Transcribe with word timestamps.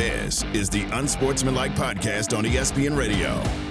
This 0.00 0.44
is 0.54 0.70
the 0.70 0.84
Unsportsmanlike 0.98 1.72
Podcast 1.72 2.34
on 2.34 2.44
ESPN 2.44 2.96
Radio. 2.96 3.69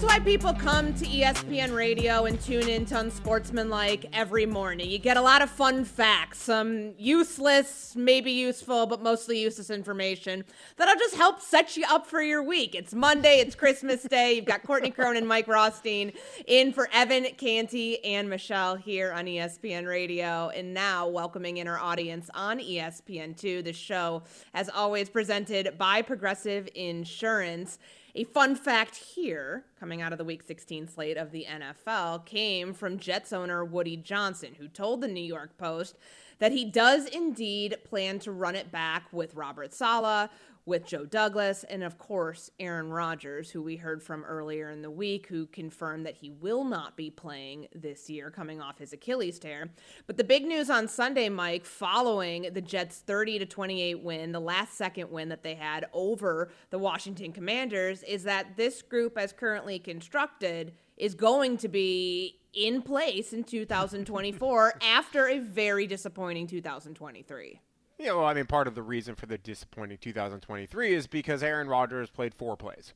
That's 0.00 0.14
why 0.14 0.24
people 0.24 0.54
come 0.54 0.94
to 0.94 1.04
ESPN 1.04 1.76
Radio 1.76 2.24
and 2.24 2.40
tune 2.40 2.70
in 2.70 2.86
to 2.86 2.98
Unsportsmanlike 2.98 4.06
every 4.14 4.46
morning. 4.46 4.88
You 4.88 4.98
get 4.98 5.18
a 5.18 5.20
lot 5.20 5.42
of 5.42 5.50
fun 5.50 5.84
facts, 5.84 6.40
some 6.40 6.94
useless, 6.96 7.94
maybe 7.94 8.32
useful, 8.32 8.86
but 8.86 9.02
mostly 9.02 9.38
useless 9.38 9.68
information 9.68 10.42
that'll 10.78 10.98
just 10.98 11.16
help 11.16 11.42
set 11.42 11.76
you 11.76 11.84
up 11.86 12.06
for 12.06 12.22
your 12.22 12.42
week. 12.42 12.74
It's 12.74 12.94
Monday, 12.94 13.40
it's 13.40 13.54
Christmas 13.54 14.02
Day. 14.04 14.32
You've 14.32 14.46
got 14.46 14.62
Courtney 14.62 14.90
Cronin, 14.90 15.26
Mike 15.26 15.48
Rothstein 15.48 16.12
in 16.46 16.72
for 16.72 16.88
Evan 16.94 17.26
Canty 17.36 18.02
and 18.02 18.30
Michelle 18.30 18.76
here 18.76 19.12
on 19.12 19.26
ESPN 19.26 19.86
Radio. 19.86 20.48
And 20.48 20.72
now 20.72 21.08
welcoming 21.08 21.58
in 21.58 21.68
our 21.68 21.78
audience 21.78 22.30
on 22.32 22.58
ESPN2. 22.58 23.64
The 23.64 23.74
show, 23.74 24.22
as 24.54 24.70
always, 24.70 25.10
presented 25.10 25.76
by 25.76 26.00
Progressive 26.00 26.70
Insurance. 26.74 27.78
A 28.14 28.24
fun 28.24 28.56
fact 28.56 28.96
here, 28.96 29.64
coming 29.78 30.02
out 30.02 30.10
of 30.10 30.18
the 30.18 30.24
Week 30.24 30.42
16 30.42 30.88
slate 30.88 31.16
of 31.16 31.30
the 31.30 31.46
NFL, 31.48 32.26
came 32.26 32.74
from 32.74 32.98
Jets 32.98 33.32
owner 33.32 33.64
Woody 33.64 33.96
Johnson, 33.96 34.56
who 34.58 34.66
told 34.66 35.00
the 35.00 35.06
New 35.06 35.22
York 35.22 35.56
Post 35.56 35.96
that 36.40 36.50
he 36.50 36.64
does 36.64 37.06
indeed 37.06 37.76
plan 37.84 38.18
to 38.20 38.32
run 38.32 38.56
it 38.56 38.72
back 38.72 39.04
with 39.12 39.36
Robert 39.36 39.72
Saleh, 39.72 40.28
with 40.66 40.86
Joe 40.86 41.04
Douglas, 41.04 41.64
and 41.64 41.82
of 41.82 41.98
course, 41.98 42.50
Aaron 42.60 42.90
Rodgers, 42.90 43.50
who 43.50 43.62
we 43.62 43.76
heard 43.76 44.02
from 44.02 44.24
earlier 44.24 44.70
in 44.70 44.82
the 44.82 44.90
week, 44.90 45.26
who 45.26 45.46
confirmed 45.46 46.06
that 46.06 46.16
he 46.16 46.30
will 46.30 46.64
not 46.64 46.96
be 46.96 47.10
playing 47.10 47.68
this 47.74 48.10
year 48.10 48.30
coming 48.30 48.60
off 48.60 48.78
his 48.78 48.92
Achilles 48.92 49.38
tear. 49.38 49.70
But 50.06 50.16
the 50.16 50.24
big 50.24 50.44
news 50.44 50.70
on 50.70 50.88
Sunday, 50.88 51.28
Mike, 51.28 51.64
following 51.64 52.48
the 52.52 52.60
Jets' 52.60 52.98
30 52.98 53.40
to 53.40 53.46
28 53.46 54.02
win, 54.02 54.32
the 54.32 54.40
last 54.40 54.74
second 54.74 55.10
win 55.10 55.28
that 55.30 55.42
they 55.42 55.54
had 55.54 55.86
over 55.92 56.50
the 56.70 56.78
Washington 56.78 57.32
Commanders, 57.32 58.02
is 58.02 58.24
that 58.24 58.56
this 58.56 58.82
group, 58.82 59.16
as 59.16 59.32
currently 59.32 59.78
constructed, 59.78 60.72
is 60.96 61.14
going 61.14 61.56
to 61.56 61.68
be 61.68 62.40
in 62.52 62.82
place 62.82 63.32
in 63.32 63.44
2024 63.44 64.74
after 64.82 65.28
a 65.28 65.38
very 65.38 65.86
disappointing 65.86 66.46
2023. 66.46 67.60
Yeah, 68.00 68.14
well, 68.14 68.24
I 68.24 68.32
mean, 68.32 68.46
part 68.46 68.66
of 68.66 68.74
the 68.74 68.82
reason 68.82 69.14
for 69.14 69.26
the 69.26 69.36
disappointing 69.36 69.98
2023 69.98 70.94
is 70.94 71.06
because 71.06 71.42
Aaron 71.42 71.68
Rodgers 71.68 72.08
played 72.08 72.32
four 72.32 72.56
plays. 72.56 72.94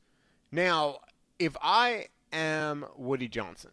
Now, 0.51 0.97
if 1.37 1.55
I 1.61 2.07
am 2.33 2.85
Woody 2.97 3.27
Johnson, 3.27 3.69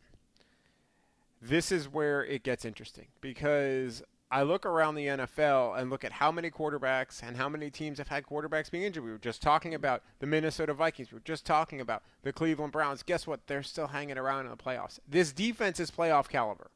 this 1.40 1.72
is 1.72 1.88
where 1.88 2.22
it 2.22 2.42
gets 2.42 2.66
interesting 2.66 3.06
because 3.22 4.02
I 4.30 4.42
look 4.42 4.66
around 4.66 4.96
the 4.96 5.06
NFL 5.06 5.80
and 5.80 5.88
look 5.88 6.04
at 6.04 6.12
how 6.12 6.30
many 6.30 6.50
quarterbacks 6.50 7.22
and 7.22 7.38
how 7.38 7.48
many 7.48 7.70
teams 7.70 7.96
have 7.96 8.08
had 8.08 8.26
quarterbacks 8.26 8.70
being 8.70 8.84
injured. 8.84 9.02
We 9.02 9.10
were 9.10 9.16
just 9.16 9.40
talking 9.40 9.72
about 9.72 10.02
the 10.18 10.26
Minnesota 10.26 10.74
Vikings. 10.74 11.12
We 11.12 11.16
were 11.16 11.24
just 11.24 11.46
talking 11.46 11.80
about 11.80 12.02
the 12.24 12.32
Cleveland 12.34 12.72
Browns. 12.72 13.02
Guess 13.02 13.26
what? 13.26 13.46
They're 13.46 13.62
still 13.62 13.86
hanging 13.86 14.18
around 14.18 14.44
in 14.44 14.50
the 14.50 14.56
playoffs. 14.58 14.98
This 15.08 15.32
defense 15.32 15.80
is 15.80 15.90
playoff 15.90 16.28
caliber. 16.28 16.70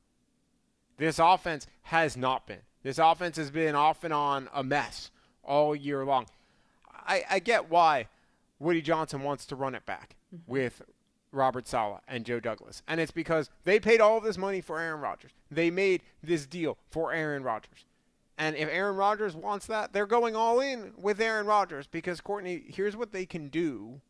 This 0.97 1.19
offense 1.19 1.67
has 1.83 2.17
not 2.17 2.47
been. 2.47 2.63
This 2.87 2.99
offense 2.99 3.37
has 3.37 3.51
been 3.51 3.75
off 3.75 4.05
and 4.05 4.15
on 4.15 4.49
a 4.55 4.63
mess 4.63 5.11
all 5.43 5.75
year 5.75 6.05
long. 6.05 6.27
I, 6.89 7.25
I 7.29 7.39
get 7.41 7.69
why 7.69 8.07
Woody 8.61 8.81
Johnson 8.81 9.25
wants 9.25 9.45
to 9.47 9.57
run 9.57 9.75
it 9.75 9.85
back 9.85 10.15
mm-hmm. 10.33 10.49
with 10.49 10.83
Robert 11.33 11.67
Saleh 11.67 11.99
and 12.07 12.25
Joe 12.25 12.39
Douglas. 12.39 12.85
And 12.87 13.01
it's 13.01 13.11
because 13.11 13.51
they 13.65 13.81
paid 13.81 14.01
all 14.01 14.21
this 14.21 14.39
money 14.39 14.61
for 14.61 14.79
Aaron 14.79 15.01
Rodgers. 15.01 15.33
They 15.51 15.69
made 15.69 16.03
this 16.23 16.47
deal 16.47 16.79
for 16.89 17.13
Aaron 17.13 17.43
Rodgers. 17.43 17.87
And 18.39 18.55
if 18.55 18.69
Aaron 18.69 18.95
Rodgers 18.95 19.35
wants 19.35 19.67
that, 19.67 19.93
they're 19.93 20.07
going 20.07 20.37
all 20.37 20.61
in 20.61 20.93
with 20.97 21.21
Aaron 21.21 21.47
Rodgers 21.47 21.89
because 21.89 22.21
Courtney, 22.21 22.63
here's 22.69 22.97
what 22.97 23.11
they 23.11 23.27
can 23.27 23.49
do 23.49 24.01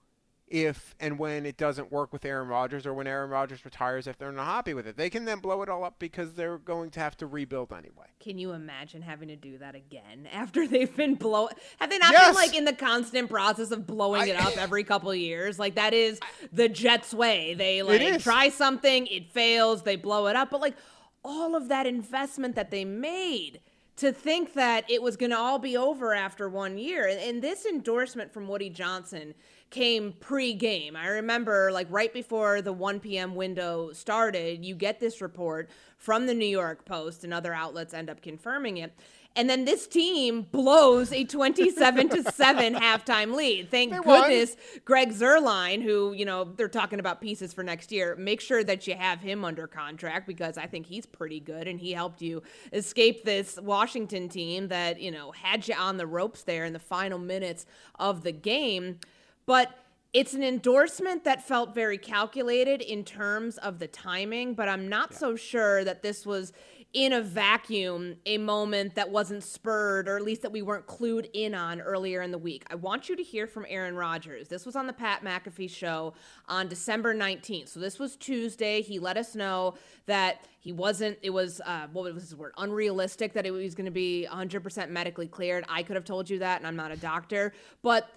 if 0.48 0.94
and 1.00 1.18
when 1.18 1.44
it 1.44 1.56
doesn't 1.56 1.90
work 1.90 2.12
with 2.12 2.24
Aaron 2.24 2.46
Rodgers 2.46 2.86
or 2.86 2.94
when 2.94 3.08
Aaron 3.08 3.30
Rodgers 3.30 3.64
retires 3.64 4.06
if 4.06 4.16
they're 4.16 4.30
not 4.30 4.46
happy 4.46 4.74
with 4.74 4.86
it. 4.86 4.96
They 4.96 5.10
can 5.10 5.24
then 5.24 5.40
blow 5.40 5.62
it 5.62 5.68
all 5.68 5.82
up 5.82 5.98
because 5.98 6.34
they're 6.34 6.58
going 6.58 6.90
to 6.90 7.00
have 7.00 7.16
to 7.16 7.26
rebuild 7.26 7.72
anyway. 7.72 8.06
Can 8.20 8.38
you 8.38 8.52
imagine 8.52 9.02
having 9.02 9.28
to 9.28 9.36
do 9.36 9.58
that 9.58 9.74
again 9.74 10.28
after 10.32 10.66
they've 10.66 10.94
been 10.94 11.16
blow 11.16 11.48
have 11.78 11.90
they 11.90 11.98
not 11.98 12.12
yes. 12.12 12.28
been 12.28 12.34
like 12.34 12.56
in 12.56 12.64
the 12.64 12.72
constant 12.72 13.28
process 13.28 13.72
of 13.72 13.86
blowing 13.86 14.22
I, 14.22 14.26
it 14.26 14.40
up 14.40 14.56
every 14.56 14.84
couple 14.84 15.12
years? 15.14 15.58
Like 15.58 15.74
that 15.74 15.92
is 15.92 16.20
the 16.52 16.68
Jets 16.68 17.12
way. 17.12 17.54
They 17.54 17.82
like 17.82 18.20
try 18.20 18.48
something, 18.48 19.06
it 19.08 19.32
fails, 19.32 19.82
they 19.82 19.96
blow 19.96 20.28
it 20.28 20.36
up, 20.36 20.50
but 20.50 20.60
like 20.60 20.76
all 21.24 21.56
of 21.56 21.68
that 21.68 21.86
investment 21.86 22.54
that 22.54 22.70
they 22.70 22.84
made 22.84 23.60
to 23.96 24.12
think 24.12 24.52
that 24.54 24.88
it 24.90 25.02
was 25.02 25.16
going 25.16 25.30
to 25.30 25.38
all 25.38 25.58
be 25.58 25.76
over 25.76 26.14
after 26.14 26.48
one 26.48 26.78
year. 26.78 27.08
And, 27.08 27.42
this 27.42 27.64
endorsement 27.64 28.32
from 28.32 28.46
Woody 28.46 28.68
Johnson 28.68 29.34
came 29.70 30.12
pre-game. 30.20 30.96
I 30.96 31.08
remember 31.08 31.70
like 31.72 31.86
right 31.90 32.12
before 32.12 32.62
the 32.62 32.72
1 32.72 33.00
p.m. 33.00 33.34
window 33.34 33.92
started, 33.92 34.64
you 34.64 34.74
get 34.74 35.00
this 35.00 35.20
report 35.20 35.68
from 35.96 36.26
the 36.26 36.34
New 36.34 36.46
York 36.46 36.84
Post 36.84 37.24
and 37.24 37.34
other 37.34 37.52
outlets 37.52 37.94
end 37.94 38.10
up 38.10 38.22
confirming 38.22 38.76
it. 38.78 38.94
And 39.36 39.50
then 39.50 39.66
this 39.66 39.86
team 39.86 40.46
blows 40.50 41.12
a 41.12 41.24
27 41.24 42.08
to 42.08 42.22
7 42.32 42.74
halftime 42.76 43.34
lead. 43.34 43.70
Thank 43.70 43.92
they 43.92 43.98
goodness 43.98 44.56
won. 44.56 44.80
Greg 44.86 45.12
Zuerlein, 45.12 45.82
who, 45.82 46.14
you 46.14 46.24
know, 46.24 46.44
they're 46.44 46.68
talking 46.68 47.00
about 47.00 47.20
pieces 47.20 47.52
for 47.52 47.62
next 47.62 47.92
year, 47.92 48.16
make 48.16 48.40
sure 48.40 48.64
that 48.64 48.86
you 48.86 48.94
have 48.94 49.20
him 49.20 49.44
under 49.44 49.66
contract 49.66 50.26
because 50.26 50.56
I 50.56 50.66
think 50.66 50.86
he's 50.86 51.04
pretty 51.04 51.38
good 51.38 51.68
and 51.68 51.78
he 51.78 51.92
helped 51.92 52.22
you 52.22 52.42
escape 52.72 53.24
this 53.24 53.58
Washington 53.60 54.30
team 54.30 54.68
that, 54.68 55.00
you 55.00 55.10
know, 55.10 55.32
had 55.32 55.68
you 55.68 55.74
on 55.74 55.98
the 55.98 56.06
ropes 56.06 56.42
there 56.42 56.64
in 56.64 56.72
the 56.72 56.78
final 56.78 57.18
minutes 57.18 57.66
of 57.98 58.22
the 58.22 58.32
game. 58.32 58.98
But 59.46 59.72
it's 60.12 60.34
an 60.34 60.42
endorsement 60.42 61.24
that 61.24 61.46
felt 61.46 61.74
very 61.74 61.98
calculated 61.98 62.80
in 62.80 63.04
terms 63.04 63.58
of 63.58 63.78
the 63.78 63.86
timing, 63.86 64.54
but 64.54 64.68
I'm 64.68 64.88
not 64.88 65.10
yeah. 65.12 65.18
so 65.18 65.36
sure 65.36 65.84
that 65.84 66.02
this 66.02 66.24
was 66.24 66.52
in 66.94 67.12
a 67.12 67.20
vacuum 67.20 68.16
a 68.24 68.38
moment 68.38 68.94
that 68.94 69.10
wasn't 69.10 69.42
spurred 69.42 70.08
or 70.08 70.16
at 70.16 70.22
least 70.22 70.40
that 70.40 70.50
we 70.50 70.62
weren't 70.62 70.86
clued 70.86 71.28
in 71.34 71.54
on 71.54 71.82
earlier 71.82 72.22
in 72.22 72.30
the 72.30 72.38
week. 72.38 72.64
I 72.70 72.76
want 72.76 73.10
you 73.10 73.16
to 73.16 73.22
hear 73.22 73.46
from 73.46 73.66
Aaron 73.68 73.94
Rodgers. 73.94 74.48
This 74.48 74.64
was 74.64 74.76
on 74.76 74.86
the 74.86 74.94
Pat 74.94 75.22
McAfee 75.22 75.68
show 75.68 76.14
on 76.48 76.68
December 76.68 77.14
19th. 77.14 77.68
So 77.68 77.80
this 77.80 77.98
was 77.98 78.16
Tuesday. 78.16 78.80
He 78.80 78.98
let 78.98 79.18
us 79.18 79.34
know 79.34 79.74
that 80.06 80.46
he 80.60 80.72
wasn't, 80.72 81.18
it 81.20 81.30
was, 81.30 81.60
uh, 81.66 81.88
what 81.92 82.14
was 82.14 82.22
his 82.22 82.34
word, 82.34 82.54
unrealistic 82.56 83.34
that 83.34 83.44
it 83.44 83.50
was 83.50 83.74
going 83.74 83.84
to 83.84 83.90
be 83.90 84.26
100% 84.30 84.88
medically 84.88 85.28
cleared. 85.28 85.66
I 85.68 85.82
could 85.82 85.96
have 85.96 86.06
told 86.06 86.30
you 86.30 86.38
that, 86.38 86.56
and 86.56 86.66
I'm 86.66 86.76
not 86.76 86.92
a 86.92 86.96
doctor. 86.96 87.52
But 87.82 88.08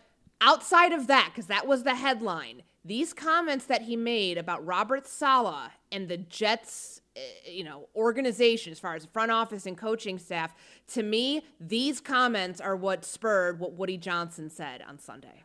Outside 0.42 0.94
of 0.94 1.08
that, 1.08 1.32
because 1.32 1.48
that 1.48 1.68
was 1.68 1.84
the 1.84 1.96
headline, 1.96 2.64
these 2.86 3.14
comments 3.14 3.66
that 3.66 3.82
he 3.84 3.98
made 3.98 4.38
about 4.38 4.66
Robert 4.66 5.06
Saleh 5.06 5.72
and 5.92 6.08
the 6.08 6.18
Jets, 6.18 7.02
eh, 7.16 7.20
you 7.46 7.64
know, 7.64 7.90
organization 7.94 8.72
as 8.72 8.80
far 8.80 8.96
as 8.96 9.06
front 9.06 9.32
office 9.32 9.66
and 9.66 9.78
coaching 9.78 10.18
staff, 10.18 10.56
to 10.88 11.04
me, 11.04 11.44
these 11.60 12.00
comments 12.00 12.62
are 12.62 12.76
what 12.76 13.04
spurred 13.04 13.60
what 13.60 13.74
Woody 13.74 13.98
Johnson 13.98 14.50
said 14.50 14.82
on 14.88 14.98
Sunday. 14.98 15.44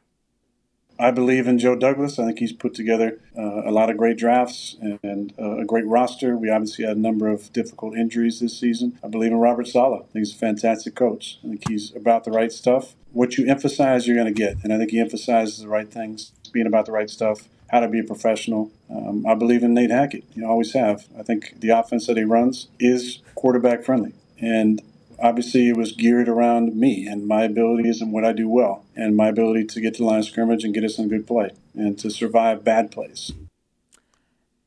I 0.99 1.11
believe 1.11 1.49
in 1.49 1.59
Joe 1.59 1.75
Douglas. 1.75 2.19
I 2.19 2.27
think 2.27 2.39
he's 2.39 2.53
put 2.53 2.75
together 2.75 3.21
uh, 3.37 3.69
a 3.69 3.73
lot 3.73 3.91
of 3.91 3.97
great 3.97 4.17
drafts 4.17 4.77
and 4.81 5.35
uh, 5.39 5.59
a 5.59 5.65
great 5.65 5.87
roster. 5.87 6.37
We 6.37 6.51
obviously 6.51 6.85
had 6.85 6.97
a 6.97 7.01
number 7.01 7.29
of 7.29 7.53
difficult 7.53 7.97
injuries 7.97 8.41
this 8.41 8.59
season. 8.59 8.99
I 9.03 9.09
believe 9.09 9.33
in 9.33 9.39
Robert 9.39 9.67
Saleh. 9.67 10.03
I 10.03 10.13
think 10.13 10.27
he's 10.27 10.35
a 10.35 10.39
fantastic 10.39 10.95
coach. 10.95 11.39
I 11.45 11.49
think 11.49 11.69
he's 11.69 11.95
about 11.97 12.25
the 12.25 12.31
right 12.31 12.53
stuff 12.53 12.95
what 13.15 13.39
you 13.39 13.47
emphasize, 13.47 14.07
you're 14.07 14.17
going 14.17 14.33
to 14.33 14.39
get. 14.39 14.63
And 14.63 14.73
I 14.73 14.77
think 14.77 14.91
he 14.91 15.01
emphasizes 15.01 15.61
the 15.61 15.69
right 15.69 15.91
things, 15.91 16.33
being 16.53 16.67
about 16.67 16.85
the 16.87 16.93
right 16.93 17.09
stuff, 17.09 17.49
how 17.71 17.81
to 17.81 17.89
be 17.89 18.01
a 18.01 18.05
professional. 18.05 18.71
Um, 18.91 19.25
I 19.27 19.35
believe 19.35 19.63
in 19.63 19.73
Nate 19.73 19.91
Hackett. 19.91 20.25
You 20.35 20.47
always 20.47 20.75
have. 20.75 21.07
I 21.19 21.23
think 21.23 21.61
the 21.61 21.71
offense 21.71 22.07
that 22.09 22.17
he 22.17 22.25
runs 22.25 22.69
is 22.79 23.21
quarterback 23.35 23.85
friendly. 23.85 24.13
And 24.39 24.83
obviously, 25.23 25.69
it 25.69 25.77
was 25.77 25.93
geared 25.93 26.29
around 26.29 26.75
me 26.75 27.07
and 27.07 27.27
my 27.27 27.45
abilities 27.45 28.01
and 28.01 28.13
what 28.13 28.25
I 28.25 28.33
do 28.33 28.49
well, 28.49 28.85
and 28.95 29.17
my 29.17 29.29
ability 29.29 29.65
to 29.67 29.81
get 29.81 29.95
to 29.95 30.03
the 30.03 30.07
line 30.09 30.21
of 30.21 30.25
scrimmage 30.25 30.65
and 30.65 30.75
get 30.75 30.85
us 30.85 30.99
in 30.99 31.09
good 31.09 31.27
play 31.27 31.51
and 31.75 31.99
to 31.99 32.11
survive 32.11 32.65
bad 32.65 32.91
plays. 32.91 33.33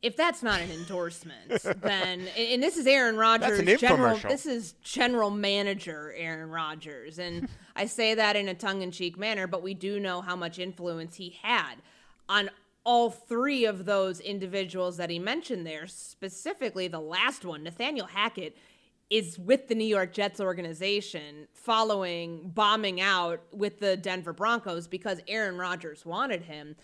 if 0.01 0.15
that's 0.15 0.43
not 0.43 0.61
an 0.61 0.71
endorsement, 0.71 1.61
then 1.81 2.27
and 2.37 2.61
this 2.61 2.77
is 2.77 2.85
Aaron 2.85 3.17
Rodgers, 3.17 3.79
general. 3.79 4.17
This 4.17 4.45
is 4.45 4.73
general 4.83 5.29
manager 5.29 6.13
Aaron 6.15 6.49
Rodgers, 6.49 7.17
and 7.19 7.49
I 7.75 7.87
say 7.87 8.13
that 8.13 8.35
in 8.35 8.47
a 8.47 8.53
tongue-in-cheek 8.53 9.17
manner, 9.17 9.47
but 9.47 9.63
we 9.63 9.73
do 9.73 9.99
know 9.99 10.21
how 10.21 10.35
much 10.35 10.59
influence 10.59 11.15
he 11.15 11.37
had 11.41 11.75
on 12.29 12.49
all 12.83 13.09
three 13.09 13.65
of 13.65 13.85
those 13.85 14.19
individuals 14.19 14.97
that 14.97 15.09
he 15.09 15.19
mentioned 15.19 15.65
there. 15.65 15.87
Specifically, 15.87 16.87
the 16.87 16.99
last 17.01 17.43
one, 17.43 17.63
Nathaniel 17.63 18.07
Hackett, 18.07 18.55
is 19.09 19.39
with 19.39 19.67
the 19.67 19.75
New 19.75 19.85
York 19.85 20.11
Jets 20.13 20.39
organization 20.39 21.47
following 21.53 22.49
bombing 22.53 22.99
out 22.99 23.41
with 23.51 23.79
the 23.79 23.95
Denver 23.95 24.33
Broncos 24.33 24.87
because 24.87 25.21
Aaron 25.27 25.57
Rodgers 25.57 26.05
wanted 26.05 26.43
him. 26.43 26.75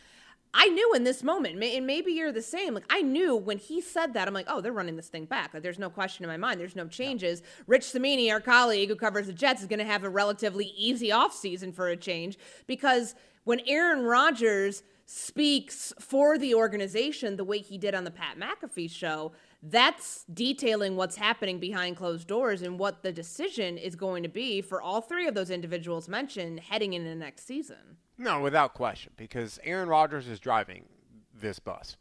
I 0.55 0.67
knew 0.67 0.93
in 0.93 1.03
this 1.03 1.23
moment, 1.23 1.61
and 1.61 1.87
maybe 1.87 2.11
you're 2.11 2.31
the 2.31 2.41
same. 2.41 2.75
Like 2.75 2.85
I 2.89 3.01
knew 3.01 3.35
when 3.35 3.57
he 3.57 3.81
said 3.81 4.13
that, 4.13 4.27
I'm 4.27 4.35
like, 4.35 4.45
oh, 4.47 4.61
they're 4.61 4.71
running 4.71 4.95
this 4.95 5.07
thing 5.07 5.25
back. 5.25 5.53
Like 5.53 5.63
there's 5.63 5.79
no 5.79 5.89
question 5.89 6.23
in 6.23 6.29
my 6.29 6.37
mind. 6.37 6.59
There's 6.59 6.75
no 6.75 6.87
changes. 6.87 7.41
Rich 7.65 7.91
Cimini, 7.91 8.31
our 8.31 8.39
colleague 8.39 8.89
who 8.89 8.95
covers 8.95 9.25
the 9.25 9.33
Jets, 9.33 9.61
is 9.61 9.67
going 9.67 9.79
to 9.79 9.85
have 9.85 10.03
a 10.03 10.09
relatively 10.09 10.73
easy 10.77 11.09
offseason 11.09 11.73
for 11.73 11.87
a 11.87 11.97
change 11.97 12.37
because 12.67 13.15
when 13.45 13.61
Aaron 13.67 14.03
Rodgers 14.03 14.83
speaks 15.05 15.91
for 15.99 16.37
the 16.37 16.53
organization 16.53 17.35
the 17.35 17.43
way 17.43 17.57
he 17.57 17.77
did 17.77 17.95
on 17.95 18.03
the 18.03 18.11
Pat 18.11 18.37
McAfee 18.37 18.91
show, 18.91 19.33
that's 19.65 20.25
detailing 20.33 20.97
what's 20.97 21.15
happening 21.15 21.57
behind 21.57 21.95
closed 21.95 22.27
doors 22.27 22.61
and 22.61 22.77
what 22.77 23.01
the 23.01 23.13
decision 23.13 23.77
is 23.77 23.95
going 23.95 24.23
to 24.23 24.29
be 24.29 24.61
for 24.61 24.81
all 24.81 24.99
three 24.99 25.25
of 25.25 25.35
those 25.35 25.49
individuals 25.49 26.09
mentioned 26.09 26.59
heading 26.59 26.93
into 26.93 27.09
the 27.09 27.15
next 27.15 27.47
season. 27.47 27.97
No, 28.17 28.41
without 28.41 28.73
question, 28.73 29.13
because 29.15 29.59
Aaron 29.63 29.87
Rodgers 29.87 30.27
is 30.27 30.39
driving 30.39 30.85
this 31.33 31.59
bus. 31.59 31.95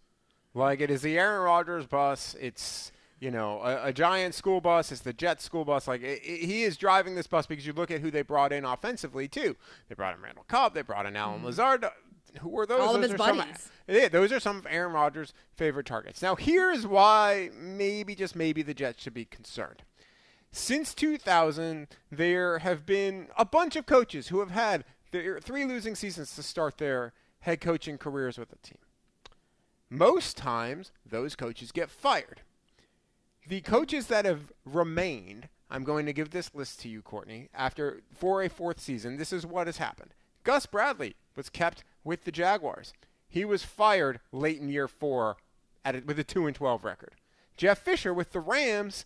Like 0.54 0.80
it 0.80 0.90
is 0.90 1.02
the 1.02 1.18
Aaron 1.18 1.42
Rodgers 1.42 1.86
bus. 1.86 2.36
It's 2.40 2.92
you 3.20 3.30
know 3.30 3.60
a, 3.62 3.86
a 3.88 3.92
giant 3.92 4.34
school 4.34 4.60
bus. 4.60 4.92
It's 4.92 5.00
the 5.00 5.12
Jets 5.12 5.44
school 5.44 5.64
bus. 5.64 5.88
Like 5.88 6.02
it, 6.02 6.20
it, 6.22 6.44
he 6.44 6.64
is 6.64 6.76
driving 6.76 7.14
this 7.14 7.26
bus 7.26 7.46
because 7.46 7.66
you 7.66 7.72
look 7.72 7.90
at 7.90 8.00
who 8.00 8.10
they 8.10 8.22
brought 8.22 8.52
in 8.52 8.64
offensively 8.64 9.28
too. 9.28 9.56
They 9.88 9.94
brought 9.94 10.14
in 10.14 10.22
Randall 10.22 10.44
Cobb. 10.48 10.74
They 10.74 10.82
brought 10.82 11.06
in 11.06 11.16
Allen 11.16 11.36
mm-hmm. 11.36 11.46
Lazard. 11.46 11.86
Who 12.40 12.48
were 12.48 12.66
those? 12.66 12.80
All 12.80 12.94
those 12.94 13.04
of 13.04 13.10
his 13.10 13.18
buddies. 13.18 13.42
Some, 13.86 13.94
yeah, 13.94 14.08
those 14.08 14.32
are 14.32 14.40
some 14.40 14.58
of 14.58 14.66
Aaron 14.68 14.92
Rodgers' 14.92 15.34
favorite 15.54 15.86
targets. 15.86 16.22
Now 16.22 16.34
here's 16.34 16.86
why 16.86 17.50
maybe 17.58 18.14
just 18.14 18.34
maybe 18.34 18.62
the 18.62 18.74
Jets 18.74 19.02
should 19.02 19.14
be 19.14 19.24
concerned. 19.24 19.82
Since 20.50 20.94
2000, 20.94 21.88
there 22.10 22.58
have 22.58 22.84
been 22.84 23.28
a 23.38 23.44
bunch 23.44 23.74
of 23.76 23.86
coaches 23.86 24.28
who 24.28 24.40
have 24.40 24.50
had 24.50 24.84
there 25.10 25.36
are 25.36 25.40
three 25.40 25.64
losing 25.64 25.94
seasons 25.94 26.34
to 26.36 26.42
start 26.42 26.78
their 26.78 27.12
head 27.40 27.60
coaching 27.60 27.98
careers 27.98 28.38
with 28.38 28.52
a 28.52 28.56
team. 28.56 28.78
Most 29.90 30.36
times, 30.36 30.90
those 31.04 31.36
coaches 31.36 31.70
get 31.70 31.90
fired. 31.90 32.40
The 33.46 33.60
coaches 33.60 34.06
that 34.06 34.24
have 34.24 34.52
remained, 34.64 35.48
I'm 35.70 35.84
going 35.84 36.06
to 36.06 36.12
give 36.12 36.30
this 36.30 36.54
list 36.54 36.80
to 36.80 36.88
you, 36.88 37.02
Courtney, 37.02 37.48
after 37.54 38.00
for 38.14 38.42
a 38.42 38.48
fourth 38.48 38.80
season. 38.80 39.16
This 39.16 39.32
is 39.32 39.44
what 39.44 39.66
has 39.66 39.76
happened. 39.76 40.14
Gus 40.44 40.66
Bradley 40.66 41.14
was 41.36 41.50
kept 41.50 41.84
with 42.04 42.24
the 42.24 42.32
Jaguars. 42.32 42.92
He 43.28 43.44
was 43.44 43.64
fired 43.64 44.20
late 44.30 44.60
in 44.60 44.68
year 44.68 44.88
four 44.88 45.36
a, 45.84 46.00
with 46.04 46.18
a 46.18 46.24
2 46.24 46.46
and 46.46 46.54
12 46.54 46.84
record. 46.84 47.14
Jeff 47.56 47.78
Fisher 47.78 48.14
with 48.14 48.32
the 48.32 48.40
Rams, 48.40 49.04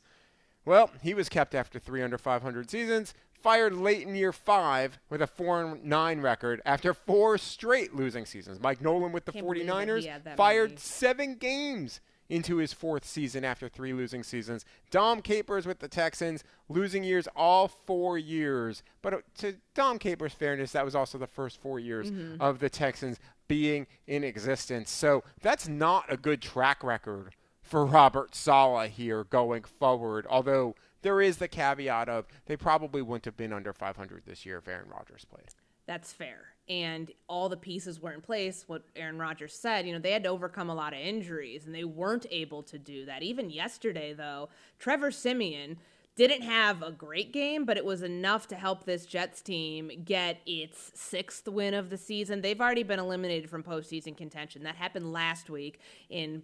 well, 0.64 0.90
he 1.02 1.14
was 1.14 1.28
kept 1.28 1.54
after 1.54 1.78
three 1.78 2.02
under 2.02 2.18
500 2.18 2.70
seasons 2.70 3.14
fired 3.40 3.74
late 3.74 4.06
in 4.06 4.14
year 4.14 4.32
five 4.32 4.98
with 5.08 5.22
a 5.22 5.26
4 5.26 5.62
and 5.62 5.84
9 5.84 6.20
record 6.20 6.60
after 6.64 6.92
four 6.92 7.38
straight 7.38 7.94
losing 7.94 8.24
seasons. 8.24 8.60
Mike 8.60 8.80
Nolan 8.80 9.12
with 9.12 9.24
the 9.24 9.32
Can't 9.32 9.46
49ers 9.46 10.36
fired 10.36 10.78
seven 10.80 11.36
games 11.36 12.00
into 12.28 12.56
his 12.56 12.72
fourth 12.72 13.04
season 13.04 13.44
after 13.44 13.68
three 13.68 13.92
losing 13.92 14.22
seasons. 14.22 14.64
Dom 14.90 15.22
Capers 15.22 15.66
with 15.66 15.78
the 15.78 15.88
Texans, 15.88 16.44
losing 16.68 17.04
years 17.04 17.28
all 17.36 17.68
four 17.68 18.18
years. 18.18 18.82
But 19.02 19.14
uh, 19.14 19.18
to 19.38 19.56
Dom 19.74 19.98
Capers' 19.98 20.32
fairness, 20.32 20.72
that 20.72 20.84
was 20.84 20.94
also 20.94 21.18
the 21.18 21.26
first 21.26 21.60
four 21.60 21.78
years 21.78 22.10
mm-hmm. 22.10 22.40
of 22.40 22.58
the 22.58 22.68
Texans 22.68 23.18
being 23.48 23.86
in 24.06 24.24
existence. 24.24 24.90
So 24.90 25.22
that's 25.40 25.68
not 25.68 26.04
a 26.08 26.16
good 26.16 26.42
track 26.42 26.82
record 26.82 27.34
for 27.62 27.84
Robert 27.84 28.34
Saleh 28.34 28.90
here 28.90 29.24
going 29.24 29.64
forward, 29.64 30.26
although 30.28 30.74
there 31.02 31.20
is 31.20 31.36
the 31.36 31.48
caveat 31.48 32.08
of 32.08 32.26
they 32.46 32.56
probably 32.56 33.02
wouldn't 33.02 33.24
have 33.24 33.36
been 33.36 33.52
under 33.52 33.72
500 33.72 34.22
this 34.24 34.46
year 34.46 34.58
if 34.58 34.68
Aaron 34.68 34.88
Rodgers 34.88 35.24
played. 35.24 35.48
That's 35.86 36.12
fair. 36.12 36.46
And 36.68 37.12
all 37.28 37.48
the 37.48 37.56
pieces 37.56 38.00
were 38.00 38.12
in 38.12 38.20
place. 38.20 38.64
What 38.66 38.82
Aaron 38.96 39.18
Rodgers 39.18 39.54
said, 39.54 39.86
you 39.86 39.92
know, 39.92 40.00
they 40.00 40.10
had 40.10 40.24
to 40.24 40.30
overcome 40.30 40.68
a 40.68 40.74
lot 40.74 40.92
of 40.92 40.98
injuries 40.98 41.64
and 41.64 41.74
they 41.74 41.84
weren't 41.84 42.26
able 42.30 42.62
to 42.64 42.78
do 42.78 43.06
that. 43.06 43.22
Even 43.22 43.50
yesterday, 43.50 44.12
though, 44.12 44.48
Trevor 44.78 45.12
Siemian 45.12 45.78
didn't 46.16 46.42
have 46.42 46.82
a 46.82 46.90
great 46.90 47.32
game, 47.32 47.64
but 47.64 47.76
it 47.76 47.84
was 47.84 48.02
enough 48.02 48.48
to 48.48 48.56
help 48.56 48.84
this 48.84 49.04
Jets 49.04 49.42
team 49.42 49.90
get 50.04 50.40
its 50.46 50.90
sixth 50.94 51.46
win 51.46 51.74
of 51.74 51.90
the 51.90 51.98
season. 51.98 52.40
They've 52.40 52.60
already 52.60 52.82
been 52.82 52.98
eliminated 52.98 53.50
from 53.50 53.62
postseason 53.62 54.16
contention. 54.16 54.64
That 54.64 54.76
happened 54.76 55.12
last 55.12 55.50
week 55.50 55.78
in 56.08 56.42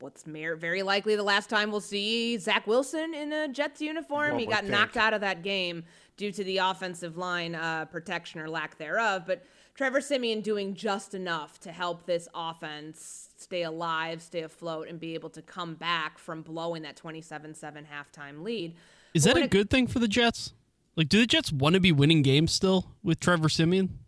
what's 0.00 0.24
very 0.24 0.82
likely 0.82 1.16
the 1.16 1.22
last 1.22 1.48
time 1.48 1.70
we'll 1.70 1.80
see 1.80 2.36
Zach 2.38 2.66
Wilson 2.66 3.14
in 3.14 3.32
a 3.32 3.48
Jets 3.48 3.80
uniform. 3.80 4.38
he 4.38 4.46
got 4.46 4.60
think. 4.60 4.70
knocked 4.70 4.96
out 4.96 5.14
of 5.14 5.20
that 5.22 5.42
game 5.42 5.84
due 6.16 6.30
to 6.32 6.44
the 6.44 6.58
offensive 6.58 7.16
line 7.16 7.54
uh, 7.54 7.86
protection 7.86 8.40
or 8.40 8.48
lack 8.48 8.78
thereof. 8.78 9.24
But 9.26 9.44
Trevor 9.74 10.00
Siemian 10.00 10.40
doing 10.40 10.74
just 10.74 11.14
enough 11.14 11.60
to 11.60 11.72
help 11.72 12.06
this 12.06 12.28
offense 12.34 13.28
stay 13.36 13.62
alive, 13.62 14.22
stay 14.22 14.42
afloat, 14.42 14.88
and 14.88 14.98
be 14.98 15.14
able 15.14 15.30
to 15.30 15.42
come 15.42 15.74
back 15.74 16.18
from 16.18 16.42
blowing 16.42 16.82
that 16.82 16.96
27 16.96 17.54
7 17.54 17.86
halftime 17.86 18.42
lead. 18.42 18.74
Is 19.14 19.24
that 19.24 19.36
a 19.36 19.46
good 19.46 19.70
thing 19.70 19.86
for 19.86 19.98
the 19.98 20.08
Jets? 20.08 20.52
Like, 20.94 21.08
do 21.08 21.18
the 21.18 21.26
Jets 21.26 21.52
want 21.52 21.74
to 21.74 21.80
be 21.80 21.92
winning 21.92 22.22
games 22.22 22.52
still 22.52 22.92
with 23.02 23.20
Trevor 23.20 23.50
Siemian? 23.50 23.98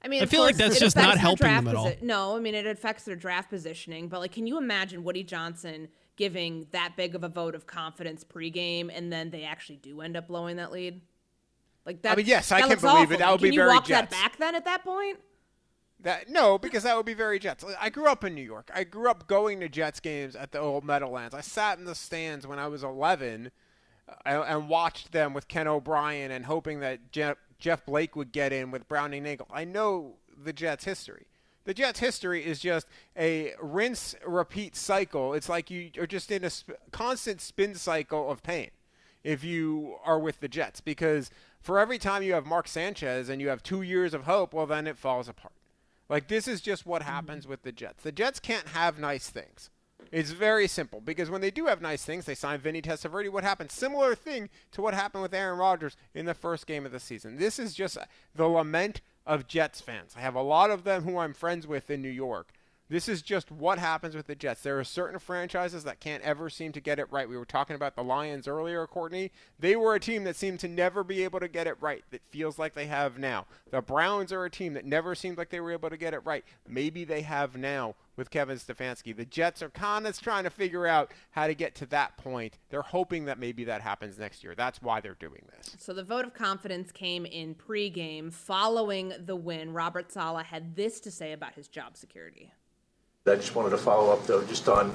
I 0.00 0.08
mean, 0.08 0.22
I 0.22 0.26
feel 0.26 0.42
like 0.42 0.56
that's 0.56 0.78
just 0.78 0.96
not 0.96 1.18
helping 1.18 1.48
them 1.48 1.68
at 1.68 1.74
all. 1.74 1.90
Posi- 1.90 2.02
no, 2.02 2.36
I 2.36 2.40
mean 2.40 2.54
it 2.54 2.66
affects 2.66 3.04
their 3.04 3.16
draft 3.16 3.50
positioning, 3.50 4.08
but 4.08 4.20
like, 4.20 4.32
can 4.32 4.46
you 4.46 4.56
imagine 4.58 5.02
Woody 5.02 5.24
Johnson 5.24 5.88
giving 6.16 6.66
that 6.70 6.94
big 6.96 7.14
of 7.14 7.24
a 7.24 7.28
vote 7.28 7.54
of 7.54 7.66
confidence 7.66 8.24
pregame, 8.24 8.90
and 8.92 9.12
then 9.12 9.30
they 9.30 9.44
actually 9.44 9.76
do 9.76 10.00
end 10.00 10.16
up 10.16 10.28
blowing 10.28 10.56
that 10.56 10.70
lead? 10.70 11.00
Like 11.84 12.02
that. 12.02 12.12
I 12.12 12.16
mean, 12.16 12.26
yes, 12.26 12.52
I 12.52 12.60
can 12.60 12.68
believe 12.68 12.84
awful. 12.84 13.12
it. 13.14 13.18
That 13.18 13.30
would 13.30 13.40
can 13.40 13.50
be 13.50 13.56
very 13.56 13.68
Can 13.68 13.74
you 13.74 13.74
walk 13.74 13.86
Jets. 13.86 14.10
that 14.10 14.22
back 14.22 14.36
then 14.36 14.54
at 14.54 14.64
that 14.66 14.84
point? 14.84 15.18
That 16.00 16.28
no, 16.28 16.58
because 16.58 16.84
that 16.84 16.96
would 16.96 17.06
be 17.06 17.14
very 17.14 17.38
Jets. 17.38 17.64
I 17.80 17.90
grew 17.90 18.06
up 18.06 18.22
in 18.22 18.34
New 18.34 18.42
York. 18.42 18.70
I 18.72 18.84
grew 18.84 19.10
up 19.10 19.26
going 19.26 19.58
to 19.60 19.68
Jets 19.68 19.98
games 19.98 20.36
at 20.36 20.52
the 20.52 20.60
old 20.60 20.84
Meadowlands. 20.84 21.34
I 21.34 21.40
sat 21.40 21.78
in 21.78 21.86
the 21.86 21.94
stands 21.94 22.46
when 22.46 22.60
I 22.60 22.68
was 22.68 22.84
11 22.84 23.50
uh, 24.08 24.28
and 24.46 24.68
watched 24.68 25.10
them 25.10 25.34
with 25.34 25.48
Ken 25.48 25.66
O'Brien 25.66 26.30
and 26.30 26.44
hoping 26.46 26.80
that 26.80 27.10
Jeff, 27.10 27.36
Jeff 27.58 27.84
Blake 27.84 28.14
would 28.14 28.32
get 28.32 28.52
in 28.52 28.70
with 28.70 28.88
Browning 28.88 29.24
Nagle. 29.24 29.48
I 29.50 29.64
know 29.64 30.14
the 30.36 30.52
Jets' 30.52 30.84
history. 30.84 31.26
The 31.64 31.74
Jets' 31.74 31.98
history 31.98 32.44
is 32.44 32.60
just 32.60 32.86
a 33.16 33.52
rinse 33.60 34.14
repeat 34.24 34.74
cycle. 34.74 35.34
It's 35.34 35.48
like 35.48 35.70
you 35.70 35.90
are 35.98 36.06
just 36.06 36.30
in 36.30 36.44
a 36.44 36.50
sp- 36.50 36.80
constant 36.92 37.40
spin 37.40 37.74
cycle 37.74 38.30
of 38.30 38.42
pain 38.42 38.70
if 39.24 39.44
you 39.44 39.96
are 40.04 40.18
with 40.18 40.40
the 40.40 40.48
Jets 40.48 40.80
because 40.80 41.30
for 41.60 41.78
every 41.78 41.98
time 41.98 42.22
you 42.22 42.32
have 42.32 42.46
Mark 42.46 42.68
Sanchez 42.68 43.28
and 43.28 43.40
you 43.40 43.48
have 43.48 43.62
2 43.62 43.82
years 43.82 44.14
of 44.14 44.24
hope, 44.24 44.54
well 44.54 44.66
then 44.66 44.86
it 44.86 44.96
falls 44.96 45.28
apart. 45.28 45.52
Like 46.08 46.28
this 46.28 46.48
is 46.48 46.60
just 46.60 46.86
what 46.86 47.02
happens 47.02 47.42
mm-hmm. 47.42 47.50
with 47.50 47.62
the 47.62 47.72
Jets. 47.72 48.02
The 48.02 48.12
Jets 48.12 48.40
can't 48.40 48.68
have 48.68 48.98
nice 48.98 49.28
things. 49.28 49.68
It's 50.10 50.30
very 50.30 50.66
simple 50.66 51.00
because 51.00 51.28
when 51.28 51.40
they 51.40 51.50
do 51.50 51.66
have 51.66 51.82
nice 51.82 52.04
things, 52.04 52.24
they 52.24 52.34
sign 52.34 52.60
Vinny 52.60 52.80
Testaverde. 52.80 53.30
What 53.30 53.44
happened? 53.44 53.70
Similar 53.70 54.14
thing 54.14 54.48
to 54.72 54.80
what 54.80 54.94
happened 54.94 55.22
with 55.22 55.34
Aaron 55.34 55.58
Rodgers 55.58 55.96
in 56.14 56.24
the 56.24 56.34
first 56.34 56.66
game 56.66 56.86
of 56.86 56.92
the 56.92 57.00
season. 57.00 57.36
This 57.36 57.58
is 57.58 57.74
just 57.74 57.98
the 58.34 58.46
lament 58.46 59.02
of 59.26 59.46
Jets 59.46 59.80
fans. 59.80 60.14
I 60.16 60.20
have 60.20 60.34
a 60.34 60.42
lot 60.42 60.70
of 60.70 60.84
them 60.84 61.02
who 61.02 61.18
I'm 61.18 61.34
friends 61.34 61.66
with 61.66 61.90
in 61.90 62.00
New 62.00 62.08
York. 62.08 62.52
This 62.90 63.06
is 63.06 63.20
just 63.20 63.50
what 63.50 63.78
happens 63.78 64.16
with 64.16 64.26
the 64.26 64.34
Jets. 64.34 64.62
There 64.62 64.78
are 64.78 64.84
certain 64.84 65.18
franchises 65.18 65.84
that 65.84 66.00
can't 66.00 66.22
ever 66.22 66.48
seem 66.48 66.72
to 66.72 66.80
get 66.80 66.98
it 66.98 67.12
right. 67.12 67.28
We 67.28 67.36
were 67.36 67.44
talking 67.44 67.76
about 67.76 67.94
the 67.94 68.02
Lions 68.02 68.48
earlier, 68.48 68.86
Courtney. 68.86 69.30
They 69.58 69.76
were 69.76 69.94
a 69.94 70.00
team 70.00 70.24
that 70.24 70.36
seemed 70.36 70.60
to 70.60 70.68
never 70.68 71.04
be 71.04 71.22
able 71.22 71.40
to 71.40 71.48
get 71.48 71.66
it 71.66 71.76
right. 71.82 72.02
That 72.10 72.22
feels 72.30 72.58
like 72.58 72.72
they 72.72 72.86
have 72.86 73.18
now. 73.18 73.44
The 73.70 73.82
Browns 73.82 74.32
are 74.32 74.46
a 74.46 74.50
team 74.50 74.72
that 74.72 74.86
never 74.86 75.14
seemed 75.14 75.36
like 75.36 75.50
they 75.50 75.60
were 75.60 75.72
able 75.72 75.90
to 75.90 75.98
get 75.98 76.14
it 76.14 76.24
right. 76.24 76.46
Maybe 76.66 77.04
they 77.04 77.20
have 77.20 77.56
now 77.56 77.94
with 78.18 78.30
Kevin 78.30 78.58
Stefanski. 78.58 79.16
The 79.16 79.24
Jets 79.24 79.62
are 79.62 79.70
kind 79.70 80.06
of 80.06 80.20
trying 80.20 80.44
to 80.44 80.50
figure 80.50 80.86
out 80.86 81.12
how 81.30 81.46
to 81.46 81.54
get 81.54 81.76
to 81.76 81.86
that 81.86 82.18
point. 82.18 82.58
They're 82.68 82.82
hoping 82.82 83.24
that 83.26 83.38
maybe 83.38 83.64
that 83.64 83.80
happens 83.80 84.18
next 84.18 84.42
year. 84.44 84.54
That's 84.54 84.82
why 84.82 85.00
they're 85.00 85.14
doing 85.14 85.46
this. 85.56 85.76
So 85.78 85.94
the 85.94 86.02
vote 86.02 86.26
of 86.26 86.34
confidence 86.34 86.92
came 86.92 87.24
in 87.24 87.54
pregame 87.54 88.32
following 88.32 89.14
the 89.24 89.36
win. 89.36 89.72
Robert 89.72 90.12
Saleh 90.12 90.44
had 90.44 90.74
this 90.74 91.00
to 91.00 91.10
say 91.10 91.32
about 91.32 91.54
his 91.54 91.68
job 91.68 91.96
security. 91.96 92.52
I 93.26 93.36
just 93.36 93.54
wanted 93.54 93.70
to 93.70 93.78
follow 93.78 94.10
up 94.10 94.26
though, 94.26 94.42
just 94.44 94.68
on 94.68 94.92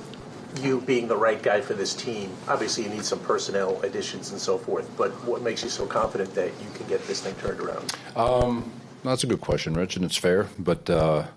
you 0.61 0.81
being 0.81 1.07
the 1.07 1.15
right 1.15 1.41
guy 1.41 1.61
for 1.61 1.75
this 1.75 1.93
team. 1.93 2.31
Obviously, 2.47 2.83
you 2.83 2.89
need 2.89 3.05
some 3.05 3.19
personnel 3.19 3.79
additions 3.83 4.31
and 4.31 4.39
so 4.39 4.57
forth, 4.57 4.89
but 4.97 5.11
what 5.25 5.43
makes 5.43 5.63
you 5.63 5.69
so 5.69 5.85
confident 5.85 6.33
that 6.33 6.47
you 6.47 6.69
can 6.73 6.87
get 6.87 7.05
this 7.07 7.21
thing 7.21 7.35
turned 7.35 7.59
around? 7.59 7.95
Um, 8.15 8.71
that's 9.03 9.23
a 9.23 9.27
good 9.27 9.41
question, 9.41 9.75
Rich, 9.75 9.95
and 9.95 10.03
it's 10.03 10.17
fair, 10.17 10.47
but. 10.59 10.89
Uh, 10.89 11.27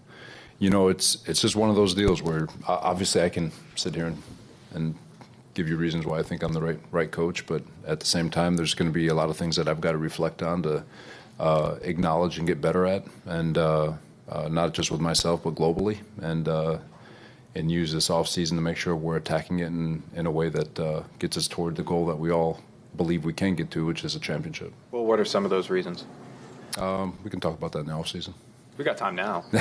you 0.58 0.70
know, 0.70 0.88
it's 0.88 1.18
it's 1.26 1.40
just 1.40 1.56
one 1.56 1.70
of 1.70 1.76
those 1.76 1.94
deals 1.94 2.22
where 2.22 2.48
obviously 2.66 3.22
I 3.22 3.28
can 3.28 3.52
sit 3.74 3.94
here 3.94 4.06
and, 4.06 4.22
and 4.74 4.94
give 5.54 5.68
you 5.68 5.76
reasons 5.76 6.06
why 6.06 6.18
I 6.18 6.22
think 6.22 6.42
I'm 6.42 6.52
the 6.52 6.62
right 6.62 6.80
right 6.90 7.10
coach, 7.10 7.46
but 7.46 7.62
at 7.86 8.00
the 8.00 8.06
same 8.06 8.30
time, 8.30 8.56
there's 8.56 8.74
going 8.74 8.90
to 8.90 8.94
be 8.94 9.08
a 9.08 9.14
lot 9.14 9.30
of 9.30 9.36
things 9.36 9.56
that 9.56 9.68
I've 9.68 9.80
got 9.80 9.92
to 9.92 9.98
reflect 9.98 10.42
on 10.42 10.62
to 10.62 10.84
uh, 11.38 11.76
acknowledge 11.82 12.38
and 12.38 12.46
get 12.46 12.60
better 12.60 12.86
at, 12.86 13.04
and 13.26 13.58
uh, 13.58 13.92
uh, 14.28 14.48
not 14.48 14.72
just 14.72 14.90
with 14.90 15.00
myself 15.00 15.44
but 15.44 15.54
globally, 15.54 15.98
and 16.22 16.48
uh, 16.48 16.78
and 17.54 17.70
use 17.70 17.92
this 17.92 18.10
off 18.10 18.28
season 18.28 18.56
to 18.56 18.62
make 18.62 18.76
sure 18.76 18.94
we're 18.94 19.16
attacking 19.16 19.60
it 19.60 19.66
in, 19.66 20.02
in 20.14 20.26
a 20.26 20.30
way 20.30 20.48
that 20.48 20.78
uh, 20.78 21.02
gets 21.18 21.36
us 21.36 21.48
toward 21.48 21.74
the 21.76 21.82
goal 21.82 22.06
that 22.06 22.16
we 22.16 22.30
all 22.30 22.60
believe 22.96 23.24
we 23.24 23.32
can 23.32 23.54
get 23.54 23.70
to, 23.70 23.84
which 23.84 24.04
is 24.04 24.14
a 24.14 24.20
championship. 24.20 24.72
Well, 24.90 25.04
what 25.04 25.18
are 25.20 25.24
some 25.24 25.44
of 25.44 25.50
those 25.50 25.70
reasons? 25.70 26.04
Um, 26.78 27.18
we 27.24 27.30
can 27.30 27.40
talk 27.40 27.56
about 27.56 27.72
that 27.72 27.80
in 27.80 27.86
the 27.86 27.92
off 27.92 28.08
season. 28.08 28.34
We 28.76 28.84
got 28.84 28.96
time 28.96 29.16
now. 29.16 29.44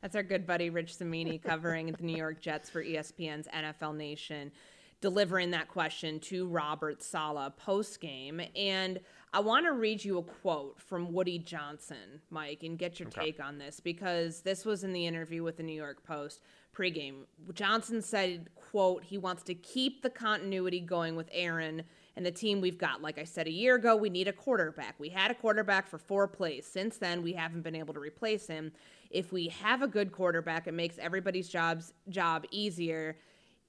That's 0.00 0.14
our 0.14 0.22
good 0.22 0.46
buddy 0.46 0.70
Rich 0.70 0.96
Cimini 0.96 1.38
covering 1.38 1.92
the 1.92 2.02
New 2.02 2.16
York 2.16 2.40
Jets 2.40 2.70
for 2.70 2.82
ESPN's 2.82 3.48
NFL 3.48 3.96
Nation, 3.96 4.50
delivering 5.02 5.50
that 5.50 5.68
question 5.68 6.20
to 6.20 6.46
Robert 6.46 7.02
Saleh 7.02 7.54
post 7.56 8.00
game. 8.00 8.40
And 8.56 9.00
I 9.34 9.40
want 9.40 9.66
to 9.66 9.72
read 9.72 10.02
you 10.02 10.18
a 10.18 10.22
quote 10.22 10.80
from 10.80 11.12
Woody 11.12 11.38
Johnson, 11.38 12.22
Mike, 12.30 12.62
and 12.62 12.78
get 12.78 12.98
your 12.98 13.08
okay. 13.08 13.26
take 13.26 13.44
on 13.44 13.58
this 13.58 13.80
because 13.80 14.40
this 14.40 14.64
was 14.64 14.84
in 14.84 14.94
the 14.94 15.06
interview 15.06 15.42
with 15.42 15.58
the 15.58 15.62
New 15.62 15.76
York 15.76 16.02
Post 16.04 16.40
pregame. 16.74 17.24
Johnson 17.52 18.00
said, 18.00 18.48
quote, 18.54 19.04
he 19.04 19.18
wants 19.18 19.42
to 19.42 19.54
keep 19.54 20.00
the 20.00 20.10
continuity 20.10 20.80
going 20.80 21.14
with 21.16 21.28
Aaron 21.32 21.82
and 22.18 22.26
the 22.26 22.32
team 22.32 22.60
we've 22.60 22.78
got. 22.78 23.00
Like 23.00 23.16
I 23.16 23.22
said 23.22 23.46
a 23.46 23.50
year 23.50 23.76
ago, 23.76 23.94
we 23.94 24.10
need 24.10 24.26
a 24.26 24.32
quarterback. 24.32 24.96
We 24.98 25.08
had 25.08 25.30
a 25.30 25.34
quarterback 25.34 25.86
for 25.86 25.98
four 25.98 26.26
plays. 26.26 26.66
Since 26.66 26.98
then, 26.98 27.22
we 27.22 27.32
haven't 27.32 27.62
been 27.62 27.76
able 27.76 27.94
to 27.94 28.00
replace 28.00 28.48
him. 28.48 28.72
If 29.08 29.32
we 29.32 29.46
have 29.60 29.82
a 29.82 29.86
good 29.86 30.10
quarterback, 30.10 30.66
it 30.66 30.74
makes 30.74 30.98
everybody's 30.98 31.48
jobs 31.48 31.92
job 32.08 32.44
easier. 32.50 33.16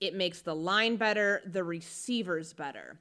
It 0.02 0.16
makes 0.16 0.42
the 0.42 0.56
line 0.56 0.96
better, 0.96 1.44
the 1.46 1.64
receivers 1.64 2.52
better. 2.52 2.98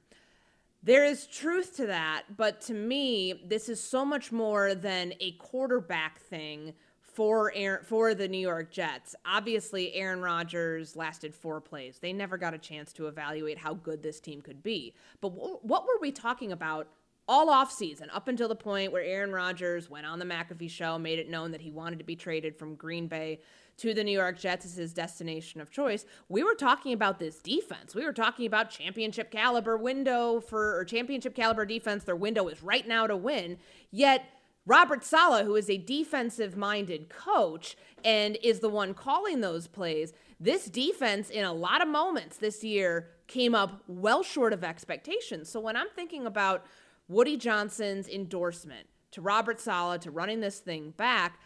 There 0.83 1.03
is 1.03 1.25
truth 1.25 1.75
to 1.77 1.87
that, 1.87 2.25
but 2.37 2.61
to 2.61 2.75
me, 2.75 3.41
this 3.47 3.69
is 3.69 3.81
so 3.81 4.05
much 4.05 4.31
more 4.31 4.75
than 4.75 5.15
a 5.19 5.31
quarterback 5.31 6.19
thing 6.19 6.75
for 7.19 7.51
Aaron, 7.53 7.83
for 7.83 8.15
the 8.15 8.29
New 8.29 8.37
York 8.37 8.71
Jets. 8.71 9.13
Obviously, 9.25 9.93
Aaron 9.93 10.21
Rodgers 10.21 10.95
lasted 10.95 11.35
four 11.35 11.59
plays. 11.59 11.99
They 11.99 12.13
never 12.13 12.37
got 12.37 12.53
a 12.53 12.57
chance 12.57 12.93
to 12.93 13.07
evaluate 13.07 13.57
how 13.57 13.73
good 13.73 14.01
this 14.01 14.21
team 14.21 14.39
could 14.39 14.63
be. 14.63 14.93
But 15.19 15.35
w- 15.35 15.59
what 15.61 15.83
were 15.83 15.99
we 15.99 16.13
talking 16.13 16.53
about 16.53 16.87
all 17.27 17.49
off 17.49 17.73
season 17.73 18.09
up 18.13 18.29
until 18.29 18.47
the 18.47 18.55
point 18.55 18.93
where 18.93 19.03
Aaron 19.03 19.33
Rodgers 19.33 19.89
went 19.89 20.05
on 20.05 20.19
the 20.19 20.23
McAfee 20.23 20.69
show, 20.69 20.97
made 20.97 21.19
it 21.19 21.29
known 21.29 21.51
that 21.51 21.59
he 21.59 21.71
wanted 21.71 21.99
to 21.99 22.05
be 22.05 22.15
traded 22.15 22.55
from 22.55 22.75
Green 22.75 23.09
Bay 23.09 23.41
to 23.79 23.93
the 23.93 24.03
New 24.05 24.17
York 24.17 24.39
Jets 24.39 24.65
as 24.65 24.77
his 24.77 24.93
destination 24.93 25.59
of 25.59 25.69
choice. 25.69 26.05
We 26.29 26.45
were 26.45 26.55
talking 26.55 26.93
about 26.93 27.19
this 27.19 27.39
defense. 27.39 27.93
We 27.95 28.05
were 28.05 28.13
talking 28.13 28.45
about 28.45 28.69
championship 28.69 29.29
caliber 29.29 29.75
window 29.75 30.39
for 30.39 30.79
or 30.79 30.85
championship 30.85 31.35
caliber 31.35 31.65
defense. 31.65 32.05
Their 32.05 32.15
window 32.15 32.47
is 32.47 32.63
right 32.63 32.87
now 32.87 33.07
to 33.07 33.17
win. 33.17 33.57
Yet 33.91 34.23
Robert 34.69 35.03
Saleh, 35.03 35.47
who 35.47 35.55
is 35.55 35.67
a 35.67 35.79
defensive 35.79 36.55
minded 36.55 37.09
coach 37.09 37.75
and 38.05 38.37
is 38.43 38.59
the 38.59 38.69
one 38.69 38.93
calling 38.93 39.41
those 39.41 39.65
plays, 39.65 40.13
this 40.39 40.65
defense 40.65 41.31
in 41.31 41.43
a 41.43 41.51
lot 41.51 41.81
of 41.81 41.87
moments 41.87 42.37
this 42.37 42.63
year 42.63 43.07
came 43.25 43.55
up 43.55 43.81
well 43.87 44.21
short 44.21 44.53
of 44.53 44.63
expectations. 44.63 45.49
So 45.49 45.59
when 45.59 45.75
I'm 45.75 45.89
thinking 45.95 46.27
about 46.27 46.67
Woody 47.07 47.35
Johnson's 47.35 48.07
endorsement 48.07 48.85
to 49.09 49.21
Robert 49.21 49.59
Saleh 49.59 50.01
to 50.01 50.11
running 50.11 50.39
this 50.39 50.59
thing 50.59 50.91
back, 50.91 51.39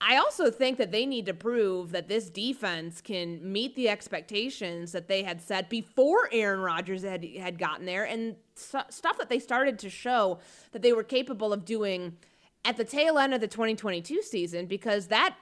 I 0.00 0.16
also 0.16 0.50
think 0.50 0.78
that 0.78 0.90
they 0.90 1.04
need 1.04 1.26
to 1.26 1.34
prove 1.34 1.92
that 1.92 2.08
this 2.08 2.30
defense 2.30 3.02
can 3.02 3.52
meet 3.52 3.76
the 3.76 3.90
expectations 3.90 4.92
that 4.92 5.06
they 5.06 5.22
had 5.22 5.42
set 5.42 5.68
before 5.68 6.30
Aaron 6.32 6.60
Rodgers 6.60 7.02
had 7.02 7.22
had 7.38 7.58
gotten 7.58 7.84
there 7.84 8.04
and 8.04 8.36
stuff 8.54 9.18
that 9.18 9.28
they 9.28 9.38
started 9.38 9.78
to 9.80 9.90
show 9.90 10.38
that 10.72 10.80
they 10.80 10.94
were 10.94 11.04
capable 11.04 11.52
of 11.52 11.66
doing 11.66 12.16
at 12.64 12.76
the 12.76 12.84
tail 12.84 13.18
end 13.18 13.34
of 13.34 13.40
the 13.40 13.48
2022 13.48 14.22
season 14.22 14.66
because 14.66 15.06
that 15.08 15.36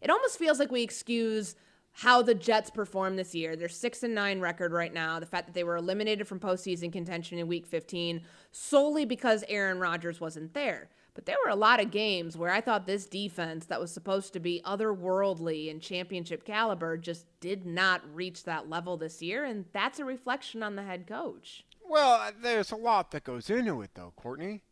it 0.00 0.10
almost 0.10 0.38
feels 0.38 0.58
like 0.58 0.70
we 0.70 0.82
excuse 0.82 1.56
how 1.92 2.20
the 2.20 2.34
Jets 2.34 2.68
perform 2.68 3.16
this 3.16 3.34
year. 3.34 3.56
Their 3.56 3.70
six 3.70 4.02
and 4.02 4.14
nine 4.14 4.40
record 4.40 4.72
right 4.72 4.92
now. 4.92 5.18
The 5.18 5.26
fact 5.26 5.46
that 5.46 5.54
they 5.54 5.64
were 5.64 5.76
eliminated 5.76 6.28
from 6.28 6.38
postseason 6.38 6.92
contention 6.92 7.38
in 7.38 7.46
Week 7.46 7.66
15 7.66 8.20
solely 8.52 9.06
because 9.06 9.44
Aaron 9.48 9.78
Rodgers 9.78 10.20
wasn't 10.20 10.52
there. 10.52 10.90
But 11.14 11.24
there 11.24 11.36
were 11.42 11.50
a 11.50 11.56
lot 11.56 11.80
of 11.80 11.90
games 11.90 12.36
where 12.36 12.52
I 12.52 12.60
thought 12.60 12.86
this 12.86 13.06
defense 13.06 13.64
that 13.66 13.80
was 13.80 13.90
supposed 13.90 14.34
to 14.34 14.40
be 14.40 14.60
otherworldly 14.66 15.70
and 15.70 15.80
championship 15.80 16.44
caliber 16.44 16.98
just 16.98 17.24
did 17.40 17.64
not 17.64 18.02
reach 18.14 18.44
that 18.44 18.68
level 18.68 18.98
this 18.98 19.22
year, 19.22 19.44
and 19.44 19.64
that's 19.72 19.98
a 19.98 20.04
reflection 20.04 20.62
on 20.62 20.76
the 20.76 20.82
head 20.82 21.06
coach. 21.06 21.64
Well, 21.88 22.32
there's 22.42 22.70
a 22.70 22.76
lot 22.76 23.12
that 23.12 23.24
goes 23.24 23.48
into 23.48 23.80
it, 23.80 23.92
though, 23.94 24.12
Courtney. 24.14 24.62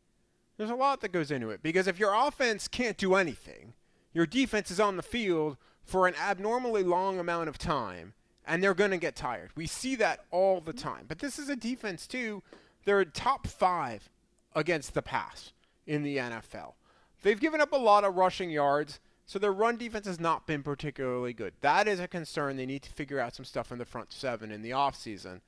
There's 0.56 0.70
a 0.70 0.75
lot 0.75 1.00
that 1.00 1.12
goes 1.12 1.30
into 1.30 1.50
it 1.50 1.62
because 1.62 1.87
if 1.87 1.99
your 1.99 2.14
offense 2.14 2.68
can't 2.68 2.96
do 2.96 3.14
anything, 3.14 3.75
your 4.12 4.26
defense 4.26 4.70
is 4.70 4.80
on 4.80 4.96
the 4.96 5.02
field 5.02 5.56
for 5.82 6.06
an 6.06 6.14
abnormally 6.14 6.82
long 6.82 7.18
amount 7.18 7.49
of 7.49 7.58
time 7.58 8.14
and 8.46 8.62
they're 8.62 8.75
going 8.75 8.90
to 8.90 8.99
get 8.99 9.16
tired. 9.16 9.50
We 9.56 9.66
see 9.66 9.96
that 9.96 10.25
all 10.30 10.61
the 10.61 10.73
time. 10.73 11.06
But 11.08 11.18
this 11.18 11.38
is 11.38 11.49
a 11.49 11.56
defense, 11.56 12.06
too. 12.06 12.42
They're 12.84 13.04
top 13.04 13.46
five 13.46 14.11
against 14.54 14.94
the 14.94 15.02
pass 15.02 15.52
in 15.87 16.02
the 16.02 16.18
NFL. 16.18 16.75
They've 17.23 17.40
given 17.40 17.61
up 17.61 17.73
a 17.73 17.76
lot 17.76 18.04
of 18.04 18.16
rushing 18.16 18.50
yards, 18.50 19.00
so 19.25 19.38
their 19.38 19.52
run 19.52 19.78
defense 19.78 20.06
has 20.06 20.20
not 20.20 20.46
been 20.46 20.62
particularly 20.62 21.32
good. 21.32 21.54
That 21.62 21.88
is 21.88 22.00
a 22.00 22.08
concern. 22.08 22.56
They 22.56 22.66
need 22.66 22.82
to 22.82 22.92
figure 22.92 23.18
out 23.18 23.34
some 23.34 23.46
stuff 23.46 23.73
in 23.73 23.78
the 23.78 23.87
front 23.87 24.12
seven 24.12 24.50
in 24.50 24.61
the 24.61 24.70
offseason. 24.70 25.40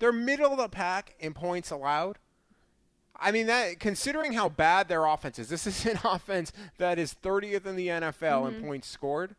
They're 0.00 0.12
middle 0.12 0.50
of 0.50 0.58
the 0.58 0.68
pack 0.68 1.14
in 1.20 1.32
points 1.32 1.70
allowed. 1.70 2.18
I 3.22 3.30
mean 3.30 3.46
that 3.46 3.78
considering 3.78 4.32
how 4.32 4.48
bad 4.48 4.88
their 4.88 5.06
offense 5.06 5.38
is, 5.38 5.48
this 5.48 5.66
is 5.66 5.86
an 5.86 5.98
offense 6.04 6.52
that 6.78 6.98
is 6.98 7.14
30th 7.22 7.64
in 7.66 7.76
the 7.76 7.88
NFL 7.88 8.18
mm-hmm. 8.20 8.56
in 8.56 8.62
points 8.62 8.88
scored 8.88 9.36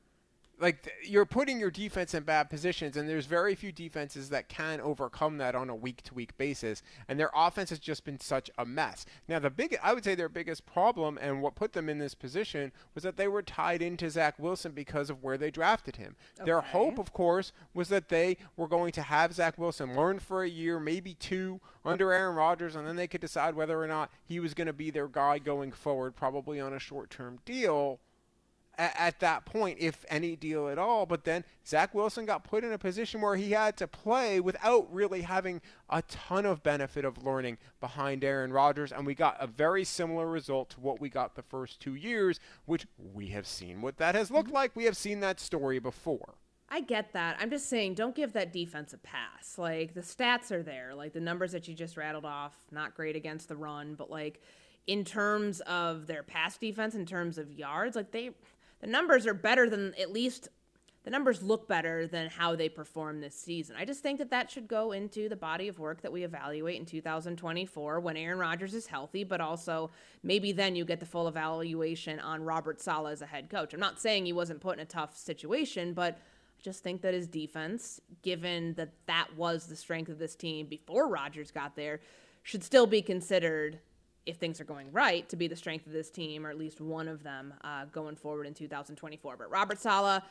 like 0.63 0.89
you're 1.05 1.25
putting 1.25 1.59
your 1.59 1.69
defense 1.69 2.13
in 2.13 2.23
bad 2.23 2.49
positions 2.49 2.95
and 2.95 3.07
there's 3.07 3.25
very 3.25 3.53
few 3.53 3.73
defenses 3.73 4.29
that 4.29 4.47
can 4.47 4.79
overcome 4.79 5.37
that 5.37 5.55
on 5.55 5.69
a 5.69 5.75
week 5.75 6.01
to 6.03 6.13
week 6.13 6.35
basis 6.37 6.81
and 7.09 7.19
their 7.19 7.29
offense 7.35 7.69
has 7.69 7.79
just 7.79 8.05
been 8.05 8.17
such 8.17 8.49
a 8.57 8.65
mess. 8.65 9.05
Now 9.27 9.39
the 9.39 9.49
big 9.49 9.77
i 9.83 9.93
would 9.93 10.05
say 10.05 10.15
their 10.15 10.29
biggest 10.29 10.65
problem 10.65 11.19
and 11.21 11.41
what 11.41 11.55
put 11.55 11.73
them 11.73 11.89
in 11.89 11.99
this 11.99 12.15
position 12.15 12.71
was 12.95 13.03
that 13.03 13.17
they 13.17 13.27
were 13.27 13.41
tied 13.41 13.81
into 13.81 14.09
zach 14.09 14.39
wilson 14.39 14.71
because 14.71 15.09
of 15.09 15.21
where 15.21 15.37
they 15.37 15.51
drafted 15.51 15.97
him. 15.97 16.15
Okay. 16.39 16.45
their 16.45 16.61
hope 16.61 16.97
of 16.97 17.11
course 17.11 17.51
was 17.73 17.89
that 17.89 18.07
they 18.07 18.37
were 18.55 18.69
going 18.69 18.93
to 18.93 19.01
have 19.01 19.33
zach 19.33 19.57
wilson 19.57 19.93
learn 19.97 20.17
for 20.17 20.43
a 20.43 20.49
year 20.49 20.79
maybe 20.79 21.13
two 21.13 21.59
under 21.83 22.13
aaron 22.13 22.35
rodgers 22.35 22.77
and 22.77 22.87
then 22.87 22.95
they 22.95 23.07
could 23.07 23.21
decide 23.21 23.53
whether 23.53 23.81
or 23.81 23.87
not 23.87 24.09
he 24.23 24.39
was 24.39 24.53
going 24.53 24.67
to 24.67 24.73
be 24.73 24.89
their 24.89 25.09
guy 25.09 25.37
going 25.39 25.73
forward 25.73 26.15
probably 26.15 26.61
on 26.61 26.71
a 26.71 26.79
short 26.79 27.09
term 27.09 27.39
deal 27.43 27.99
at, 28.77 28.95
at, 28.97 29.19
that 29.19 29.45
point, 29.45 29.77
if 29.79 30.05
any 30.09 30.35
deal 30.35 30.67
at 30.67 30.77
all. 30.77 31.05
But 31.05 31.23
then 31.23 31.43
Zach 31.65 31.93
Wilson 31.93 32.25
got 32.25 32.43
put 32.43 32.63
in 32.63 32.71
a 32.71 32.77
position 32.77 33.21
where 33.21 33.35
he 33.35 33.51
had 33.51 33.77
to 33.77 33.87
play 33.87 34.39
without 34.39 34.91
really 34.93 35.21
having 35.21 35.61
a 35.89 36.01
ton 36.03 36.45
of 36.45 36.63
benefit 36.63 37.05
of 37.05 37.23
learning 37.23 37.57
behind 37.79 38.23
Aaron 38.23 38.51
Rodgers. 38.51 38.91
And 38.91 39.05
we 39.05 39.15
got 39.15 39.37
a 39.39 39.47
very 39.47 39.83
similar 39.83 40.27
result 40.27 40.71
to 40.71 40.79
what 40.79 40.99
we 40.99 41.09
got 41.09 41.35
the 41.35 41.43
first 41.43 41.79
two 41.79 41.95
years, 41.95 42.39
which 42.65 42.85
we 43.13 43.27
have 43.27 43.47
seen 43.47 43.81
what 43.81 43.97
that 43.97 44.15
has 44.15 44.31
looked 44.31 44.47
mm-hmm. 44.47 44.55
like. 44.55 44.75
We 44.75 44.85
have 44.85 44.97
seen 44.97 45.19
that 45.21 45.39
story 45.39 45.79
before. 45.79 46.35
I 46.73 46.81
get 46.81 47.13
that. 47.13 47.37
I'm 47.39 47.51
just 47.51 47.69
saying, 47.69 47.93
don't 47.93 48.15
give 48.15 48.33
that 48.33 48.51
defense 48.51 48.93
a 48.93 48.97
pass. 48.97 49.59
Like, 49.59 49.93
the 49.93 50.01
stats 50.01 50.51
are 50.51 50.63
there. 50.63 50.95
Like, 50.95 51.13
the 51.13 51.19
numbers 51.19 51.51
that 51.51 51.67
you 51.67 51.75
just 51.75 51.97
rattled 51.97 52.25
off, 52.25 52.55
not 52.71 52.95
great 52.95 53.15
against 53.15 53.47
the 53.47 53.55
run, 53.55 53.93
but 53.93 54.09
like, 54.09 54.41
in 54.87 55.05
terms 55.05 55.61
of 55.61 56.07
their 56.07 56.23
pass 56.23 56.57
defense, 56.57 56.95
in 56.95 57.05
terms 57.05 57.37
of 57.37 57.51
yards, 57.51 57.95
like, 57.95 58.09
they 58.09 58.31
the 58.83 58.89
numbers 58.89 59.25
are 59.25 59.33
better 59.33 59.69
than 59.69 59.95
at 59.95 60.11
least 60.11 60.49
the 61.05 61.09
numbers 61.09 61.41
look 61.41 61.69
better 61.69 62.05
than 62.05 62.29
how 62.29 62.53
they 62.53 62.67
perform 62.67 63.21
this 63.21 63.33
season. 63.33 63.77
I 63.77 63.85
just 63.85 64.03
think 64.03 64.19
that 64.19 64.29
that 64.31 64.51
should 64.51 64.67
go 64.67 64.91
into 64.91 65.29
the 65.29 65.37
body 65.37 65.69
of 65.69 65.79
work 65.79 66.01
that 66.01 66.11
we 66.11 66.23
evaluate 66.23 66.79
in 66.79 66.85
2024 66.85 68.01
when 68.01 68.17
Aaron 68.17 68.37
Rodgers 68.37 68.73
is 68.73 68.87
healthy, 68.87 69.23
but 69.23 69.39
also 69.39 69.89
maybe 70.21 70.51
then 70.51 70.75
you 70.75 70.83
get 70.83 70.99
the 70.99 71.05
full 71.05 71.29
evaluation 71.29 72.19
on 72.19 72.43
Robert 72.43 72.81
Saleh 72.81 73.13
as 73.13 73.21
a 73.21 73.25
head 73.25 73.49
coach. 73.49 73.73
I'm 73.73 73.79
not 73.79 74.01
saying 74.01 74.25
he 74.25 74.33
wasn't 74.33 74.59
put 74.59 74.77
in 74.77 74.81
a 74.81 74.85
tough 74.85 75.15
situation, 75.17 75.93
but 75.93 76.15
I 76.15 76.61
just 76.61 76.83
think 76.83 77.01
that 77.03 77.13
his 77.13 77.27
defense, 77.27 78.01
given 78.21 78.73
that 78.73 78.91
that 79.07 79.27
was 79.37 79.67
the 79.67 79.77
strength 79.77 80.09
of 80.09 80.19
this 80.19 80.35
team 80.35 80.67
before 80.67 81.07
Rodgers 81.07 81.51
got 81.51 81.77
there, 81.77 82.01
should 82.43 82.65
still 82.65 82.87
be 82.87 83.01
considered 83.01 83.79
if 84.25 84.37
things 84.37 84.61
are 84.61 84.65
going 84.65 84.91
right, 84.91 85.27
to 85.29 85.35
be 85.35 85.47
the 85.47 85.55
strength 85.55 85.85
of 85.85 85.93
this 85.93 86.09
team, 86.09 86.45
or 86.45 86.49
at 86.49 86.57
least 86.57 86.79
one 86.79 87.07
of 87.07 87.23
them 87.23 87.53
uh, 87.63 87.85
going 87.85 88.15
forward 88.15 88.47
in 88.47 88.53
2024. 88.53 89.37
But 89.37 89.49
Robert 89.51 89.79
Saleh, 89.79 90.23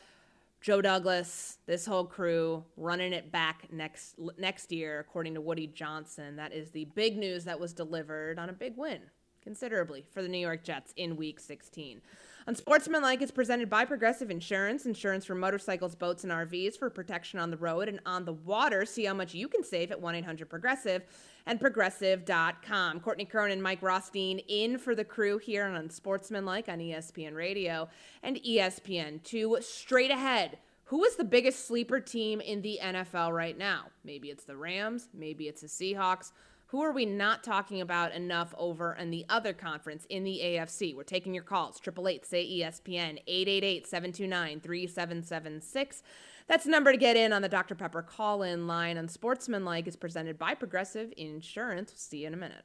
Joe 0.60 0.80
Douglas, 0.80 1.58
this 1.66 1.84
whole 1.84 2.04
crew 2.04 2.64
running 2.76 3.12
it 3.12 3.32
back 3.32 3.66
next 3.72 4.14
next 4.38 4.72
year, 4.72 5.00
according 5.00 5.34
to 5.34 5.40
Woody 5.40 5.66
Johnson. 5.66 6.36
That 6.36 6.52
is 6.52 6.70
the 6.70 6.86
big 6.94 7.16
news 7.16 7.44
that 7.44 7.58
was 7.58 7.72
delivered 7.72 8.38
on 8.38 8.48
a 8.48 8.52
big 8.52 8.76
win, 8.76 9.00
considerably, 9.42 10.04
for 10.12 10.22
the 10.22 10.28
New 10.28 10.38
York 10.38 10.62
Jets 10.62 10.92
in 10.96 11.16
Week 11.16 11.40
16. 11.40 12.00
Unsportsmanlike 12.46 13.22
is 13.22 13.30
presented 13.30 13.70
by 13.70 13.84
Progressive 13.84 14.30
Insurance, 14.30 14.84
insurance 14.84 15.24
for 15.24 15.34
motorcycles, 15.34 15.94
boats, 15.94 16.24
and 16.24 16.32
RVs 16.32 16.76
for 16.76 16.90
protection 16.90 17.38
on 17.38 17.50
the 17.50 17.56
road 17.56 17.88
and 17.88 18.00
on 18.04 18.24
the 18.24 18.32
water. 18.32 18.84
See 18.84 19.04
how 19.04 19.14
much 19.14 19.32
you 19.32 19.46
can 19.46 19.62
save 19.62 19.92
at 19.92 20.00
1 20.00 20.14
800 20.16 20.48
Progressive 20.48 21.02
and 21.46 21.60
Progressive.com. 21.60 23.00
Courtney 23.00 23.24
Cronin 23.24 23.52
and 23.52 23.62
Mike 23.62 23.82
Rothstein 23.82 24.38
in 24.40 24.78
for 24.78 24.94
the 24.94 25.04
crew 25.04 25.38
here 25.38 25.64
on 25.64 25.76
Unsportsmanlike 25.76 26.68
on 26.68 26.78
ESPN 26.78 27.34
Radio 27.34 27.88
and 28.22 28.36
ESPN2. 28.36 29.62
Straight 29.62 30.10
ahead. 30.10 30.58
Who 30.86 31.04
is 31.04 31.16
the 31.16 31.24
biggest 31.24 31.66
sleeper 31.66 32.00
team 32.00 32.40
in 32.40 32.60
the 32.60 32.78
NFL 32.82 33.32
right 33.32 33.56
now? 33.56 33.86
Maybe 34.04 34.28
it's 34.28 34.44
the 34.44 34.56
Rams, 34.56 35.08
maybe 35.14 35.48
it's 35.48 35.62
the 35.62 35.68
Seahawks. 35.68 36.32
Who 36.72 36.80
are 36.80 36.90
we 36.90 37.04
not 37.04 37.44
talking 37.44 37.82
about 37.82 38.12
enough 38.12 38.54
over 38.56 38.94
in 38.94 39.10
the 39.10 39.26
other 39.28 39.52
conference 39.52 40.06
in 40.08 40.24
the 40.24 40.40
AFC? 40.42 40.96
We're 40.96 41.02
taking 41.02 41.34
your 41.34 41.42
calls. 41.42 41.78
888 41.86 42.24
say 42.24 42.46
ESPN 42.46 43.18
888 43.26 43.86
729 43.86 44.60
3776. 44.60 46.02
That's 46.48 46.64
the 46.64 46.70
number 46.70 46.90
to 46.90 46.96
get 46.96 47.14
in 47.14 47.34
on 47.34 47.42
the 47.42 47.48
Dr. 47.50 47.74
Pepper 47.74 48.00
call 48.00 48.42
in 48.42 48.66
line 48.66 48.96
Unsportsmanlike 48.96 49.86
is 49.86 49.96
presented 49.96 50.38
by 50.38 50.54
Progressive 50.54 51.12
Insurance. 51.18 51.90
We'll 51.90 51.98
see 51.98 52.22
you 52.22 52.28
in 52.28 52.32
a 52.32 52.38
minute. 52.38 52.64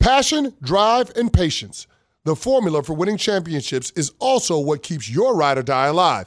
Passion, 0.00 0.54
drive, 0.60 1.12
and 1.14 1.32
patience. 1.32 1.86
The 2.24 2.34
formula 2.34 2.82
for 2.82 2.94
winning 2.94 3.18
championships 3.18 3.92
is 3.92 4.10
also 4.18 4.58
what 4.58 4.82
keeps 4.82 5.08
your 5.08 5.36
ride 5.36 5.56
or 5.56 5.62
die 5.62 5.86
alive 5.86 6.26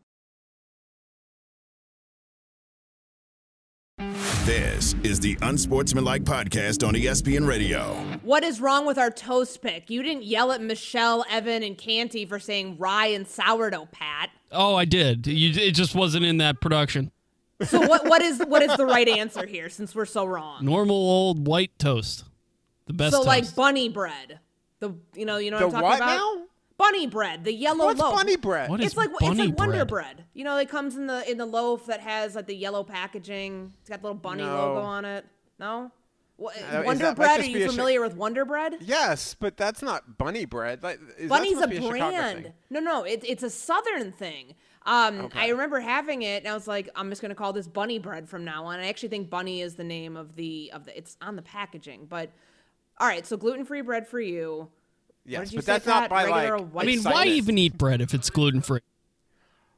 This 4.45 4.95
is 5.03 5.19
the 5.19 5.37
Unsportsmanlike 5.43 6.23
podcast 6.23 6.85
on 6.87 6.95
ESPN 6.95 7.47
Radio. 7.47 7.93
What 8.23 8.43
is 8.43 8.59
wrong 8.59 8.87
with 8.87 8.97
our 8.97 9.11
toast 9.11 9.61
pick? 9.61 9.89
You 9.89 10.01
didn't 10.01 10.23
yell 10.23 10.51
at 10.51 10.61
Michelle, 10.61 11.23
Evan, 11.29 11.61
and 11.61 11.77
Canty 11.77 12.25
for 12.25 12.39
saying 12.39 12.77
rye 12.79 13.07
and 13.07 13.27
sourdough, 13.27 13.89
Pat. 13.91 14.31
Oh, 14.51 14.73
I 14.75 14.85
did. 14.85 15.27
You, 15.27 15.51
it 15.61 15.71
just 15.75 15.93
wasn't 15.93 16.25
in 16.25 16.37
that 16.37 16.59
production. 16.59 17.11
So 17.61 17.79
what 17.87 18.05
what 18.09 18.23
is 18.23 18.39
what 18.39 18.63
is 18.63 18.75
the 18.77 18.85
right 18.87 19.07
answer 19.07 19.45
here 19.45 19.69
since 19.69 19.93
we're 19.93 20.05
so 20.07 20.25
wrong? 20.25 20.65
Normal 20.65 20.95
old 20.95 21.45
white 21.47 21.77
toast. 21.77 22.23
The 22.87 22.93
best 22.93 23.11
So 23.11 23.19
toast. 23.19 23.27
like 23.27 23.55
bunny 23.55 23.89
bread. 23.89 24.39
The 24.79 24.95
you 25.13 25.25
know, 25.25 25.37
you 25.37 25.51
know 25.51 25.59
The 25.59 25.67
what 25.67 25.75
I'm 25.75 25.81
talking 25.83 25.89
what 25.89 25.97
about? 25.97 26.15
now? 26.37 26.43
Bunny 26.81 27.07
bread, 27.07 27.43
the 27.43 27.53
yellow 27.53 27.85
What's 27.85 27.99
loaf. 27.99 28.15
bunny 28.15 28.35
bread? 28.37 28.69
What 28.69 28.79
is 28.79 28.87
it's 28.87 28.97
like 28.97 29.09
it's 29.11 29.19
bunny 29.19 29.47
like 29.47 29.57
Wonder 29.59 29.85
bread? 29.85 29.87
Bread. 30.17 30.25
You 30.33 30.43
know, 30.43 30.57
it 30.57 30.69
comes 30.69 30.95
in 30.95 31.07
the 31.07 31.29
in 31.29 31.37
the 31.37 31.45
loaf 31.45 31.85
that 31.85 31.99
has 32.01 32.35
like 32.35 32.47
the 32.47 32.55
yellow 32.55 32.83
packaging. 32.83 33.71
It's 33.81 33.89
got 33.89 34.01
the 34.01 34.07
little 34.07 34.19
bunny 34.19 34.43
No. 34.43 34.55
logo 34.55 34.81
on 34.81 35.05
it. 35.05 35.25
No? 35.59 35.91
What, 36.37 36.55
Uh, 36.55 36.79
is 36.79 36.85
Wonder 36.87 37.03
that- 37.03 37.17
might 37.19 37.23
Bread? 37.25 37.39
Are 37.39 37.43
just 37.43 37.53
be 37.53 37.59
you 37.59 37.65
a 37.65 37.67
sh- 37.67 37.71
familiar 37.71 38.01
with 38.01 38.15
Wonder 38.15 38.45
Bread? 38.45 38.77
Yes, 38.81 39.35
but 39.39 39.57
that's 39.57 39.83
not 39.83 40.17
bunny 40.17 40.45
bread. 40.45 40.81
Like, 40.81 40.99
is 41.17 41.29
that 41.29 41.29
Bunny's 41.29 41.51
a 41.57 41.61
supposed 41.61 41.75
to 41.75 41.81
be 41.81 41.85
Chicago 41.87 42.15
brand. 42.17 42.43
thing? 42.45 42.53
No, 42.71 42.79
no, 42.79 43.03
it's 43.03 43.25
it's 43.29 43.43
a 43.43 43.49
southern 43.51 44.11
thing. 44.11 44.55
Um, 44.87 45.29
I 45.35 45.49
remember 45.49 45.79
having 45.79 46.23
it, 46.23 46.43
and 46.43 46.47
I 46.47 46.55
was 46.55 46.67
like, 46.67 46.89
I'm 46.95 47.09
just 47.09 47.21
gonna 47.21 47.35
call 47.35 47.53
this 47.53 47.67
Bunny 47.67 47.99
Bread 47.99 48.27
from 48.27 48.43
now 48.43 48.65
on. 48.65 48.79
I 48.79 48.87
actually 48.87 49.09
think 49.09 49.29
Bunny 49.29 49.61
is 49.61 49.75
the 49.75 49.83
name 49.83 50.17
of 50.17 50.35
the 50.35 50.71
of 50.73 50.85
the. 50.85 50.97
It's 50.97 51.15
on 51.21 51.35
the 51.35 51.43
packaging, 51.43 52.07
but 52.09 52.31
all 52.97 53.07
right. 53.07 53.27
So 53.27 53.37
gluten 53.37 53.63
free 53.63 53.81
bread 53.81 54.07
for 54.07 54.19
you. 54.19 54.69
Yes, 55.25 55.53
but 55.53 55.65
that's 55.65 55.85
not 55.85 56.03
Pat? 56.03 56.09
by 56.09 56.25
like. 56.25 56.51
I 56.51 56.57
mean, 56.57 56.69
why 56.73 56.83
excitement. 56.83 57.27
even 57.27 57.57
eat 57.57 57.77
bread 57.77 58.01
if 58.01 58.13
it's 58.13 58.29
gluten 58.29 58.61
free? 58.61 58.81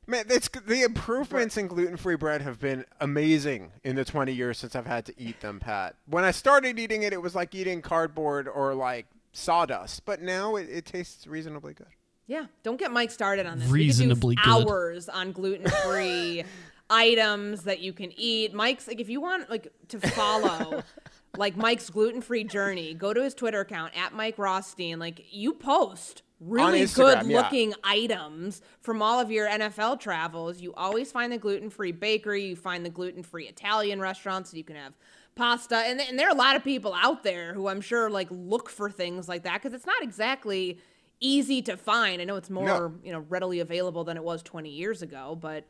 Man, 0.06 0.26
it's 0.30 0.50
the 0.50 0.84
improvements 0.84 1.56
in 1.56 1.68
gluten-free 1.68 2.16
bread 2.16 2.42
have 2.42 2.60
been 2.60 2.84
amazing 3.00 3.72
in 3.86 3.96
the 3.96 4.04
20 4.04 4.34
years 4.34 4.58
since 4.58 4.76
I've 4.76 4.86
had 4.86 5.06
to 5.06 5.14
eat 5.18 5.40
them, 5.40 5.62
Pat. 5.62 5.96
When 6.08 6.26
I 6.26 6.32
started 6.32 6.78
eating 6.78 7.04
it, 7.04 7.14
it 7.14 7.22
was 7.22 7.36
like 7.36 7.56
eating 7.56 7.82
cardboard 7.82 8.50
or 8.50 8.74
like 8.74 9.06
sawdust, 9.32 10.04
but 10.04 10.22
now 10.22 10.58
it, 10.58 10.68
it 10.70 10.86
tastes 10.86 11.26
reasonably 11.26 11.74
good. 11.74 11.88
Yeah, 12.28 12.46
don't 12.64 12.78
get 12.78 12.92
Mike 12.92 13.12
started 13.12 13.46
on 13.46 13.60
this. 13.60 13.70
Reasonably 13.70 14.36
we 14.36 14.44
good. 14.44 14.68
hours 14.68 15.08
on 15.08 15.32
gluten 15.32 15.70
free 15.86 16.44
items 16.90 17.64
that 17.64 17.80
you 17.80 17.94
can 17.94 18.12
eat. 18.18 18.54
Mike's 18.54 18.88
like 18.88 19.00
if 19.00 19.10
you 19.10 19.22
want 19.22 19.50
like 19.50 19.72
to 19.90 20.00
follow 20.00 20.84
like 21.38 21.58
Mike's 21.58 21.90
gluten 21.90 22.22
free 22.22 22.44
journey, 22.44 22.94
go 22.94 23.14
to 23.14 23.24
his 23.24 23.34
Twitter 23.34 23.62
account 23.62 23.94
at 23.98 24.14
Mike 24.14 24.38
Rothstein. 24.38 25.00
Like 25.00 25.26
you 25.32 25.54
post 25.54 26.22
really 26.40 26.82
Instagram, 26.82 26.96
good 27.22 27.28
yeah. 27.28 27.38
looking 27.42 27.74
items 27.84 28.62
from 28.82 29.02
all 29.02 29.20
of 29.20 29.32
your 29.32 29.48
NFL 29.48 30.00
travels. 30.00 30.62
You 30.62 30.74
always 30.76 31.12
find 31.12 31.32
the 31.32 31.38
gluten 31.38 31.70
free 31.70 31.92
bakery. 31.92 32.46
You 32.46 32.56
find 32.56 32.86
the 32.86 32.90
gluten 32.90 33.24
free 33.24 33.48
Italian 33.48 34.00
restaurants. 34.00 34.52
So 34.52 34.58
you 34.58 34.64
can 34.64 34.76
have 34.76 34.94
pasta, 35.36 35.78
and, 35.78 36.00
and 36.00 36.20
there 36.20 36.28
are 36.28 36.36
a 36.36 36.38
lot 36.38 36.56
of 36.56 36.64
people 36.64 36.94
out 36.94 37.24
there 37.24 37.54
who 37.54 37.68
I'm 37.68 37.82
sure 37.82 38.10
like 38.12 38.28
look 38.30 38.70
for 38.70 38.92
things 38.92 39.28
like 39.28 39.44
that 39.44 39.62
because 39.62 39.74
it's 39.74 39.88
not 39.88 40.04
exactly 40.04 40.78
easy 41.20 41.64
to 41.64 41.78
find. 41.78 42.22
I 42.22 42.26
know 42.26 42.36
it's 42.36 42.52
more 42.52 42.66
No. 42.66 42.94
you 43.04 43.12
know 43.12 43.26
readily 43.30 43.60
available 43.60 44.04
than 44.04 44.18
it 44.18 44.24
was 44.24 44.44
20 44.44 44.70
years 44.70 45.02
ago, 45.02 45.38
but. 45.40 45.66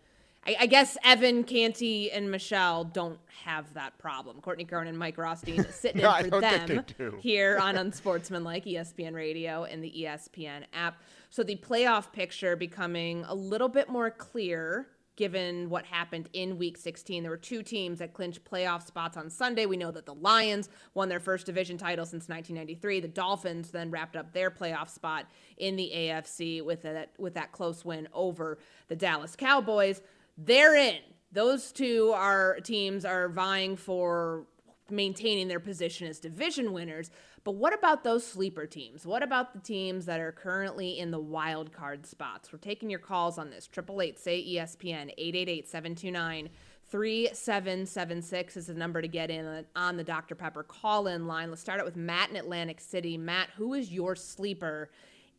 I, 0.45 0.55
I 0.61 0.65
guess 0.65 0.97
Evan, 1.03 1.43
Canty, 1.43 2.11
and 2.11 2.29
Michelle 2.29 2.83
don't 2.83 3.19
have 3.43 3.73
that 3.73 3.97
problem. 3.97 4.41
Courtney 4.41 4.65
Cronin 4.65 4.89
and 4.89 4.97
Mike 4.97 5.17
Rothstein 5.17 5.65
sitting 5.71 6.01
No, 6.01 6.15
in 6.15 6.29
for 6.29 6.41
them 6.41 6.83
here 7.19 7.59
on 7.59 7.77
Unsportsmanlike 7.77 8.65
ESPN 8.65 9.13
Radio 9.13 9.63
and 9.63 9.83
the 9.83 9.91
ESPN 9.91 10.63
app. 10.73 11.01
So 11.29 11.43
the 11.43 11.55
playoff 11.55 12.11
picture 12.11 12.55
becoming 12.55 13.23
a 13.27 13.33
little 13.33 13.69
bit 13.69 13.89
more 13.89 14.11
clear 14.11 14.87
given 15.15 15.69
what 15.69 15.85
happened 15.85 16.27
in 16.33 16.57
week 16.57 16.77
16. 16.77 17.21
There 17.21 17.29
were 17.29 17.37
two 17.37 17.61
teams 17.61 17.99
that 17.99 18.13
clinched 18.13 18.43
playoff 18.43 18.85
spots 18.85 19.15
on 19.15 19.29
Sunday. 19.29 19.65
We 19.65 19.77
know 19.77 19.91
that 19.91 20.05
the 20.05 20.15
Lions 20.15 20.69
won 20.95 21.07
their 21.07 21.19
first 21.19 21.45
division 21.45 21.77
title 21.77 22.05
since 22.05 22.27
1993. 22.27 22.99
The 22.99 23.07
Dolphins 23.07 23.69
then 23.69 23.91
wrapped 23.91 24.15
up 24.15 24.33
their 24.33 24.49
playoff 24.49 24.89
spot 24.89 25.27
in 25.57 25.75
the 25.75 25.91
AFC 25.93 26.63
with 26.63 26.81
that 26.81 27.11
with 27.19 27.35
that 27.35 27.51
close 27.51 27.85
win 27.85 28.07
over 28.13 28.57
the 28.87 28.95
Dallas 28.95 29.35
Cowboys. 29.35 30.01
They're 30.37 30.75
in. 30.75 30.99
Those 31.31 31.71
two 31.71 32.11
are 32.15 32.59
teams 32.61 33.05
are 33.05 33.27
vying 33.29 33.75
for 33.75 34.45
maintaining 34.89 35.47
their 35.47 35.59
position 35.59 36.07
as 36.07 36.19
division 36.19 36.73
winners. 36.73 37.09
But 37.43 37.55
what 37.55 37.73
about 37.73 38.03
those 38.03 38.25
sleeper 38.25 38.65
teams? 38.65 39.05
What 39.05 39.21
about 39.21 39.53
the 39.53 39.59
teams 39.59 40.05
that 40.05 40.19
are 40.19 40.31
currently 40.31 40.99
in 40.99 41.11
the 41.11 41.19
wild 41.19 41.73
card 41.73 42.05
spots? 42.05 42.51
We're 42.53 42.59
taking 42.59 42.89
your 42.89 42.99
calls 42.99 43.37
on 43.37 43.49
this. 43.49 43.67
888 43.67 44.19
say 44.19 44.43
ESPN 44.43 45.11
888 45.17 45.67
729 45.67 46.49
3776 46.89 48.57
is 48.57 48.67
the 48.67 48.73
number 48.73 49.01
to 49.01 49.07
get 49.07 49.31
in 49.31 49.65
on 49.75 49.97
the 49.97 50.03
Dr. 50.03 50.35
Pepper 50.35 50.63
call 50.63 51.07
in 51.07 51.27
line. 51.27 51.49
Let's 51.49 51.61
start 51.61 51.79
out 51.79 51.85
with 51.85 51.95
Matt 51.95 52.29
in 52.29 52.35
Atlantic 52.35 52.79
City. 52.79 53.17
Matt, 53.17 53.49
who 53.57 53.73
is 53.73 53.91
your 53.91 54.15
sleeper 54.15 54.89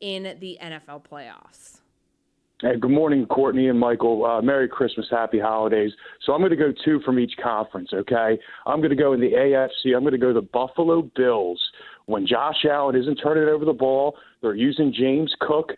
in 0.00 0.36
the 0.40 0.58
NFL 0.60 1.04
playoffs? 1.04 1.80
Hey, 2.64 2.78
good 2.80 2.92
morning, 2.92 3.26
Courtney 3.26 3.68
and 3.68 3.78
Michael. 3.78 4.24
Uh, 4.24 4.40
Merry 4.40 4.68
Christmas, 4.68 5.06
Happy 5.10 5.38
Holidays. 5.38 5.92
So 6.22 6.32
I'm 6.32 6.40
going 6.40 6.50
to 6.50 6.56
go 6.56 6.72
two 6.82 6.98
from 7.04 7.18
each 7.18 7.34
conference, 7.42 7.90
okay? 7.92 8.38
I'm 8.64 8.78
going 8.78 8.88
to 8.88 8.96
go 8.96 9.12
in 9.12 9.20
the 9.20 9.32
AFC. 9.32 9.94
I'm 9.94 10.00
going 10.00 10.12
to 10.12 10.18
go 10.18 10.32
the 10.32 10.40
Buffalo 10.40 11.02
Bills. 11.14 11.60
When 12.06 12.26
Josh 12.26 12.64
Allen 12.64 12.96
isn't 12.96 13.16
turning 13.16 13.50
over 13.50 13.66
the 13.66 13.74
ball, 13.74 14.16
they're 14.40 14.54
using 14.54 14.94
James 14.98 15.34
Cook. 15.40 15.72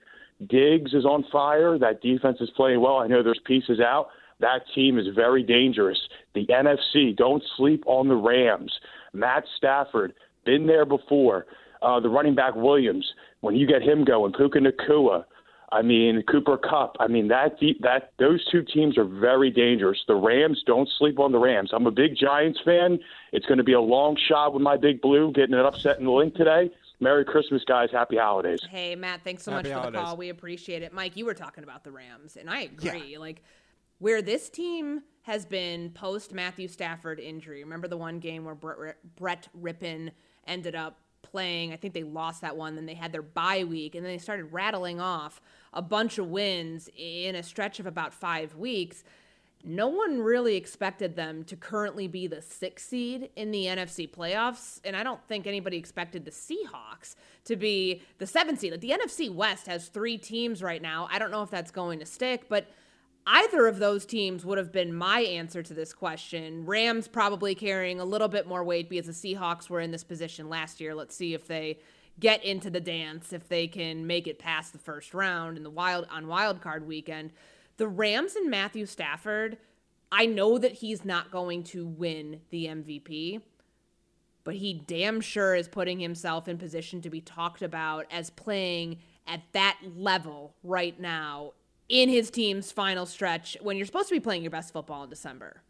Diggs 0.49 0.95
is 0.95 1.05
on 1.05 1.25
fire. 1.33 1.77
That 1.77 2.03
defense 2.03 2.37
is 2.41 2.51
playing 2.55 2.81
well. 2.81 2.99
I 2.99 3.09
know 3.09 3.21
there's 3.21 3.41
pieces 3.45 3.81
out, 3.81 4.11
That 4.39 4.61
team 4.73 4.97
is 4.97 5.07
very 5.13 5.43
dangerous. 5.43 5.99
The 6.37 6.47
NFC, 6.47 7.17
don't 7.17 7.43
sleep 7.57 7.83
on 7.87 8.07
the 8.07 8.15
Rams. 8.15 8.73
Matt 9.13 9.43
Stafford, 9.57 10.15
been 10.45 10.69
there 10.69 10.87
before. 10.87 11.47
Uh, 11.83 11.99
the 11.99 12.09
running 12.09 12.37
back 12.37 12.55
Williams, 12.55 13.05
when 13.41 13.57
you 13.57 13.67
get 13.67 13.83
him 13.83 14.05
going, 14.05 14.33
Puka 14.35 14.61
Nacua, 14.61 15.25
I 15.73 15.83
mean 15.83 16.23
Cooper 16.31 16.57
Kupp. 16.57 16.97
I 17.01 17.09
mean 17.09 17.29
that 17.29 17.59
that 17.81 18.13
those 18.19 18.45
two 18.51 18.63
teams 18.63 18.97
are 18.97 19.05
very 19.05 19.51
dangerous. 19.51 19.99
The 20.07 20.15
Rams 20.15 20.63
don't 20.67 20.89
sleep 20.99 21.19
on 21.19 21.33
the 21.33 21.39
Rams. 21.39 21.71
I'm 21.73 21.87
a 21.87 21.91
big 21.91 22.17
Giants 22.17 22.61
fan. 22.65 22.99
It's 23.33 23.47
going 23.47 23.59
to 23.59 23.65
be 23.65 23.73
a 23.73 23.81
long 23.81 24.17
shot 24.29 24.55
with 24.55 24.63
my 24.63 24.77
big 24.77 25.01
blue 25.01 25.33
getting 25.33 25.55
it 25.55 25.65
upset 25.65 25.99
in 25.99 26.05
the 26.05 26.13
Linc 26.13 26.35
today. 26.35 26.71
Merry 27.01 27.25
Christmas, 27.25 27.63
guys. 27.67 27.91
Happy 27.93 28.17
holidays. 28.17 28.61
Hey, 28.71 28.95
Matt, 28.95 29.23
thanks 29.23 29.43
so 29.43 29.51
Happy 29.51 29.65
much 29.69 29.73
for 29.73 29.79
holidays. 29.81 30.01
the 30.01 30.05
call. 30.05 30.17
We 30.17 30.29
appreciate 30.31 30.83
it. 30.83 30.93
Mike, 30.93 31.17
you 31.17 31.27
were 31.27 31.35
talking 31.35 31.63
about 31.63 31.85
the 31.85 31.91
Rams, 31.91 32.37
and 32.37 32.49
I 32.49 32.61
agree. 32.61 33.13
Yeah. 33.13 33.19
Like, 33.19 33.43
where 33.99 34.23
this 34.23 34.49
team 34.49 35.03
has 35.23 35.45
been 35.45 35.91
post 35.91 36.33
Matthew 36.33 36.69
Stafford 36.69 37.21
injury. 37.21 37.63
Remember 37.65 37.89
the 37.89 37.97
one 37.97 38.19
game 38.19 38.45
where 38.45 38.55
Brett 38.55 39.49
Rypien 39.61 40.13
ended 40.47 40.75
up 40.75 41.01
playing? 41.23 41.73
I 41.73 41.77
think 41.77 41.93
they 41.93 42.03
lost 42.03 42.41
that 42.41 42.57
one. 42.57 42.77
Then 42.77 42.87
they 42.87 42.95
had 42.95 43.13
their 43.13 43.23
bye 43.23 43.65
week, 43.65 43.95
and 43.95 44.05
then 44.05 44.13
they 44.13 44.19
started 44.19 44.53
rattling 44.53 45.01
off 45.01 45.41
a 45.73 45.83
bunch 45.83 46.19
of 46.19 46.29
wins 46.29 46.89
in 46.97 47.35
a 47.35 47.43
stretch 47.43 47.81
of 47.81 47.87
about 47.87 48.15
five 48.15 48.55
weeks 48.55 49.05
no 49.67 49.89
one 49.89 50.21
really 50.21 50.55
expected 50.55 51.17
them 51.17 51.43
to 51.45 51.57
currently 51.57 52.07
be 52.07 52.29
the 52.29 52.41
sixth 52.41 52.89
seed 52.89 53.31
in 53.35 53.51
the 53.51 53.65
NFC 53.67 54.09
playoffs. 54.09 54.81
And 54.85 54.97
I 54.97 55.03
don't 55.03 55.23
think 55.27 55.47
anybody 55.47 55.77
expected 55.77 56.25
the 56.25 56.31
Seahawks 56.31 57.17
to 57.47 57.57
be 57.57 58.03
the 58.19 58.29
seventh 58.29 58.61
seed. 58.61 58.71
Like 58.71 58.81
the 58.81 58.91
NFC 58.91 59.29
West 59.29 59.67
has 59.67 59.89
three 59.89 60.19
teams 60.19 60.63
right 60.63 60.81
now. 60.81 61.09
I 61.11 61.19
don't 61.19 61.33
know 61.33 61.43
if 61.43 61.51
that's 61.51 61.73
going 61.73 61.99
to 61.99 62.07
stick, 62.07 62.49
but 62.49 62.69
either 63.27 63.67
of 63.67 63.81
those 63.81 64.07
teams 64.07 64.45
would 64.45 64.57
have 64.57 64.71
been 64.71 64.95
my 64.95 65.21
answer 65.21 65.65
to 65.65 65.75
this 65.75 65.93
question. 65.93 66.65
Rams 66.65 67.09
probably 67.09 67.57
carrying 67.57 67.99
a 67.99 68.05
little 68.05 68.29
bit 68.29 68.47
more 68.47 68.63
weight 68.63 68.89
because 68.89 69.07
the 69.07 69.35
Seahawks 69.35 69.69
were 69.69 69.81
in 69.81 69.91
this 69.91 70.05
position 70.05 70.49
last 70.49 70.81
year. 70.81 70.95
Let's 70.95 71.17
see 71.17 71.35
if 71.35 71.49
they 71.49 71.81
get 72.19 72.45
into 72.45 72.71
the 72.71 72.81
dance, 72.81 73.33
if 73.33 73.49
they 73.49 73.67
can 73.67 74.07
make 74.07 74.27
it 74.27 74.39
past 74.39 74.73
the 74.73 74.79
first 74.79 75.15
round 75.15 75.57
in 75.57 75.63
the 75.63 75.71
wild 75.71 76.07
on 76.11 76.27
wild 76.27 76.61
card 76.61 76.87
weekend. 76.87 77.33
The 77.77 77.89
Rams 77.89 78.37
and 78.37 78.51
Matthew 78.51 78.87
Stafford, 78.87 79.59
I 80.11 80.27
know 80.27 80.59
that 80.59 80.73
he's 80.73 81.05
not 81.05 81.31
going 81.31 81.63
to 81.65 81.87
win 81.87 82.41
the 82.51 82.67
MVP, 82.67 83.43
but 84.45 84.57
he 84.57 84.73
damn 84.73 85.21
sure 85.21 85.55
is 85.55 85.69
putting 85.69 85.99
himself 85.99 86.49
in 86.49 86.57
position 86.59 87.01
to 87.03 87.11
be 87.11 87.21
talked 87.21 87.63
about 87.63 88.07
as 88.11 88.31
playing 88.31 88.99
at 89.27 89.43
that 89.53 89.79
level 89.97 90.55
right 90.63 90.99
now 91.01 91.53
in 91.89 92.09
his 92.09 92.31
team's 92.31 92.73
final 92.73 93.07
stretch 93.07 93.57
when 93.61 93.77
you're 93.77 93.87
supposed 93.87 94.09
to 94.09 94.15
be 94.15 94.21
playing 94.21 94.43
your 94.43 94.51
best 94.51 94.73
football 94.73 95.05
in 95.05 95.11
December. 95.11 95.63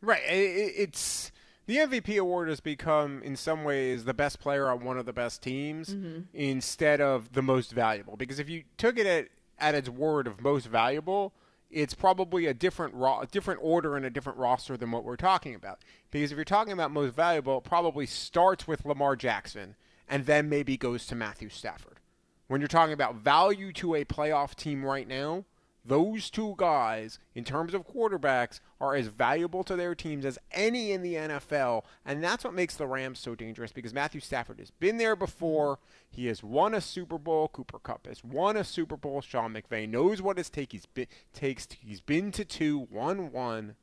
Right. 0.00 0.22
It's 0.26 1.31
the 1.66 1.76
MVP 1.76 2.18
award 2.18 2.48
has 2.48 2.60
become, 2.60 3.22
in 3.22 3.36
some 3.36 3.64
ways, 3.64 4.04
the 4.04 4.14
best 4.14 4.40
player 4.40 4.68
on 4.68 4.84
one 4.84 4.98
of 4.98 5.06
the 5.06 5.12
best 5.12 5.42
teams 5.42 5.94
mm-hmm. 5.94 6.22
instead 6.34 7.00
of 7.00 7.32
the 7.32 7.42
most 7.42 7.72
valuable. 7.72 8.16
Because 8.16 8.38
if 8.38 8.48
you 8.48 8.64
took 8.76 8.98
it 8.98 9.06
at, 9.06 9.28
at 9.58 9.74
its 9.74 9.88
word 9.88 10.26
of 10.26 10.40
most 10.40 10.66
valuable, 10.66 11.32
it's 11.70 11.94
probably 11.94 12.46
a 12.46 12.54
different 12.54 12.94
ro- 12.94 13.24
different 13.30 13.60
order 13.62 13.96
and 13.96 14.04
a 14.04 14.10
different 14.10 14.38
roster 14.38 14.76
than 14.76 14.90
what 14.90 15.04
we're 15.04 15.16
talking 15.16 15.54
about. 15.54 15.78
Because 16.10 16.32
if 16.32 16.36
you're 16.36 16.44
talking 16.44 16.72
about 16.72 16.90
most 16.90 17.14
valuable, 17.14 17.58
it 17.58 17.64
probably 17.64 18.06
starts 18.06 18.66
with 18.66 18.84
Lamar 18.84 19.16
Jackson 19.16 19.76
and 20.08 20.26
then 20.26 20.48
maybe 20.48 20.76
goes 20.76 21.06
to 21.06 21.14
Matthew 21.14 21.48
Stafford. 21.48 22.00
When 22.48 22.60
you're 22.60 22.68
talking 22.68 22.92
about 22.92 23.16
value 23.16 23.72
to 23.74 23.94
a 23.94 24.04
playoff 24.04 24.54
team 24.54 24.84
right 24.84 25.08
now, 25.08 25.44
those 25.84 26.30
two 26.30 26.54
guys, 26.56 27.18
in 27.34 27.44
terms 27.44 27.74
of 27.74 27.86
quarterbacks, 27.86 28.60
are 28.80 28.94
as 28.94 29.08
valuable 29.08 29.64
to 29.64 29.74
their 29.74 29.94
teams 29.94 30.24
as 30.24 30.38
any 30.52 30.92
in 30.92 31.02
the 31.02 31.14
NFL. 31.14 31.84
And 32.04 32.22
that's 32.22 32.44
what 32.44 32.54
makes 32.54 32.76
the 32.76 32.86
Rams 32.86 33.18
so 33.18 33.34
dangerous 33.34 33.72
because 33.72 33.92
Matthew 33.92 34.20
Stafford 34.20 34.60
has 34.60 34.70
been 34.70 34.98
there 34.98 35.16
before. 35.16 35.78
He 36.08 36.26
has 36.26 36.42
won 36.42 36.74
a 36.74 36.80
Super 36.80 37.18
Bowl. 37.18 37.48
Cooper 37.48 37.78
Kupp 37.78 38.06
has 38.06 38.22
won 38.22 38.56
a 38.56 38.64
Super 38.64 38.96
Bowl. 38.96 39.20
Sean 39.20 39.54
McVay 39.54 39.88
knows 39.88 40.22
what 40.22 40.38
it 40.38 40.50
take. 40.52 40.72
He's 40.72 40.86
been, 40.86 41.08
takes. 41.32 41.66
He's 41.84 42.00
been 42.00 42.30
to 42.32 42.44
two, 42.44 42.86
one, 42.90 43.32
one. 43.32 43.74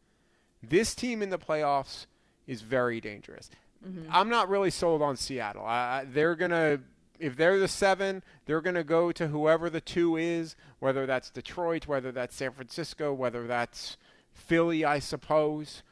This 0.63 0.95
team 0.95 1.21
in 1.21 1.29
the 1.29 1.39
playoffs 1.39 2.05
is 2.47 2.61
very 2.61 3.01
dangerous. 3.01 3.49
Mm-hmm. 3.85 4.09
I'm 4.11 4.29
not 4.29 4.49
really 4.49 4.71
sold 4.71 5.01
on 5.01 5.15
Seattle. 5.15 5.65
I, 5.65 6.05
they're 6.05 6.35
going 6.35 6.51
to 6.51 6.81
if 7.19 7.35
they're 7.35 7.59
the 7.59 7.67
seven, 7.67 8.23
they're 8.45 8.61
going 8.61 8.75
to 8.75 8.83
go 8.83 9.11
to 9.11 9.27
whoever 9.27 9.69
the 9.69 9.81
two 9.81 10.15
is, 10.15 10.55
whether 10.79 11.05
that's 11.05 11.29
Detroit, 11.29 11.87
whether 11.87 12.11
that's 12.11 12.35
San 12.35 12.51
Francisco, 12.51 13.13
whether 13.13 13.45
that's 13.45 13.97
Philly, 14.31 14.85
I 14.85 14.99
suppose. 14.99 15.83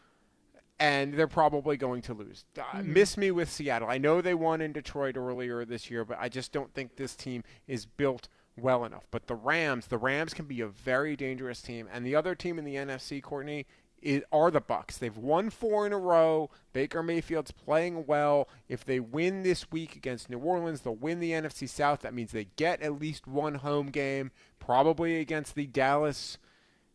And 0.79 1.15
they're 1.15 1.27
probably 1.27 1.75
going 1.75 2.03
to 2.03 2.13
lose. 2.13 2.45
Mm-hmm. 2.55 2.93
miss 2.93 3.17
me 3.17 3.31
with 3.31 3.49
Seattle. 3.49 3.89
I 3.89 3.97
know 3.97 4.21
they 4.21 4.35
won 4.35 4.61
in 4.61 4.73
Detroit 4.73 5.17
earlier 5.17 5.65
this 5.65 5.89
year, 5.89 6.05
but 6.05 6.19
I 6.19 6.29
just 6.29 6.51
don't 6.51 6.73
think 6.73 6.95
this 6.95 7.15
team 7.15 7.43
is 7.67 7.85
built 7.85 8.27
well 8.55 8.85
enough. 8.85 9.07
But 9.09 9.27
the 9.27 9.35
Rams, 9.35 9.87
the 9.87 9.97
Rams 9.97 10.33
can 10.33 10.45
be 10.45 10.61
a 10.61 10.67
very 10.67 11.15
dangerous 11.15 11.61
team. 11.61 11.87
And 11.91 12.05
the 12.05 12.15
other 12.15 12.35
team 12.35 12.59
in 12.59 12.65
the 12.65 12.75
NFC, 12.75 13.23
Courtney, 13.23 13.65
is, 14.01 14.23
are 14.31 14.51
the 14.51 14.61
Bucs. 14.61 14.99
They've 14.99 15.17
won 15.17 15.49
four 15.49 15.85
in 15.85 15.93
a 15.93 15.97
row. 15.97 16.49
Baker 16.73 17.03
Mayfield's 17.03 17.51
playing 17.51 18.05
well. 18.05 18.47
If 18.67 18.85
they 18.85 18.99
win 18.99 19.43
this 19.43 19.71
week 19.71 19.95
against 19.95 20.29
New 20.29 20.39
Orleans, 20.39 20.81
they'll 20.81 20.95
win 20.95 21.19
the 21.19 21.31
NFC 21.31 21.67
South. 21.67 22.01
That 22.01 22.13
means 22.13 22.31
they 22.31 22.47
get 22.55 22.81
at 22.81 22.99
least 22.99 23.27
one 23.27 23.55
home 23.55 23.87
game, 23.87 24.31
probably 24.59 25.19
against 25.19 25.55
the 25.55 25.65
Dallas 25.65 26.37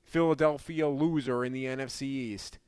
Philadelphia 0.02 0.88
loser 0.88 1.44
in 1.44 1.52
the 1.52 1.64
NFC 1.64 2.02
East. 2.02 2.58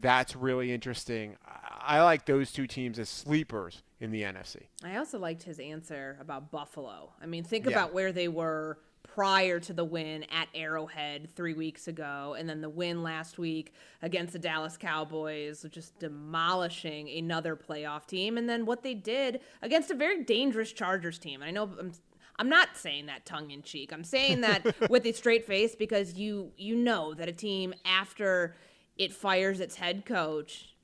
That's 0.00 0.34
really 0.34 0.72
interesting. 0.72 1.36
I 1.80 2.00
like 2.02 2.24
those 2.26 2.52
two 2.52 2.66
teams 2.66 2.98
as 2.98 3.08
sleepers 3.08 3.82
in 4.00 4.10
the 4.10 4.22
NFC. 4.22 4.68
I 4.84 4.96
also 4.96 5.18
liked 5.18 5.42
his 5.42 5.58
answer 5.58 6.16
about 6.20 6.50
Buffalo. 6.50 7.12
I 7.20 7.26
mean, 7.26 7.44
think 7.44 7.66
yeah. 7.66 7.72
about 7.72 7.92
where 7.92 8.12
they 8.12 8.28
were 8.28 8.78
prior 9.14 9.60
to 9.60 9.74
the 9.74 9.84
win 9.84 10.24
at 10.30 10.48
Arrowhead 10.54 11.28
three 11.34 11.52
weeks 11.52 11.86
ago, 11.86 12.34
and 12.38 12.48
then 12.48 12.62
the 12.62 12.68
win 12.68 13.02
last 13.02 13.38
week 13.38 13.74
against 14.00 14.32
the 14.32 14.38
Dallas 14.38 14.76
Cowboys, 14.78 15.66
just 15.70 15.98
demolishing 15.98 17.10
another 17.10 17.54
playoff 17.54 18.06
team, 18.06 18.38
and 18.38 18.48
then 18.48 18.64
what 18.64 18.82
they 18.82 18.94
did 18.94 19.40
against 19.60 19.90
a 19.90 19.94
very 19.94 20.24
dangerous 20.24 20.72
Chargers 20.72 21.18
team. 21.18 21.42
I 21.42 21.50
know 21.50 21.70
I'm 21.78 21.92
I'm 22.38 22.48
not 22.48 22.76
saying 22.76 23.06
that 23.06 23.26
tongue 23.26 23.50
in 23.50 23.62
cheek. 23.62 23.92
I'm 23.92 24.04
saying 24.04 24.40
that 24.40 24.64
with 24.90 25.04
a 25.04 25.12
straight 25.12 25.44
face 25.44 25.74
because 25.74 26.14
you 26.14 26.52
you 26.56 26.74
know 26.74 27.12
that 27.14 27.28
a 27.28 27.32
team 27.32 27.74
after 27.84 28.56
it 28.96 29.12
fires 29.12 29.60
its 29.60 29.76
head 29.76 30.06
coach 30.06 30.74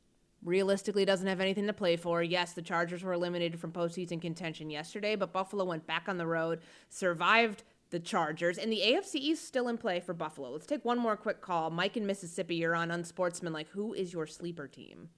realistically 0.44 1.04
doesn't 1.04 1.26
have 1.26 1.40
anything 1.40 1.66
to 1.66 1.72
play 1.72 1.96
for. 1.96 2.22
Yes, 2.22 2.52
the 2.52 2.62
Chargers 2.62 3.02
were 3.02 3.14
eliminated 3.14 3.58
from 3.58 3.72
postseason 3.72 4.20
contention 4.20 4.70
yesterday, 4.70 5.16
but 5.16 5.32
Buffalo 5.32 5.64
went 5.64 5.86
back 5.86 6.04
on 6.08 6.18
the 6.18 6.26
road, 6.26 6.60
survived 6.90 7.64
the 7.90 8.01
Chargers, 8.01 8.59
and 8.59 8.72
the 8.72 8.81
AFC 8.81 9.16
East 9.16 9.46
still 9.46 9.68
in 9.68 9.79
play 9.79 10.01
for 10.01 10.12
Buffalo. 10.12 10.51
Let's 10.51 10.66
take 10.66 10.85
one 10.85 10.98
more 10.98 11.16
quick 11.16 11.40
call. 11.40 11.70
Mike 11.70 11.96
in 11.96 12.07
Mississippi, 12.07 12.57
you're 12.57 12.74
on 12.74 12.90
Unsportsmanlike. 12.90 13.68
Who 13.70 13.94
is 13.94 14.12
your 14.12 14.27
sleeper 14.27 14.68
team? 14.68 15.09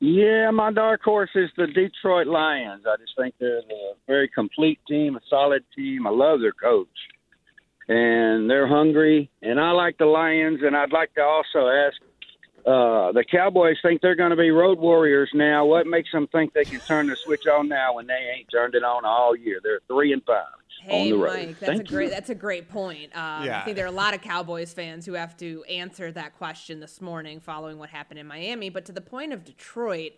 Yeah, 0.00 0.50
my 0.50 0.72
dark 0.72 1.02
horse 1.02 1.30
is 1.34 1.50
the 1.58 1.66
Detroit 1.66 2.26
Lions. 2.26 2.84
I 2.86 2.96
just 2.96 3.12
think 3.18 3.34
they're 3.38 3.58
a 3.58 3.94
very 4.06 4.28
complete 4.28 4.80
team, 4.88 5.16
a 5.16 5.20
solid 5.28 5.62
team. 5.76 6.06
I 6.06 6.10
love 6.10 6.40
their 6.40 6.52
coach, 6.52 6.88
and 7.86 8.48
they're 8.48 8.66
hungry. 8.66 9.30
And 9.42 9.60
I 9.60 9.72
like 9.72 9.98
the 9.98 10.06
Lions, 10.06 10.60
and 10.62 10.74
I'd 10.74 10.92
like 10.92 11.14
to 11.14 11.22
also 11.22 11.68
ask 11.68 11.96
uh, 12.66 13.12
the 13.12 13.24
Cowboys 13.30 13.76
think 13.82 14.00
they're 14.00 14.14
going 14.14 14.30
to 14.30 14.36
be 14.36 14.50
road 14.50 14.78
warriors 14.78 15.30
now. 15.34 15.66
What 15.66 15.86
makes 15.86 16.10
them 16.12 16.26
think 16.28 16.54
they 16.54 16.64
can 16.64 16.80
turn 16.80 17.06
the 17.08 17.16
switch 17.16 17.46
on 17.46 17.68
now 17.68 17.94
when 17.94 18.06
they 18.06 18.32
ain't 18.36 18.50
turned 18.50 18.74
it 18.74 18.82
on 18.82 19.04
all 19.04 19.36
year? 19.36 19.60
They're 19.62 19.80
three 19.86 20.12
and 20.12 20.22
five. 20.24 20.59
Hey, 20.82 21.12
Mike, 21.12 21.58
that's 21.60 21.72
Thank 21.72 21.80
a 21.82 21.84
great 21.84 22.04
you. 22.06 22.10
that's 22.10 22.30
a 22.30 22.34
great 22.34 22.68
point. 22.68 23.14
Um, 23.16 23.44
yeah. 23.44 23.60
I 23.60 23.64
think 23.64 23.76
there 23.76 23.84
are 23.84 23.88
a 23.88 23.92
lot 23.92 24.14
of 24.14 24.22
Cowboys 24.22 24.72
fans 24.72 25.04
who 25.04 25.12
have 25.12 25.36
to 25.38 25.62
answer 25.64 26.10
that 26.12 26.36
question 26.38 26.80
this 26.80 27.00
morning 27.00 27.38
following 27.38 27.78
what 27.78 27.90
happened 27.90 28.18
in 28.18 28.26
Miami. 28.26 28.70
But 28.70 28.86
to 28.86 28.92
the 28.92 29.00
point 29.00 29.32
of 29.32 29.44
Detroit, 29.44 30.12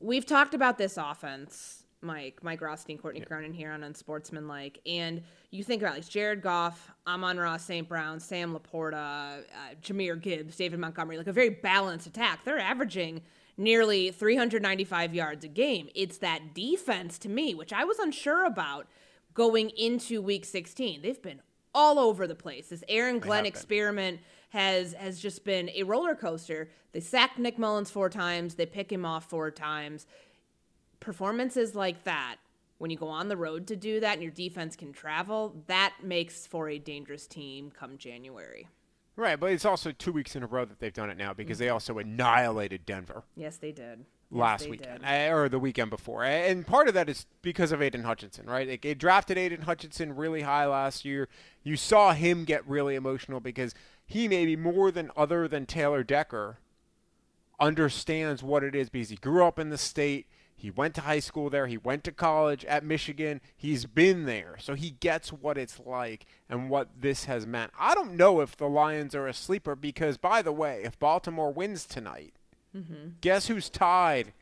we've 0.00 0.24
talked 0.24 0.54
about 0.54 0.78
this 0.78 0.96
offense, 0.96 1.82
Mike, 2.00 2.40
Mike 2.42 2.60
Rothstein, 2.60 2.96
Courtney 2.96 3.20
yeah. 3.20 3.26
Cronin 3.26 3.52
here 3.52 3.72
on 3.72 3.82
Unsportsmanlike, 3.82 4.78
and 4.86 5.22
you 5.50 5.64
think 5.64 5.82
about 5.82 5.94
like 5.94 6.08
Jared 6.08 6.42
Goff, 6.42 6.92
Amon-Ra 7.06 7.56
St. 7.56 7.88
Brown, 7.88 8.20
Sam 8.20 8.56
LaPorta, 8.56 9.40
uh, 9.40 9.74
Jahmyr 9.82 10.20
Gibbs, 10.20 10.56
David 10.56 10.78
Montgomery, 10.78 11.18
like 11.18 11.26
a 11.26 11.32
very 11.32 11.50
balanced 11.50 12.06
attack. 12.06 12.44
They're 12.44 12.58
averaging 12.58 13.22
nearly 13.56 14.10
395 14.10 15.14
yards 15.14 15.44
a 15.44 15.48
game. 15.48 15.88
It's 15.94 16.18
that 16.18 16.54
defense 16.54 17.18
to 17.18 17.28
me, 17.28 17.54
which 17.54 17.72
I 17.72 17.84
was 17.84 17.98
unsure 17.98 18.44
about 18.44 18.86
going 19.34 19.70
into 19.70 20.22
week 20.22 20.44
16. 20.44 21.02
They've 21.02 21.22
been 21.22 21.40
all 21.74 21.98
over 21.98 22.26
the 22.26 22.34
place. 22.34 22.68
This 22.68 22.84
Aaron 22.88 23.18
Glenn 23.18 23.46
experiment 23.46 24.20
has 24.50 24.92
has 24.94 25.18
just 25.18 25.44
been 25.44 25.70
a 25.70 25.82
roller 25.82 26.14
coaster. 26.14 26.70
They 26.92 27.00
sacked 27.00 27.38
Nick 27.38 27.58
Mullens 27.58 27.90
four 27.90 28.10
times, 28.10 28.56
they 28.56 28.66
pick 28.66 28.92
him 28.92 29.04
off 29.04 29.28
four 29.28 29.50
times. 29.50 30.06
Performances 31.00 31.74
like 31.74 32.04
that, 32.04 32.36
when 32.78 32.90
you 32.90 32.96
go 32.96 33.08
on 33.08 33.28
the 33.28 33.36
road 33.36 33.66
to 33.68 33.76
do 33.76 34.00
that 34.00 34.14
and 34.14 34.22
your 34.22 34.30
defense 34.30 34.76
can 34.76 34.92
travel, 34.92 35.56
that 35.66 35.94
makes 36.02 36.46
for 36.46 36.68
a 36.68 36.78
dangerous 36.78 37.26
team 37.26 37.70
come 37.70 37.96
January. 37.96 38.68
Right, 39.16 39.38
but 39.38 39.52
it's 39.52 39.64
also 39.64 39.92
two 39.92 40.12
weeks 40.12 40.36
in 40.36 40.42
a 40.42 40.46
row 40.46 40.64
that 40.64 40.78
they've 40.78 40.92
done 40.92 41.10
it 41.10 41.18
now 41.18 41.34
because 41.34 41.58
mm-hmm. 41.58 41.64
they 41.64 41.68
also 41.70 41.98
annihilated 41.98 42.86
Denver. 42.86 43.24
Yes, 43.36 43.56
they 43.56 43.72
did. 43.72 44.04
Last 44.32 44.68
weekend 44.68 45.00
did. 45.00 45.08
Eh, 45.08 45.30
or 45.30 45.48
the 45.48 45.58
weekend 45.58 45.90
before, 45.90 46.24
and 46.24 46.66
part 46.66 46.88
of 46.88 46.94
that 46.94 47.08
is 47.08 47.26
because 47.42 47.70
of 47.70 47.82
Aidan 47.82 48.04
Hutchinson, 48.04 48.46
right? 48.46 48.66
It, 48.68 48.84
it 48.84 48.98
drafted 48.98 49.36
Aidan 49.36 49.62
Hutchinson 49.62 50.16
really 50.16 50.42
high 50.42 50.66
last 50.66 51.04
year. 51.04 51.28
You 51.62 51.76
saw 51.76 52.12
him 52.12 52.44
get 52.44 52.66
really 52.66 52.94
emotional 52.94 53.40
because 53.40 53.74
he 54.04 54.28
maybe 54.28 54.56
more 54.56 54.90
than 54.90 55.10
other 55.16 55.46
than 55.48 55.66
Taylor 55.66 56.02
Decker 56.02 56.58
understands 57.60 58.42
what 58.42 58.64
it 58.64 58.74
is 58.74 58.90
because 58.90 59.10
he 59.10 59.16
grew 59.16 59.44
up 59.44 59.58
in 59.58 59.70
the 59.70 59.78
state. 59.78 60.26
He 60.54 60.70
went 60.70 60.94
to 60.94 61.00
high 61.00 61.20
school 61.20 61.50
there. 61.50 61.66
He 61.66 61.76
went 61.76 62.04
to 62.04 62.12
college 62.12 62.64
at 62.66 62.84
Michigan. 62.84 63.40
He's 63.56 63.84
been 63.84 64.26
there. 64.26 64.56
So 64.60 64.74
he 64.74 64.90
gets 64.90 65.32
what 65.32 65.58
it's 65.58 65.80
like 65.84 66.26
and 66.48 66.70
what 66.70 66.88
this 67.00 67.24
has 67.24 67.46
meant. 67.46 67.72
I 67.78 67.94
don't 67.94 68.16
know 68.16 68.40
if 68.40 68.56
the 68.56 68.68
Lions 68.68 69.14
are 69.14 69.26
a 69.26 69.34
sleeper 69.34 69.74
because, 69.74 70.18
by 70.18 70.40
the 70.42 70.52
way, 70.52 70.82
if 70.84 70.98
Baltimore 70.98 71.52
wins 71.52 71.84
tonight, 71.84 72.34
mm-hmm. 72.76 73.10
guess 73.20 73.48
who's 73.48 73.68
tied 73.68 74.32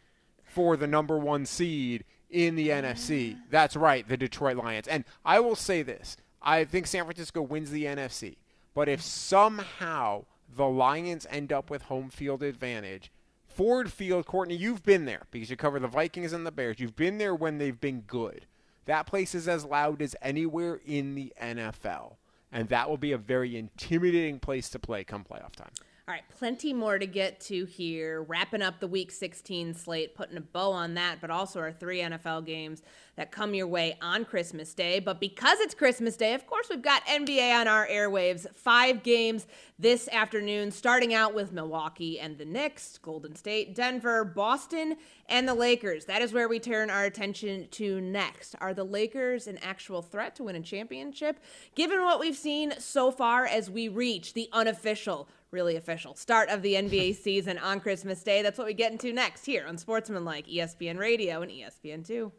for 0.45 0.77
the 0.77 0.87
number 0.87 1.19
one 1.19 1.47
seed 1.47 2.05
in 2.29 2.57
the 2.57 2.69
NFC? 2.69 3.39
That's 3.51 3.77
right, 3.77 4.07
the 4.07 4.17
Detroit 4.17 4.57
Lions. 4.57 4.89
And 4.89 5.05
I 5.25 5.41
will 5.41 5.57
say 5.57 5.83
this 5.83 6.17
I 6.43 6.65
think 6.65 6.87
San 6.87 7.05
Francisco 7.05 7.43
wins 7.43 7.71
the 7.71 7.85
NFC. 7.85 8.37
But 8.75 8.89
if 8.89 9.03
somehow 9.03 10.25
the 10.55 10.67
Lions 10.67 11.27
end 11.31 11.53
up 11.53 11.71
with 11.71 11.83
home 11.83 12.09
field 12.09 12.43
advantage, 12.43 13.11
Ford 13.47 13.93
Field, 13.93 14.27
Courtney, 14.27 14.55
you've 14.55 14.85
been 14.85 15.05
there 15.05 15.27
because 15.31 15.51
you 15.51 15.57
cover 15.57 15.81
the 15.81 15.89
Vikings 15.89 16.33
and 16.33 16.47
the 16.47 16.53
Bears. 16.53 16.79
You've 16.79 16.97
been 16.97 17.19
there 17.19 17.35
when 17.35 17.59
they've 17.59 17.81
been 17.81 18.03
good. 18.03 18.47
That 18.87 19.07
place 19.07 19.35
is 19.35 19.49
as 19.49 19.65
loud 19.65 20.01
as 20.03 20.17
anywhere 20.23 20.81
in 20.87 21.15
the 21.15 21.33
NFL. 21.41 22.17
And 22.53 22.69
that 22.69 22.89
will 22.89 22.97
be 22.97 23.13
a 23.13 23.19
very 23.19 23.57
intimidating 23.57 24.41
place 24.41 24.69
to 24.71 24.79
play 24.79 25.05
come 25.05 25.25
playoff 25.25 25.55
time. 25.55 25.73
All 26.11 26.15
right, 26.15 26.25
plenty 26.41 26.73
more 26.73 26.99
to 26.99 27.07
get 27.07 27.39
to 27.43 27.67
here. 27.67 28.23
Wrapping 28.23 28.63
up 28.63 28.81
the 28.81 28.89
week 28.89 29.13
16 29.13 29.75
slate, 29.75 30.17
putting 30.17 30.37
a 30.37 30.41
bow 30.41 30.73
on 30.73 30.95
that, 30.95 31.21
but 31.21 31.31
also 31.31 31.61
our 31.61 31.71
three 31.71 32.01
NFL 32.01 32.47
games 32.47 32.83
that 33.15 33.31
come 33.31 33.55
your 33.55 33.69
way 33.69 33.97
on 34.03 34.25
Christmas 34.25 34.75
Day. 34.75 34.99
But 34.99 35.21
because 35.21 35.61
it's 35.61 35.73
Christmas 35.73 36.17
Day, 36.17 36.35
of 36.35 36.49
course, 36.49 36.69
we've 36.69 36.83
got 36.83 37.07
NBA 37.07 37.55
on 37.55 37.69
our 37.69 37.87
airwaves. 37.87 38.53
Five 38.57 39.05
games 39.05 39.47
this 39.79 40.09
afternoon, 40.09 40.73
starting 40.73 41.15
out 41.15 41.33
with 41.33 41.53
Milwaukee 41.53 42.19
and 42.19 42.39
the 42.39 42.45
Knicks, 42.45 42.99
Golden 42.99 43.37
State, 43.37 43.77
Denver, 43.77 44.25
Boston, 44.25 44.97
and 45.29 45.47
the 45.47 45.55
Lakers. 45.55 46.07
That 46.07 46.23
is 46.23 46.33
where 46.33 46.49
we 46.49 46.59
turn 46.59 46.91
our 46.91 47.05
attention 47.05 47.69
to 47.73 48.01
next. 48.01 48.57
Are 48.61 48.75
the 48.75 48.85
Lakers 48.85 49.47
an 49.47 49.59
actual 49.63 50.03
threat 50.03 50.35
to 50.37 50.45
win 50.45 50.57
a 50.57 50.61
championship? 50.61 51.39
Given 51.77 52.03
what 52.03 52.19
we've 52.19 52.37
seen 52.37 52.73
so 52.79 53.13
far 53.13 53.47
as 53.47 53.71
we 53.71 53.87
reach 53.87 54.35
the 54.35 54.49
unofficial 54.53 55.29
really 55.51 55.77
official 55.77 56.15
start 56.15 56.49
of 56.49 56.63
the 56.63 56.75
NBA 56.75 57.17
season 57.23 57.59
on 57.59 57.81
Christmas 57.81 58.23
Day. 58.23 58.43
That's 58.43 58.59
what 58.59 58.67
we 58.67 58.75
get 58.75 58.93
into 58.93 59.13
next 59.13 59.47
here 59.47 59.65
on 59.67 59.79
Sportsmanlike 59.79 60.47
ESPN 60.47 60.99
Radio 60.99 61.43
and 61.43 61.51
ESPN2. 61.51 62.31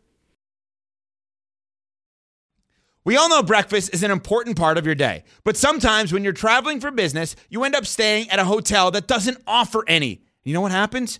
We 3.03 3.17
all 3.17 3.29
know 3.29 3.41
breakfast 3.41 3.93
is 3.93 4.03
an 4.03 4.11
important 4.11 4.57
part 4.57 4.77
of 4.77 4.85
your 4.85 4.93
day, 4.93 5.23
but 5.43 5.57
sometimes 5.57 6.13
when 6.13 6.23
you're 6.23 6.33
traveling 6.33 6.79
for 6.79 6.91
business, 6.91 7.35
you 7.49 7.63
end 7.63 7.75
up 7.75 7.87
staying 7.87 8.29
at 8.29 8.37
a 8.37 8.45
hotel 8.45 8.91
that 8.91 9.07
doesn't 9.07 9.41
offer 9.47 9.83
any. 9.87 10.21
You 10.43 10.53
know 10.53 10.61
what 10.61 10.71
happens? 10.71 11.19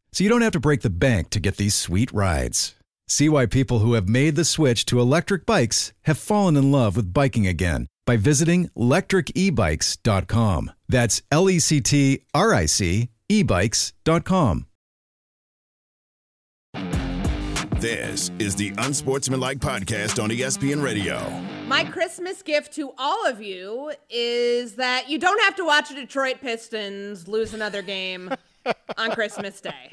so 0.13 0.23
you 0.23 0.29
don't 0.29 0.41
have 0.41 0.53
to 0.53 0.59
break 0.59 0.81
the 0.81 0.89
bank 0.89 1.29
to 1.31 1.39
get 1.39 1.57
these 1.57 1.75
sweet 1.75 2.11
rides. 2.11 2.75
See 3.07 3.29
why 3.29 3.45
people 3.45 3.79
who 3.79 3.93
have 3.93 4.07
made 4.07 4.35
the 4.35 4.45
switch 4.45 4.85
to 4.85 4.99
electric 4.99 5.45
bikes 5.45 5.91
have 6.03 6.17
fallen 6.17 6.55
in 6.55 6.71
love 6.71 6.95
with 6.95 7.13
biking 7.13 7.45
again 7.45 7.87
by 8.05 8.17
visiting 8.17 8.69
lectricebikes.com. 8.69 10.71
That's 10.87 11.21
L 11.31 11.49
E 11.49 11.59
C 11.59 11.81
T 11.81 12.23
R 12.33 12.53
I 12.53 12.65
C 12.65 13.09
ebikes.com. 13.29 14.65
This 17.79 18.29
is 18.37 18.55
the 18.55 18.73
Unsportsmanlike 18.77 19.57
Podcast 19.57 20.23
on 20.23 20.29
ESPN 20.29 20.83
Radio. 20.83 21.19
My 21.67 21.83
Christmas 21.83 22.43
gift 22.43 22.73
to 22.73 22.93
all 22.97 23.25
of 23.25 23.41
you 23.41 23.91
is 24.09 24.75
that 24.75 25.09
you 25.09 25.17
don't 25.17 25.41
have 25.41 25.55
to 25.55 25.65
watch 25.65 25.89
the 25.89 25.95
Detroit 25.95 26.41
Pistons 26.41 27.27
lose 27.27 27.55
another 27.55 27.81
game 27.81 28.31
on 28.97 29.11
Christmas 29.11 29.61
Day. 29.61 29.89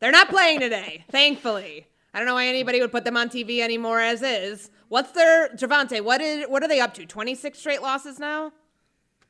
They're 0.00 0.12
not 0.12 0.28
playing 0.28 0.60
today, 0.60 1.04
thankfully. 1.10 1.86
I 2.14 2.18
don't 2.18 2.26
know 2.26 2.34
why 2.34 2.46
anybody 2.46 2.80
would 2.80 2.92
put 2.92 3.04
them 3.04 3.16
on 3.16 3.28
TV 3.28 3.60
anymore 3.60 4.00
as 4.00 4.22
is. 4.22 4.70
What's 4.88 5.12
their 5.12 5.48
Javante? 5.50 6.00
What 6.02 6.20
is 6.20 6.46
what 6.48 6.62
are 6.62 6.68
they 6.68 6.80
up 6.80 6.94
to? 6.94 7.06
26 7.06 7.58
straight 7.58 7.82
losses 7.82 8.18
now? 8.18 8.52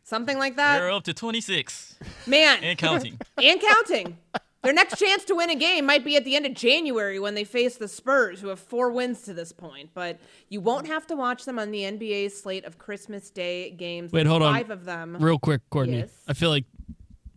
Something 0.04 0.38
like 0.38 0.56
that? 0.56 0.78
They're 0.78 0.90
up 0.90 1.04
to 1.04 1.12
26. 1.12 1.96
Man. 2.26 2.62
And 2.62 2.78
counting. 2.78 3.18
and 3.36 3.60
counting. 3.60 4.16
Their 4.62 4.72
next 4.72 4.98
chance 4.98 5.24
to 5.26 5.34
win 5.34 5.50
a 5.50 5.54
game 5.54 5.84
might 5.84 6.04
be 6.04 6.16
at 6.16 6.24
the 6.24 6.34
end 6.34 6.46
of 6.46 6.54
January 6.54 7.20
when 7.20 7.34
they 7.34 7.44
face 7.44 7.76
the 7.76 7.88
Spurs, 7.88 8.40
who 8.40 8.48
have 8.48 8.58
four 8.58 8.90
wins 8.90 9.22
to 9.22 9.34
this 9.34 9.52
point. 9.52 9.90
But 9.94 10.18
you 10.48 10.60
won't 10.60 10.86
have 10.86 11.06
to 11.08 11.16
watch 11.16 11.44
them 11.44 11.58
on 11.58 11.70
the 11.70 11.80
NBA 11.80 12.32
slate 12.32 12.64
of 12.64 12.78
Christmas 12.78 13.30
Day 13.30 13.70
games. 13.70 14.12
Wait, 14.12 14.26
hold 14.26 14.42
five 14.42 14.48
on. 14.48 14.54
Five 14.54 14.70
of 14.70 14.84
them. 14.84 15.16
Real 15.20 15.38
quick, 15.38 15.60
Courtney. 15.70 15.98
Yes. 15.98 16.10
I 16.26 16.32
feel 16.32 16.50
like 16.50 16.64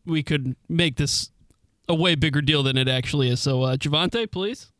we 0.05 0.23
could 0.23 0.55
make 0.69 0.95
this 0.95 1.30
a 1.91 1.95
way 1.95 2.15
bigger 2.15 2.41
deal 2.41 2.63
than 2.63 2.77
it 2.77 2.87
actually 2.87 3.29
is. 3.29 3.39
So, 3.41 3.63
uh, 3.63 3.75
Javante, 3.75 4.31
please. 4.31 4.71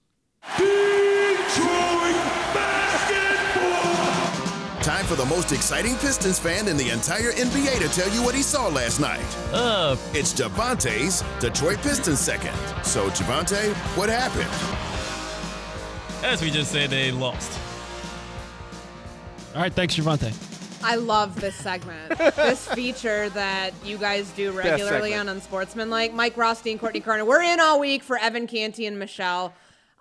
Detroit 0.57 2.15
basketball. 2.55 4.81
Time 4.81 5.05
for 5.05 5.15
the 5.15 5.25
most 5.25 5.51
exciting 5.51 5.95
Pistons 5.97 6.39
fan 6.39 6.67
in 6.69 6.77
the 6.77 6.89
entire 6.89 7.33
NBA 7.33 7.79
to 7.79 7.89
tell 7.89 8.09
you 8.09 8.23
what 8.23 8.33
he 8.33 8.41
saw 8.41 8.67
last 8.69 8.99
night. 8.99 9.19
Uh, 9.51 9.95
it's 10.13 10.33
Javante's 10.33 11.23
Detroit 11.39 11.79
Pistons 11.81 12.19
second. 12.19 12.55
So, 12.83 13.09
Javante, 13.09 13.73
what 13.97 14.09
happened? 14.09 14.49
As 16.23 16.41
we 16.41 16.49
just 16.49 16.71
said, 16.71 16.89
they 16.91 17.11
lost. 17.11 17.59
All 19.53 19.61
right, 19.61 19.73
thanks, 19.73 19.95
Javante. 19.95 20.31
I 20.83 20.95
love 20.95 21.39
this 21.39 21.55
segment. 21.55 22.17
this 22.17 22.67
feature 22.73 23.29
that 23.29 23.71
you 23.85 23.97
guys 23.97 24.29
do 24.31 24.51
regularly 24.51 25.13
on 25.13 25.29
Unsportsmanlike. 25.29 26.13
Mike 26.13 26.35
Rothstein, 26.35 26.79
Courtney 26.79 26.99
Carter. 26.99 27.23
We're 27.23 27.43
in 27.43 27.59
all 27.59 27.79
week 27.79 28.03
for 28.03 28.17
Evan 28.17 28.47
Canty 28.47 28.85
and 28.85 28.97
Michelle. 28.97 29.53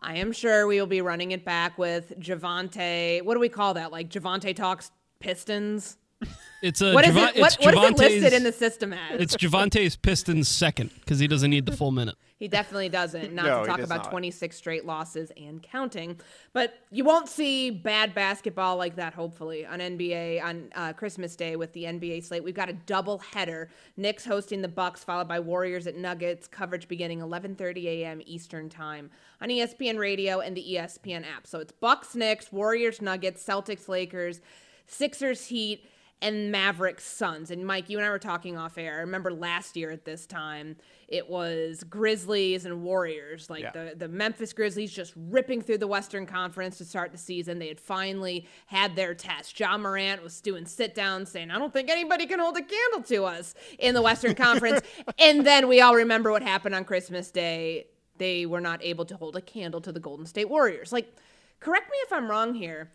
I 0.02 0.16
am 0.16 0.32
sure 0.32 0.66
we 0.66 0.80
will 0.80 0.86
be 0.86 1.02
running 1.02 1.32
it 1.32 1.44
back 1.44 1.76
with 1.76 2.18
Javante. 2.18 3.22
What 3.22 3.34
do 3.34 3.40
we 3.40 3.50
call 3.50 3.74
that? 3.74 3.92
Like 3.92 4.08
Javante 4.08 4.56
talks 4.56 4.90
Pistons. 5.20 5.98
It's 6.62 6.80
a 6.82 6.92
what 6.92 7.06
is 7.06 7.14
Java- 7.14 7.38
it? 7.38 7.40
What, 7.40 7.56
what 7.60 7.74
is 7.74 7.90
it 7.90 7.98
listed 7.98 8.32
in 8.32 8.42
the 8.44 8.52
system 8.52 8.92
as? 8.92 9.20
It's 9.20 9.36
Javante's 9.36 9.96
Pistons 9.96 10.48
second 10.48 10.90
because 11.00 11.18
he 11.18 11.26
doesn't 11.26 11.50
need 11.50 11.66
the 11.66 11.76
full 11.76 11.90
minute. 11.90 12.16
He 12.38 12.48
definitely 12.48 12.88
doesn't. 12.88 13.34
Not 13.34 13.44
No, 13.44 13.60
to 13.60 13.66
talk 13.68 13.80
about 13.80 14.04
not. 14.04 14.10
26 14.10 14.56
straight 14.56 14.86
losses 14.86 15.30
and 15.36 15.62
counting. 15.62 16.18
But 16.54 16.72
you 16.90 17.04
won't 17.04 17.28
see 17.28 17.70
bad 17.70 18.14
basketball 18.14 18.78
like 18.78 18.96
that, 18.96 19.12
hopefully, 19.12 19.66
on 19.66 19.78
NBA 19.78 20.42
on 20.42 20.70
uh, 20.74 20.94
Christmas 20.94 21.36
Day 21.36 21.56
with 21.56 21.74
the 21.74 21.84
NBA 21.84 22.24
slate. 22.24 22.42
We've 22.42 22.54
got 22.54 22.70
a 22.70 22.72
double 22.72 23.18
header. 23.18 23.68
Knicks 23.98 24.24
hosting 24.24 24.62
the 24.62 24.68
Bucks, 24.68 25.04
followed 25.04 25.28
by 25.28 25.38
Warriors 25.38 25.86
at 25.86 25.96
Nuggets. 25.96 26.46
Coverage 26.46 26.88
beginning 26.88 27.20
11:30 27.20 27.84
a.m. 27.84 28.22
Eastern 28.24 28.70
Time 28.70 29.10
on 29.42 29.50
ESPN 29.50 29.98
Radio 29.98 30.40
and 30.40 30.56
the 30.56 30.64
ESPN 30.76 31.26
app. 31.26 31.46
So 31.46 31.58
it's 31.58 31.72
Bucks, 31.72 32.14
Knicks, 32.14 32.50
Warriors, 32.50 33.02
Nuggets, 33.02 33.44
Celtics, 33.44 33.86
Lakers, 33.86 34.40
Sixers, 34.86 35.46
Heat. 35.48 35.84
And 36.22 36.52
Mavericks 36.52 37.04
Suns. 37.04 37.50
And 37.50 37.66
Mike, 37.66 37.88
you 37.88 37.96
and 37.96 38.06
I 38.06 38.10
were 38.10 38.18
talking 38.18 38.58
off 38.58 38.76
air. 38.76 38.96
I 38.96 39.00
remember 39.00 39.32
last 39.32 39.76
year 39.76 39.90
at 39.90 40.04
this 40.04 40.26
time, 40.26 40.76
it 41.08 41.28
was 41.28 41.82
Grizzlies 41.84 42.66
and 42.66 42.82
Warriors. 42.82 43.50
Like 43.50 43.62
yeah. 43.62 43.70
the, 43.72 43.94
the 43.96 44.08
Memphis 44.08 44.52
Grizzlies 44.52 44.92
just 44.92 45.12
ripping 45.16 45.60
through 45.60 45.78
the 45.78 45.86
Western 45.86 46.26
Conference 46.26 46.78
to 46.78 46.84
start 46.84 47.10
the 47.10 47.18
season. 47.18 47.58
They 47.58 47.68
had 47.68 47.80
finally 47.80 48.46
had 48.66 48.94
their 48.96 49.14
test. 49.14 49.58
Ja 49.58 49.76
Morant 49.76 50.22
was 50.22 50.40
doing 50.40 50.66
sit 50.66 50.94
downs 50.94 51.30
saying, 51.30 51.50
I 51.50 51.58
don't 51.58 51.72
think 51.72 51.90
anybody 51.90 52.26
can 52.26 52.38
hold 52.38 52.56
a 52.56 52.62
candle 52.62 53.02
to 53.08 53.24
us 53.24 53.54
in 53.78 53.94
the 53.94 54.02
Western 54.02 54.34
Conference. 54.34 54.80
And 55.18 55.46
then 55.46 55.68
we 55.68 55.80
all 55.80 55.94
remember 55.94 56.30
what 56.30 56.42
happened 56.42 56.74
on 56.74 56.84
Christmas 56.84 57.30
Day. 57.30 57.86
They 58.18 58.46
were 58.46 58.60
not 58.60 58.82
able 58.82 59.04
to 59.06 59.16
hold 59.16 59.36
a 59.36 59.40
candle 59.40 59.80
to 59.82 59.92
the 59.92 60.00
Golden 60.00 60.26
State 60.26 60.48
Warriors. 60.48 60.92
Like, 60.92 61.14
correct 61.58 61.90
me 61.90 61.96
if 62.02 62.12
I'm 62.12 62.30
wrong 62.30 62.54
here 62.54 62.90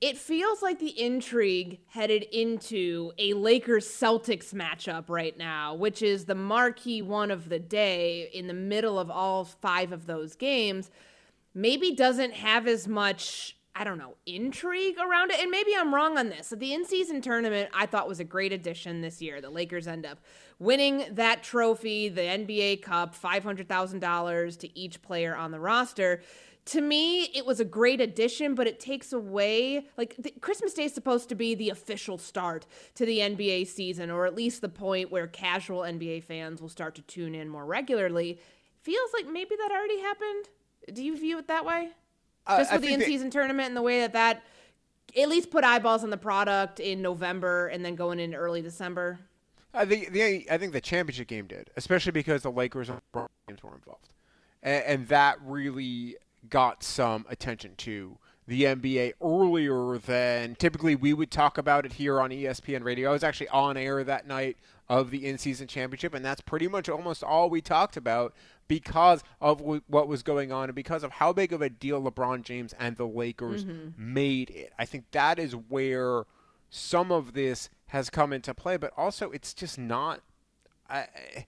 it 0.00 0.18
feels 0.18 0.60
like 0.62 0.78
the 0.78 1.00
intrigue 1.00 1.80
headed 1.88 2.22
into 2.24 3.12
a 3.18 3.32
Lakers 3.32 3.88
Celtics 3.88 4.52
matchup 4.52 5.04
right 5.08 5.36
now, 5.38 5.74
which 5.74 6.02
is 6.02 6.26
the 6.26 6.34
marquee 6.34 7.00
one 7.00 7.30
of 7.30 7.48
the 7.48 7.58
day 7.58 8.28
in 8.34 8.46
the 8.46 8.54
middle 8.54 8.98
of 8.98 9.10
all 9.10 9.44
five 9.44 9.92
of 9.92 10.06
those 10.06 10.36
games, 10.36 10.90
maybe 11.54 11.92
doesn't 11.92 12.34
have 12.34 12.66
as 12.66 12.86
much, 12.86 13.56
I 13.74 13.84
don't 13.84 13.96
know, 13.96 14.16
intrigue 14.26 14.98
around 14.98 15.30
it. 15.30 15.40
And 15.40 15.50
maybe 15.50 15.74
I'm 15.74 15.94
wrong 15.94 16.18
on 16.18 16.28
this. 16.28 16.48
So 16.48 16.56
the 16.56 16.74
in 16.74 16.84
season 16.84 17.22
tournament 17.22 17.70
I 17.72 17.86
thought 17.86 18.06
was 18.06 18.20
a 18.20 18.24
great 18.24 18.52
addition 18.52 19.00
this 19.00 19.22
year. 19.22 19.40
The 19.40 19.48
Lakers 19.48 19.88
end 19.88 20.04
up 20.04 20.18
winning 20.58 21.06
that 21.12 21.42
trophy, 21.42 22.10
the 22.10 22.20
NBA 22.20 22.82
Cup, 22.82 23.18
$500,000 23.18 24.58
to 24.58 24.78
each 24.78 25.00
player 25.00 25.34
on 25.34 25.52
the 25.52 25.60
roster 25.60 26.20
to 26.66 26.80
me, 26.80 27.24
it 27.26 27.46
was 27.46 27.60
a 27.60 27.64
great 27.64 28.00
addition, 28.00 28.56
but 28.56 28.66
it 28.66 28.80
takes 28.80 29.12
away 29.12 29.86
like 29.96 30.16
the, 30.18 30.32
Christmas 30.40 30.74
Day 30.74 30.84
is 30.84 30.92
supposed 30.92 31.28
to 31.28 31.36
be 31.36 31.54
the 31.54 31.70
official 31.70 32.18
start 32.18 32.66
to 32.96 33.06
the 33.06 33.20
NBA 33.20 33.68
season, 33.68 34.10
or 34.10 34.26
at 34.26 34.34
least 34.34 34.60
the 34.60 34.68
point 34.68 35.10
where 35.12 35.28
casual 35.28 35.80
NBA 35.80 36.24
fans 36.24 36.60
will 36.60 36.68
start 36.68 36.96
to 36.96 37.02
tune 37.02 37.36
in 37.36 37.48
more 37.48 37.64
regularly. 37.64 38.40
Feels 38.82 39.10
like 39.14 39.26
maybe 39.26 39.54
that 39.56 39.70
already 39.70 40.00
happened. 40.00 40.48
Do 40.92 41.04
you 41.04 41.16
view 41.16 41.38
it 41.38 41.46
that 41.46 41.64
way? 41.64 41.90
Uh, 42.46 42.58
Just 42.58 42.72
with 42.72 42.82
the 42.82 42.92
in-season 42.92 43.30
tournament 43.30 43.68
and 43.68 43.76
the 43.76 43.82
way 43.82 44.00
that 44.00 44.12
that 44.12 44.42
at 45.16 45.28
least 45.28 45.50
put 45.50 45.62
eyeballs 45.64 46.02
on 46.02 46.10
the 46.10 46.16
product 46.16 46.80
in 46.80 47.00
November 47.00 47.68
and 47.68 47.84
then 47.84 47.94
going 47.94 48.18
into 48.18 48.36
early 48.36 48.62
December. 48.62 49.20
I 49.72 49.84
think 49.84 50.12
the 50.12 50.46
I 50.50 50.58
think 50.58 50.72
the 50.72 50.80
championship 50.80 51.28
game 51.28 51.46
did, 51.46 51.70
especially 51.76 52.12
because 52.12 52.42
the 52.42 52.50
Lakers 52.50 52.88
and 52.88 53.00
games 53.46 53.62
were 53.62 53.74
involved, 53.74 54.08
and, 54.62 54.84
and 54.84 55.08
that 55.08 55.38
really 55.44 56.16
got 56.50 56.82
some 56.82 57.26
attention 57.28 57.74
to 57.78 58.18
the 58.46 58.62
NBA 58.62 59.14
earlier 59.20 59.98
than 59.98 60.54
typically 60.54 60.94
we 60.94 61.12
would 61.12 61.30
talk 61.30 61.58
about 61.58 61.84
it 61.84 61.94
here 61.94 62.20
on 62.20 62.30
ESPN 62.30 62.84
radio. 62.84 63.10
I 63.10 63.12
was 63.12 63.24
actually 63.24 63.48
on 63.48 63.76
air 63.76 64.04
that 64.04 64.26
night 64.26 64.56
of 64.88 65.10
the 65.10 65.26
in-season 65.26 65.66
championship, 65.66 66.14
and 66.14 66.24
that's 66.24 66.40
pretty 66.40 66.68
much 66.68 66.88
almost 66.88 67.24
all 67.24 67.50
we 67.50 67.60
talked 67.60 67.96
about 67.96 68.32
because 68.68 69.24
of 69.40 69.58
w- 69.58 69.82
what 69.88 70.06
was 70.06 70.22
going 70.22 70.52
on 70.52 70.68
and 70.68 70.74
because 70.76 71.02
of 71.02 71.12
how 71.12 71.32
big 71.32 71.52
of 71.52 71.60
a 71.60 71.68
deal 71.68 72.00
LeBron 72.00 72.42
James 72.42 72.72
and 72.78 72.96
the 72.96 73.06
Lakers 73.06 73.64
mm-hmm. 73.64 73.88
made 73.96 74.50
it. 74.50 74.72
I 74.78 74.84
think 74.84 75.10
that 75.10 75.38
is 75.40 75.56
where 75.56 76.24
some 76.70 77.10
of 77.10 77.32
this 77.32 77.68
has 77.86 78.10
come 78.10 78.32
into 78.32 78.54
play, 78.54 78.76
but 78.76 78.92
also 78.96 79.30
it's 79.30 79.54
just 79.54 79.78
not. 79.78 80.20
I, 80.88 81.46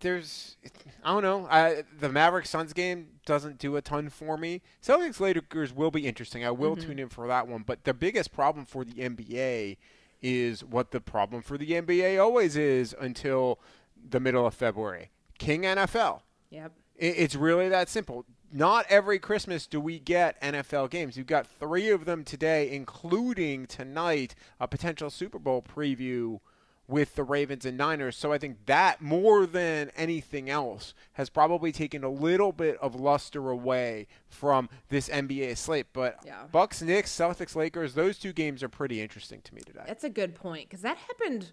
there's 0.00 0.56
I 1.04 1.12
don't 1.12 1.22
know. 1.22 1.46
I, 1.50 1.84
the 2.00 2.08
Mavericks 2.08 2.50
Suns 2.50 2.72
game 2.72 3.08
doesn't 3.24 3.58
do 3.58 3.76
a 3.76 3.82
ton 3.82 4.08
for 4.08 4.36
me. 4.36 4.62
Celtics 4.82 5.20
Lakers 5.20 5.72
will 5.72 5.90
be 5.90 6.06
interesting. 6.06 6.44
I 6.44 6.50
will 6.50 6.76
mm-hmm. 6.76 6.88
tune 6.88 6.98
in 6.98 7.08
for 7.08 7.26
that 7.28 7.46
one. 7.48 7.62
But 7.66 7.84
the 7.84 7.94
biggest 7.94 8.32
problem 8.32 8.66
for 8.66 8.84
the 8.84 8.94
NBA 8.94 9.76
is 10.22 10.64
what 10.64 10.90
the 10.90 11.00
problem 11.00 11.42
for 11.42 11.58
the 11.58 11.70
NBA 11.70 12.22
always 12.22 12.56
is 12.56 12.94
until 12.98 13.60
the 14.08 14.20
middle 14.20 14.46
of 14.46 14.54
February. 14.54 15.10
King 15.38 15.62
NFL. 15.62 16.22
Yep. 16.50 16.72
It, 16.96 17.14
it's 17.18 17.34
really 17.34 17.68
that 17.68 17.88
simple. 17.88 18.24
Not 18.52 18.86
every 18.88 19.18
Christmas 19.18 19.66
do 19.66 19.80
we 19.80 19.98
get 19.98 20.40
NFL 20.40 20.90
games. 20.90 21.16
You've 21.16 21.26
got 21.26 21.46
three 21.46 21.90
of 21.90 22.04
them 22.04 22.24
today, 22.24 22.70
including 22.70 23.66
tonight 23.66 24.34
a 24.60 24.68
potential 24.68 25.10
Super 25.10 25.38
Bowl 25.38 25.62
preview 25.62 26.40
with 26.88 27.14
the 27.16 27.24
Ravens 27.24 27.64
and 27.64 27.76
Niners. 27.76 28.16
So 28.16 28.32
I 28.32 28.38
think 28.38 28.66
that 28.66 29.00
more 29.00 29.46
than 29.46 29.90
anything 29.96 30.48
else 30.48 30.94
has 31.14 31.28
probably 31.28 31.72
taken 31.72 32.04
a 32.04 32.08
little 32.08 32.52
bit 32.52 32.76
of 32.78 32.94
luster 32.94 33.50
away 33.50 34.06
from 34.28 34.68
this 34.88 35.08
NBA 35.08 35.56
slate. 35.56 35.86
But 35.92 36.20
yeah. 36.24 36.44
Bucks, 36.50 36.82
Knicks, 36.82 37.10
Celtics, 37.10 37.56
Lakers, 37.56 37.94
those 37.94 38.18
two 38.18 38.32
games 38.32 38.62
are 38.62 38.68
pretty 38.68 39.00
interesting 39.00 39.40
to 39.42 39.54
me 39.54 39.62
today. 39.62 39.82
That's 39.86 40.04
a 40.04 40.10
good 40.10 40.34
point 40.34 40.68
because 40.68 40.82
that 40.82 40.96
happened 40.96 41.52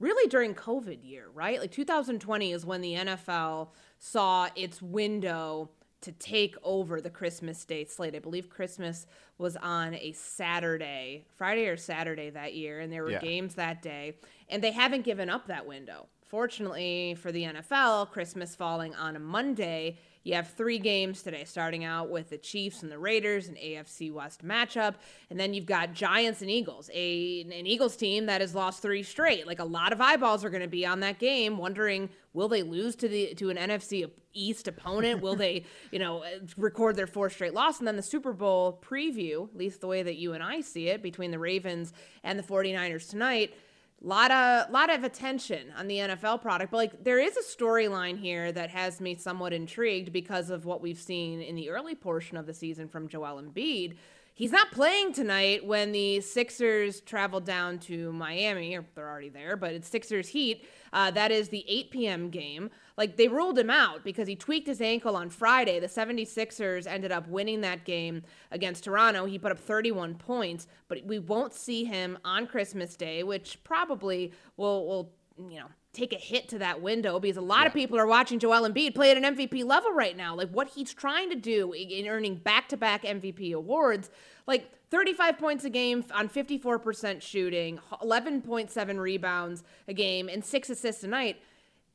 really 0.00 0.28
during 0.28 0.54
COVID 0.54 0.98
year, 1.02 1.28
right? 1.32 1.60
Like 1.60 1.70
2020 1.70 2.52
is 2.52 2.66
when 2.66 2.80
the 2.80 2.94
NFL 2.94 3.68
saw 3.98 4.48
its 4.54 4.82
window 4.82 5.70
to 6.04 6.12
take 6.12 6.54
over 6.62 7.00
the 7.00 7.10
Christmas 7.10 7.64
Day 7.64 7.84
slate. 7.84 8.14
I 8.14 8.18
believe 8.18 8.50
Christmas 8.50 9.06
was 9.38 9.56
on 9.56 9.94
a 9.94 10.12
Saturday, 10.12 11.24
Friday 11.34 11.66
or 11.66 11.76
Saturday 11.76 12.30
that 12.30 12.54
year, 12.54 12.80
and 12.80 12.92
there 12.92 13.02
were 13.02 13.12
yeah. 13.12 13.20
games 13.20 13.54
that 13.54 13.82
day, 13.82 14.16
and 14.48 14.62
they 14.62 14.70
haven't 14.70 15.02
given 15.02 15.28
up 15.28 15.46
that 15.46 15.66
window. 15.66 16.06
Fortunately 16.22 17.16
for 17.20 17.32
the 17.32 17.44
NFL, 17.44 18.10
Christmas 18.10 18.54
falling 18.54 18.94
on 18.94 19.16
a 19.16 19.20
Monday 19.20 19.98
you 20.24 20.34
have 20.34 20.48
three 20.48 20.78
games 20.78 21.22
today, 21.22 21.44
starting 21.44 21.84
out 21.84 22.08
with 22.08 22.30
the 22.30 22.38
Chiefs 22.38 22.82
and 22.82 22.90
the 22.90 22.98
Raiders, 22.98 23.48
an 23.48 23.56
AFC 23.56 24.10
West 24.10 24.42
matchup. 24.42 24.94
And 25.28 25.38
then 25.38 25.52
you've 25.52 25.66
got 25.66 25.92
Giants 25.92 26.40
and 26.40 26.50
Eagles, 26.50 26.88
a, 26.94 27.42
an 27.42 27.66
Eagles 27.66 27.94
team 27.94 28.24
that 28.26 28.40
has 28.40 28.54
lost 28.54 28.80
three 28.80 29.02
straight. 29.02 29.46
Like 29.46 29.58
a 29.58 29.64
lot 29.64 29.92
of 29.92 30.00
eyeballs 30.00 30.42
are 30.42 30.50
going 30.50 30.62
to 30.62 30.68
be 30.68 30.86
on 30.86 31.00
that 31.00 31.18
game, 31.18 31.58
wondering 31.58 32.08
will 32.32 32.48
they 32.48 32.62
lose 32.62 32.96
to 32.96 33.08
the 33.08 33.34
to 33.34 33.50
an 33.50 33.58
NFC 33.58 34.10
East 34.32 34.66
opponent? 34.66 35.20
will 35.20 35.36
they, 35.36 35.64
you 35.92 35.98
know, 35.98 36.24
record 36.56 36.96
their 36.96 37.06
fourth 37.06 37.34
straight 37.34 37.52
loss? 37.52 37.78
And 37.78 37.86
then 37.86 37.96
the 37.96 38.02
Super 38.02 38.32
Bowl 38.32 38.82
preview, 38.82 39.48
at 39.50 39.56
least 39.56 39.82
the 39.82 39.86
way 39.86 40.02
that 40.02 40.16
you 40.16 40.32
and 40.32 40.42
I 40.42 40.62
see 40.62 40.88
it, 40.88 41.02
between 41.02 41.32
the 41.32 41.38
Ravens 41.38 41.92
and 42.22 42.38
the 42.38 42.42
49ers 42.42 43.10
tonight 43.10 43.54
lot 44.00 44.30
of 44.30 44.70
lot 44.70 44.90
of 44.90 45.04
attention 45.04 45.72
on 45.76 45.88
the 45.88 45.96
NFL 45.96 46.42
product, 46.42 46.70
but 46.70 46.76
like 46.76 47.04
there 47.04 47.18
is 47.18 47.36
a 47.36 47.42
storyline 47.42 48.18
here 48.18 48.52
that 48.52 48.70
has 48.70 49.00
me 49.00 49.14
somewhat 49.14 49.52
intrigued 49.52 50.12
because 50.12 50.50
of 50.50 50.64
what 50.64 50.82
we've 50.82 50.98
seen 50.98 51.40
in 51.40 51.54
the 51.54 51.70
early 51.70 51.94
portion 51.94 52.36
of 52.36 52.46
the 52.46 52.54
season 52.54 52.88
from 52.88 53.08
Joel 53.08 53.42
Embiid. 53.42 53.96
He's 54.36 54.50
not 54.50 54.72
playing 54.72 55.12
tonight 55.12 55.64
when 55.64 55.92
the 55.92 56.20
Sixers 56.20 57.00
travel 57.00 57.38
down 57.38 57.78
to 57.80 58.12
Miami, 58.12 58.74
or 58.74 58.84
they're 58.96 59.08
already 59.08 59.28
there, 59.28 59.56
but 59.56 59.72
it's 59.72 59.88
Sixers 59.88 60.28
Heat. 60.28 60.66
Uh, 60.92 61.12
that 61.12 61.30
is 61.30 61.50
the 61.50 61.64
8 61.68 61.90
p.m. 61.92 62.30
game. 62.30 62.70
Like 62.96 63.16
they 63.16 63.28
ruled 63.28 63.58
him 63.58 63.70
out 63.70 64.04
because 64.04 64.28
he 64.28 64.36
tweaked 64.36 64.68
his 64.68 64.80
ankle 64.80 65.16
on 65.16 65.30
Friday. 65.30 65.80
The 65.80 65.86
76ers 65.86 66.86
ended 66.86 67.10
up 67.10 67.28
winning 67.28 67.60
that 67.62 67.84
game 67.84 68.22
against 68.52 68.84
Toronto. 68.84 69.24
He 69.24 69.38
put 69.38 69.50
up 69.50 69.58
31 69.58 70.14
points, 70.14 70.66
but 70.88 71.04
we 71.04 71.18
won't 71.18 71.52
see 71.52 71.84
him 71.84 72.18
on 72.24 72.46
Christmas 72.46 72.94
Day, 72.96 73.22
which 73.22 73.62
probably 73.64 74.32
will 74.56 74.86
will 74.86 75.12
you 75.36 75.58
know 75.58 75.66
take 75.92 76.12
a 76.12 76.16
hit 76.16 76.48
to 76.48 76.58
that 76.58 76.82
window 76.82 77.18
because 77.18 77.36
a 77.36 77.40
lot 77.40 77.62
yeah. 77.62 77.66
of 77.66 77.72
people 77.72 77.98
are 77.98 78.06
watching 78.06 78.38
Joel 78.38 78.68
Embiid 78.68 78.94
play 78.94 79.10
at 79.10 79.16
an 79.16 79.36
MVP 79.36 79.64
level 79.64 79.92
right 79.92 80.16
now. 80.16 80.34
Like 80.36 80.50
what 80.50 80.68
he's 80.68 80.92
trying 80.92 81.30
to 81.30 81.36
do 81.36 81.72
in 81.72 82.06
earning 82.08 82.36
back-to-back 82.36 83.04
MVP 83.04 83.54
awards, 83.54 84.10
like 84.46 84.70
35 84.90 85.38
points 85.38 85.64
a 85.64 85.70
game 85.70 86.04
on 86.12 86.28
54% 86.28 87.22
shooting, 87.22 87.78
11.7 88.02 88.98
rebounds 88.98 89.62
a 89.88 89.94
game, 89.94 90.28
and 90.28 90.44
six 90.44 90.68
assists 90.68 91.04
a 91.04 91.08
night. 91.08 91.40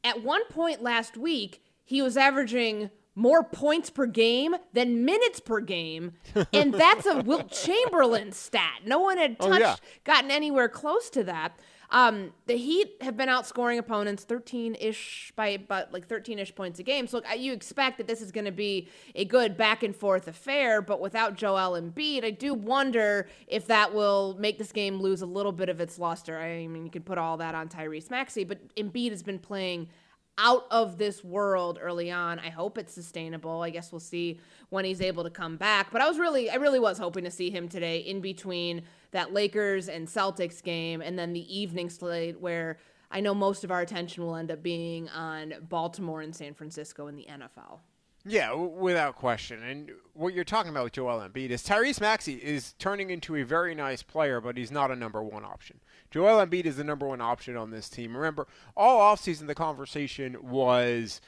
At 0.03 0.23
one 0.23 0.45
point 0.45 0.81
last 0.81 1.17
week, 1.17 1.61
he 1.83 2.01
was 2.01 2.17
averaging 2.17 2.89
more 3.15 3.43
points 3.43 3.89
per 3.89 4.05
game 4.05 4.55
than 4.73 5.03
minutes 5.03 5.39
per 5.39 5.59
game. 5.59 6.13
And 6.53 6.73
that's 6.73 7.05
a 7.05 7.21
Wilt 7.21 7.51
Chamberlain 7.51 8.31
stat. 8.31 8.81
No 8.85 8.99
one 8.99 9.17
had 9.17 9.39
touched, 9.39 9.55
oh, 9.55 9.59
yeah. 9.59 9.75
gotten 10.05 10.31
anywhere 10.31 10.69
close 10.69 11.09
to 11.11 11.23
that. 11.25 11.59
Um, 11.91 12.33
the 12.45 12.55
Heat 12.55 12.97
have 13.01 13.17
been 13.17 13.29
outscoring 13.29 13.79
opponents 13.79 14.23
13 14.23 14.75
ish 14.79 15.33
by 15.35 15.47
about 15.47 15.91
like 15.91 16.07
13 16.07 16.37
ish 16.37 16.53
points 16.53 16.79
a 16.79 16.83
game. 16.83 17.07
So 17.07 17.17
look, 17.17 17.25
you 17.37 17.51
expect 17.51 17.97
that 17.97 18.07
this 18.07 18.21
is 18.21 18.31
going 18.31 18.45
to 18.45 18.51
be 18.51 18.87
a 19.15 19.25
good 19.25 19.57
back 19.57 19.81
and 19.81 19.95
forth 19.95 20.27
affair, 20.27 20.81
but 20.81 21.01
without 21.01 21.35
Joel 21.35 21.81
Embiid, 21.81 22.23
I 22.23 22.29
do 22.29 22.53
wonder 22.53 23.27
if 23.47 23.65
that 23.67 23.93
will 23.93 24.35
make 24.39 24.59
this 24.59 24.71
game 24.71 25.01
lose 25.01 25.21
a 25.21 25.25
little 25.25 25.51
bit 25.51 25.67
of 25.67 25.81
its 25.81 25.97
luster. 25.97 26.39
I 26.39 26.67
mean, 26.67 26.85
you 26.85 26.91
can 26.91 27.01
put 27.01 27.17
all 27.17 27.37
that 27.37 27.55
on 27.55 27.69
Tyrese 27.69 28.11
Maxey, 28.11 28.43
but 28.43 28.75
Embiid 28.75 29.09
has 29.09 29.23
been 29.23 29.39
playing 29.39 29.89
out 30.37 30.65
of 30.71 30.97
this 30.97 31.23
world 31.23 31.79
early 31.81 32.09
on. 32.09 32.39
I 32.39 32.49
hope 32.49 32.77
it's 32.77 32.93
sustainable. 32.93 33.61
I 33.61 33.71
guess 33.71 33.91
we'll 33.91 33.99
see 33.99 34.39
when 34.69 34.85
he's 34.85 35.01
able 35.01 35.23
to 35.23 35.29
come 35.29 35.57
back. 35.57 35.91
But 35.91 36.01
I 36.01 36.07
was 36.07 36.17
really, 36.17 36.49
I 36.49 36.55
really 36.55 36.79
was 36.79 36.97
hoping 36.97 37.25
to 37.25 37.31
see 37.31 37.49
him 37.49 37.67
today 37.67 37.97
in 37.97 38.21
between 38.21 38.83
that 39.11 39.33
Lakers 39.33 39.89
and 39.89 40.07
Celtics 40.07 40.61
game 40.61 41.01
and 41.01 41.17
then 41.17 41.33
the 41.33 41.57
evening 41.57 41.89
slate 41.89 42.39
where 42.39 42.77
I 43.11 43.21
know 43.21 43.33
most 43.33 43.63
of 43.63 43.71
our 43.71 43.81
attention 43.81 44.23
will 44.23 44.35
end 44.35 44.51
up 44.51 44.61
being 44.61 45.09
on 45.09 45.53
Baltimore 45.67 46.21
and 46.21 46.35
San 46.35 46.53
Francisco 46.53 47.07
in 47.07 47.15
the 47.15 47.25
NFL. 47.29 47.79
Yeah, 48.25 48.53
without 48.53 49.15
question. 49.15 49.63
And 49.63 49.91
what 50.13 50.33
you're 50.33 50.43
talking 50.43 50.69
about 50.69 50.83
with 50.83 50.93
Joel 50.93 51.19
Embiid 51.19 51.49
is 51.49 51.63
Tyrese 51.63 52.01
Maxey 52.01 52.33
is 52.33 52.73
turning 52.77 53.09
into 53.09 53.35
a 53.37 53.43
very 53.43 53.73
nice 53.73 54.03
player, 54.03 54.41
but 54.41 54.57
he's 54.57 54.71
not 54.71 54.91
a 54.91 54.95
number 54.95 55.23
one 55.23 55.45
option. 55.45 55.79
Joel 56.11 56.45
Embiid 56.45 56.65
is 56.65 56.75
the 56.75 56.83
number 56.83 57.07
one 57.07 57.21
option 57.21 57.55
on 57.55 57.71
this 57.71 57.87
team. 57.89 58.15
Remember, 58.15 58.47
all 58.75 58.99
offseason 58.99 59.47
the 59.47 59.55
conversation 59.55 60.37
was 60.41 61.21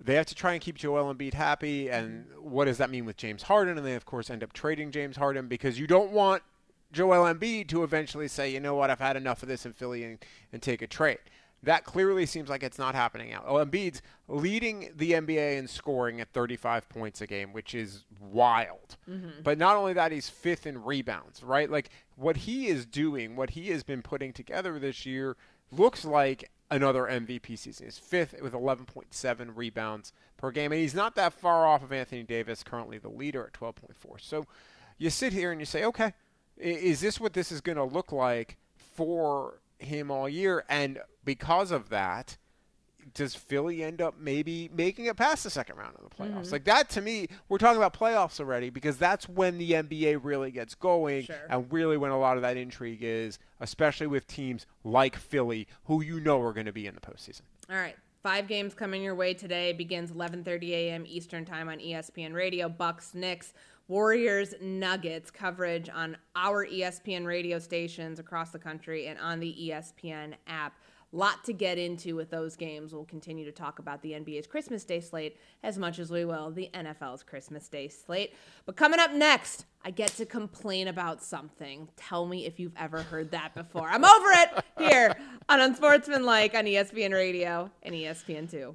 they 0.00 0.14
have 0.14 0.26
to 0.26 0.34
try 0.34 0.54
and 0.54 0.62
keep 0.62 0.76
Joel 0.76 1.14
Embiid 1.14 1.34
happy, 1.34 1.90
and 1.90 2.26
what 2.40 2.64
does 2.64 2.78
that 2.78 2.90
mean 2.90 3.04
with 3.04 3.16
James 3.16 3.44
Harden? 3.44 3.76
And 3.76 3.86
they, 3.86 3.94
of 3.94 4.06
course, 4.06 4.30
end 4.30 4.42
up 4.42 4.52
trading 4.52 4.90
James 4.90 5.16
Harden 5.16 5.46
because 5.46 5.78
you 5.78 5.86
don't 5.86 6.10
want 6.10 6.42
Joel 6.94 7.32
Embiid 7.32 7.68
to 7.68 7.82
eventually 7.82 8.28
say, 8.28 8.50
you 8.50 8.60
know 8.60 8.74
what, 8.74 8.90
I've 8.90 9.00
had 9.00 9.16
enough 9.16 9.42
of 9.42 9.48
this 9.48 9.66
in 9.66 9.72
Philly 9.72 10.04
and, 10.04 10.18
and 10.52 10.62
take 10.62 10.80
a 10.80 10.86
trade. 10.86 11.18
That 11.62 11.84
clearly 11.84 12.26
seems 12.26 12.50
like 12.50 12.62
it's 12.62 12.78
not 12.78 12.94
happening 12.94 13.30
now. 13.30 13.42
Oh, 13.46 13.54
Embiid's 13.54 14.02
leading 14.28 14.90
the 14.94 15.12
NBA 15.12 15.56
in 15.56 15.66
scoring 15.66 16.20
at 16.20 16.28
35 16.28 16.88
points 16.90 17.20
a 17.22 17.26
game, 17.26 17.52
which 17.52 17.74
is 17.74 18.04
wild. 18.20 18.96
Mm-hmm. 19.08 19.42
But 19.42 19.56
not 19.56 19.76
only 19.76 19.94
that, 19.94 20.12
he's 20.12 20.28
fifth 20.28 20.66
in 20.66 20.84
rebounds, 20.84 21.42
right? 21.42 21.70
Like 21.70 21.88
what 22.16 22.38
he 22.38 22.66
is 22.68 22.84
doing, 22.84 23.34
what 23.34 23.50
he 23.50 23.68
has 23.70 23.82
been 23.82 24.02
putting 24.02 24.32
together 24.32 24.78
this 24.78 25.06
year 25.06 25.36
looks 25.70 26.04
like 26.04 26.50
another 26.70 27.04
MVP 27.04 27.58
season. 27.58 27.86
He's 27.86 27.98
fifth 27.98 28.34
with 28.42 28.52
11.7 28.52 29.50
rebounds 29.54 30.12
per 30.36 30.50
game, 30.50 30.72
and 30.72 30.80
he's 30.80 30.94
not 30.94 31.14
that 31.16 31.32
far 31.32 31.66
off 31.66 31.82
of 31.82 31.92
Anthony 31.92 32.22
Davis, 32.22 32.62
currently 32.62 32.98
the 32.98 33.08
leader 33.08 33.46
at 33.46 33.52
12.4. 33.58 34.20
So 34.20 34.46
you 34.98 35.10
sit 35.10 35.32
here 35.32 35.50
and 35.50 35.60
you 35.60 35.66
say, 35.66 35.84
okay, 35.84 36.14
is 36.58 37.00
this 37.00 37.20
what 37.20 37.32
this 37.32 37.50
is 37.52 37.60
going 37.60 37.76
to 37.76 37.84
look 37.84 38.12
like 38.12 38.56
for 38.94 39.60
him 39.78 40.10
all 40.10 40.28
year? 40.28 40.64
And 40.68 41.00
because 41.24 41.70
of 41.70 41.88
that, 41.90 42.36
does 43.12 43.34
Philly 43.34 43.82
end 43.82 44.00
up 44.00 44.14
maybe 44.18 44.70
making 44.74 45.06
it 45.06 45.16
past 45.16 45.44
the 45.44 45.50
second 45.50 45.76
round 45.76 45.94
of 45.96 46.08
the 46.08 46.14
playoffs? 46.14 46.42
Mm-hmm. 46.42 46.52
Like 46.52 46.64
that 46.64 46.88
to 46.90 47.02
me, 47.02 47.28
we're 47.48 47.58
talking 47.58 47.76
about 47.76 47.92
playoffs 47.92 48.40
already 48.40 48.70
because 48.70 48.96
that's 48.96 49.28
when 49.28 49.58
the 49.58 49.72
NBA 49.72 50.20
really 50.22 50.50
gets 50.50 50.74
going 50.74 51.24
sure. 51.24 51.36
and 51.50 51.70
really 51.72 51.96
when 51.96 52.10
a 52.10 52.18
lot 52.18 52.36
of 52.36 52.42
that 52.42 52.56
intrigue 52.56 53.00
is, 53.02 53.38
especially 53.60 54.06
with 54.06 54.26
teams 54.26 54.66
like 54.84 55.16
Philly, 55.16 55.66
who 55.84 56.02
you 56.02 56.20
know 56.20 56.40
are 56.40 56.52
going 56.52 56.66
to 56.66 56.72
be 56.72 56.86
in 56.86 56.94
the 56.94 57.00
postseason. 57.00 57.42
All 57.70 57.76
right. 57.76 57.96
Five 58.22 58.48
games 58.48 58.72
coming 58.72 59.02
your 59.02 59.14
way 59.14 59.34
today. 59.34 59.74
Begins 59.74 60.10
11:30 60.10 60.70
a.m. 60.70 61.04
Eastern 61.06 61.44
Time 61.44 61.68
on 61.68 61.78
ESPN 61.78 62.32
Radio. 62.32 62.70
Bucks, 62.70 63.12
Knicks, 63.12 63.52
Warriors, 63.88 64.54
Nuggets 64.60 65.30
coverage 65.30 65.88
on 65.88 66.16
our 66.34 66.66
ESPN 66.66 67.26
radio 67.26 67.58
stations 67.58 68.18
across 68.18 68.50
the 68.50 68.58
country 68.58 69.08
and 69.08 69.18
on 69.18 69.40
the 69.40 69.54
ESPN 69.68 70.34
app 70.46 70.74
lot 71.14 71.44
to 71.44 71.52
get 71.52 71.78
into 71.78 72.16
with 72.16 72.30
those 72.30 72.56
games. 72.56 72.92
We'll 72.92 73.04
continue 73.04 73.44
to 73.44 73.52
talk 73.52 73.78
about 73.78 74.02
the 74.02 74.12
NBA's 74.12 74.46
Christmas 74.46 74.84
Day 74.84 75.00
slate 75.00 75.36
as 75.62 75.78
much 75.78 75.98
as 75.98 76.10
we 76.10 76.24
will 76.24 76.50
the 76.50 76.70
NFL's 76.74 77.22
Christmas 77.22 77.68
Day 77.68 77.88
slate. 77.88 78.34
But 78.66 78.76
coming 78.76 78.98
up 78.98 79.12
next, 79.12 79.66
I 79.84 79.90
get 79.90 80.08
to 80.16 80.26
complain 80.26 80.88
about 80.88 81.22
something. 81.22 81.88
Tell 81.96 82.26
me 82.26 82.46
if 82.46 82.58
you've 82.58 82.76
ever 82.76 83.02
heard 83.02 83.30
that 83.30 83.54
before. 83.54 83.88
I'm 83.88 84.04
over 84.04 84.28
it 84.32 84.64
here 84.78 85.14
on 85.48 85.60
Unsportsmanlike 85.60 86.54
on 86.54 86.64
ESPN 86.64 87.12
Radio 87.12 87.70
and 87.82 87.94
ESPN2. 87.94 88.74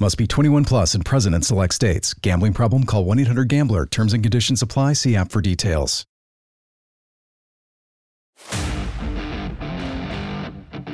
Must 0.00 0.16
be 0.16 0.28
21 0.28 0.64
plus 0.64 0.94
and 0.94 1.04
present 1.04 1.34
in 1.34 1.42
select 1.42 1.74
states. 1.74 2.14
Gambling 2.14 2.52
problem? 2.52 2.84
Call 2.84 3.04
1 3.04 3.18
800 3.18 3.48
GAMBLER. 3.48 3.86
Terms 3.86 4.12
and 4.12 4.22
conditions 4.22 4.62
apply. 4.62 4.92
See 4.92 5.16
app 5.16 5.32
for 5.32 5.40
details. 5.40 6.04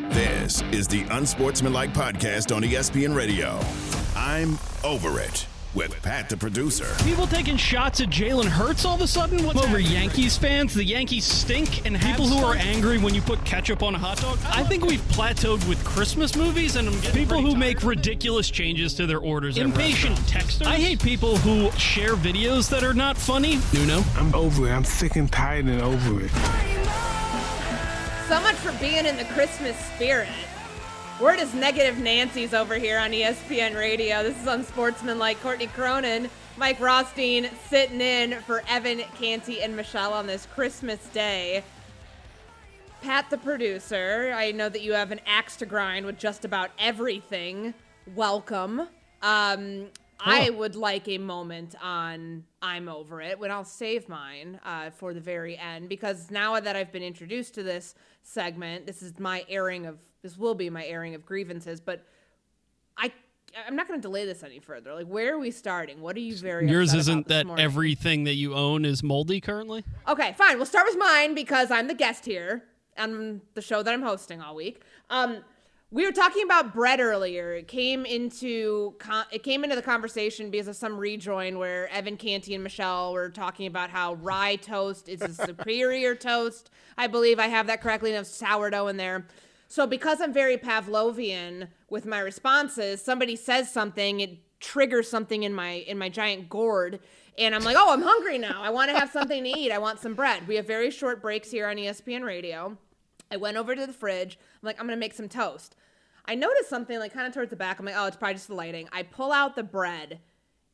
This 0.08 0.62
is 0.72 0.88
the 0.88 1.04
Unsportsmanlike 1.10 1.92
podcast 1.92 2.54
on 2.54 2.62
ESPN 2.62 3.14
Radio. 3.14 3.60
I'm 4.16 4.58
over 4.84 5.20
it 5.20 5.46
with 5.74 6.00
Pat 6.02 6.28
the 6.28 6.36
producer. 6.36 6.86
People 7.04 7.26
taking 7.26 7.56
shots 7.56 8.00
at 8.00 8.08
Jalen 8.08 8.46
Hurts 8.46 8.84
all 8.84 8.94
of 8.94 9.00
a 9.00 9.06
sudden? 9.06 9.44
What's 9.44 9.60
over 9.60 9.78
Yankees 9.78 10.36
fans? 10.36 10.74
The 10.74 10.84
Yankees 10.84 11.24
stink, 11.24 11.84
and 11.84 11.98
people 12.00 12.26
who 12.26 12.44
are 12.44 12.54
angry 12.56 12.98
when 12.98 13.14
you 13.14 13.20
put 13.20 13.44
ketchup 13.44 13.82
on 13.82 13.94
a 13.94 13.98
hot 13.98 14.18
dog. 14.18 14.38
I, 14.46 14.60
I 14.60 14.64
think 14.64 14.84
we've 14.84 15.02
plateaued 15.08 15.66
with 15.68 15.82
Christmas 15.84 16.36
movies, 16.36 16.76
and 16.76 16.88
people 17.12 17.40
who 17.40 17.56
make 17.56 17.82
ridiculous 17.82 18.50
changes 18.50 18.94
to 18.94 19.06
their 19.06 19.18
orders. 19.18 19.58
Impatient 19.58 20.16
texters. 20.20 20.66
I 20.66 20.76
hate 20.76 21.02
people 21.02 21.36
who 21.38 21.70
share 21.78 22.14
videos 22.14 22.68
that 22.70 22.84
are 22.84 22.94
not 22.94 23.16
funny. 23.16 23.58
Nuno, 23.72 24.02
I'm 24.16 24.34
over 24.34 24.68
it. 24.68 24.70
I'm 24.70 24.84
sick 24.84 25.16
and 25.16 25.30
tired 25.30 25.66
and 25.66 25.82
over 25.82 26.24
it. 26.24 26.30
So 28.28 28.40
much 28.40 28.56
for 28.56 28.72
being 28.80 29.04
in 29.04 29.16
the 29.16 29.24
Christmas 29.34 29.76
spirit. 29.94 30.28
We're 31.20 31.36
just 31.36 31.54
negative 31.54 31.98
Nancy's 31.98 32.52
over 32.52 32.74
here 32.74 32.98
on 32.98 33.12
ESPN 33.12 33.76
Radio. 33.76 34.24
This 34.24 34.36
is 34.40 34.48
Unsportsmanlike 34.48 35.40
Courtney 35.42 35.68
Cronin, 35.68 36.28
Mike 36.56 36.80
Rothstein 36.80 37.48
sitting 37.68 38.00
in 38.00 38.40
for 38.40 38.64
Evan 38.68 38.98
Canty 39.16 39.62
and 39.62 39.76
Michelle 39.76 40.12
on 40.12 40.26
this 40.26 40.48
Christmas 40.54 40.98
day. 41.14 41.62
Pat, 43.00 43.30
the 43.30 43.38
producer, 43.38 44.34
I 44.36 44.50
know 44.50 44.68
that 44.68 44.82
you 44.82 44.94
have 44.94 45.12
an 45.12 45.20
axe 45.24 45.54
to 45.58 45.66
grind 45.66 46.04
with 46.04 46.18
just 46.18 46.44
about 46.44 46.70
everything. 46.80 47.74
Welcome. 48.16 48.88
Um, 49.22 49.86
I 50.18 50.50
would 50.50 50.74
like 50.74 51.06
a 51.06 51.18
moment 51.18 51.76
on 51.80 52.42
I'm 52.64 52.88
Over 52.88 53.20
It 53.20 53.38
when 53.38 53.50
I'll 53.50 53.62
save 53.62 54.08
mine 54.08 54.58
uh, 54.64 54.88
for 54.88 55.12
the 55.12 55.20
very 55.20 55.58
end 55.58 55.90
because 55.90 56.30
now 56.30 56.58
that 56.58 56.74
I've 56.74 56.90
been 56.90 57.02
introduced 57.02 57.54
to 57.56 57.62
this 57.62 57.94
segment, 58.22 58.86
this 58.86 59.02
is 59.02 59.18
my 59.18 59.44
airing 59.50 59.84
of 59.84 59.98
this 60.22 60.38
will 60.38 60.54
be 60.54 60.70
my 60.70 60.86
airing 60.86 61.14
of 61.14 61.26
grievances, 61.26 61.78
but 61.78 62.06
I 62.96 63.12
I'm 63.66 63.76
not 63.76 63.86
going 63.86 64.00
to 64.00 64.02
delay 64.02 64.24
this 64.24 64.42
any 64.42 64.60
further. 64.60 64.94
Like, 64.94 65.06
where 65.06 65.34
are 65.34 65.38
we 65.38 65.50
starting? 65.50 66.00
What 66.00 66.16
are 66.16 66.20
you 66.20 66.34
very 66.36 66.66
yours 66.68 66.94
isn't 66.94 67.28
that 67.28 67.46
morning? 67.46 67.62
everything 67.62 68.24
that 68.24 68.34
you 68.34 68.54
own 68.54 68.86
is 68.86 69.02
moldy 69.02 69.42
currently? 69.42 69.84
Okay, 70.08 70.32
fine. 70.32 70.56
We'll 70.56 70.64
start 70.64 70.86
with 70.86 70.96
mine 70.98 71.34
because 71.34 71.70
I'm 71.70 71.86
the 71.86 71.94
guest 71.94 72.24
here 72.24 72.64
on 72.96 73.42
the 73.52 73.60
show 73.60 73.82
that 73.82 73.92
I'm 73.92 74.02
hosting 74.02 74.40
all 74.40 74.54
week. 74.54 74.80
Um, 75.10 75.44
we 75.94 76.04
were 76.04 76.10
talking 76.10 76.42
about 76.42 76.74
bread 76.74 76.98
earlier. 76.98 77.54
It 77.54 77.68
came 77.68 78.04
into 78.04 78.96
it 79.30 79.44
came 79.44 79.62
into 79.62 79.76
the 79.76 79.82
conversation 79.82 80.50
because 80.50 80.66
of 80.66 80.74
some 80.74 80.98
rejoin 80.98 81.56
where 81.56 81.88
Evan 81.88 82.16
Canty 82.16 82.52
and 82.52 82.64
Michelle 82.64 83.12
were 83.12 83.30
talking 83.30 83.68
about 83.68 83.90
how 83.90 84.14
rye 84.14 84.56
toast 84.56 85.08
is 85.08 85.22
a 85.22 85.32
superior 85.46 86.16
toast. 86.16 86.70
I 86.98 87.06
believe 87.06 87.38
I 87.38 87.46
have 87.46 87.68
that 87.68 87.80
correctly. 87.80 88.12
And 88.12 88.26
sourdough 88.26 88.88
in 88.88 88.96
there. 88.96 89.28
So 89.68 89.86
because 89.86 90.20
I'm 90.20 90.32
very 90.32 90.56
Pavlovian 90.56 91.68
with 91.88 92.06
my 92.06 92.18
responses, 92.18 93.00
somebody 93.00 93.36
says 93.36 93.72
something, 93.72 94.18
it 94.18 94.38
triggers 94.58 95.08
something 95.08 95.44
in 95.44 95.54
my 95.54 95.74
in 95.86 95.96
my 95.96 96.08
giant 96.08 96.48
gourd 96.48 96.98
and 97.38 97.54
I'm 97.54 97.62
like, 97.62 97.76
"Oh, 97.78 97.92
I'm 97.92 98.02
hungry 98.02 98.38
now. 98.38 98.62
I 98.64 98.70
want 98.70 98.90
to 98.90 98.98
have 98.98 99.12
something 99.12 99.44
to 99.44 99.50
eat. 99.50 99.70
I 99.70 99.78
want 99.78 100.00
some 100.00 100.14
bread." 100.14 100.48
We 100.48 100.56
have 100.56 100.66
very 100.66 100.90
short 100.90 101.22
breaks 101.22 101.52
here 101.52 101.68
on 101.68 101.76
ESPN 101.76 102.24
Radio. 102.24 102.78
I 103.30 103.36
went 103.36 103.56
over 103.56 103.76
to 103.76 103.86
the 103.86 103.92
fridge. 103.92 104.40
I'm 104.60 104.66
like, 104.66 104.80
"I'm 104.80 104.86
going 104.86 104.96
to 104.96 105.00
make 105.00 105.14
some 105.14 105.28
toast." 105.28 105.76
I 106.26 106.34
noticed 106.34 106.68
something 106.68 106.98
like 106.98 107.12
kind 107.12 107.26
of 107.26 107.34
towards 107.34 107.50
the 107.50 107.56
back. 107.56 107.78
I'm 107.78 107.86
like, 107.86 107.94
"Oh, 107.96 108.06
it's 108.06 108.16
probably 108.16 108.34
just 108.34 108.48
the 108.48 108.54
lighting." 108.54 108.88
I 108.92 109.02
pull 109.02 109.32
out 109.32 109.56
the 109.56 109.62
bread. 109.62 110.20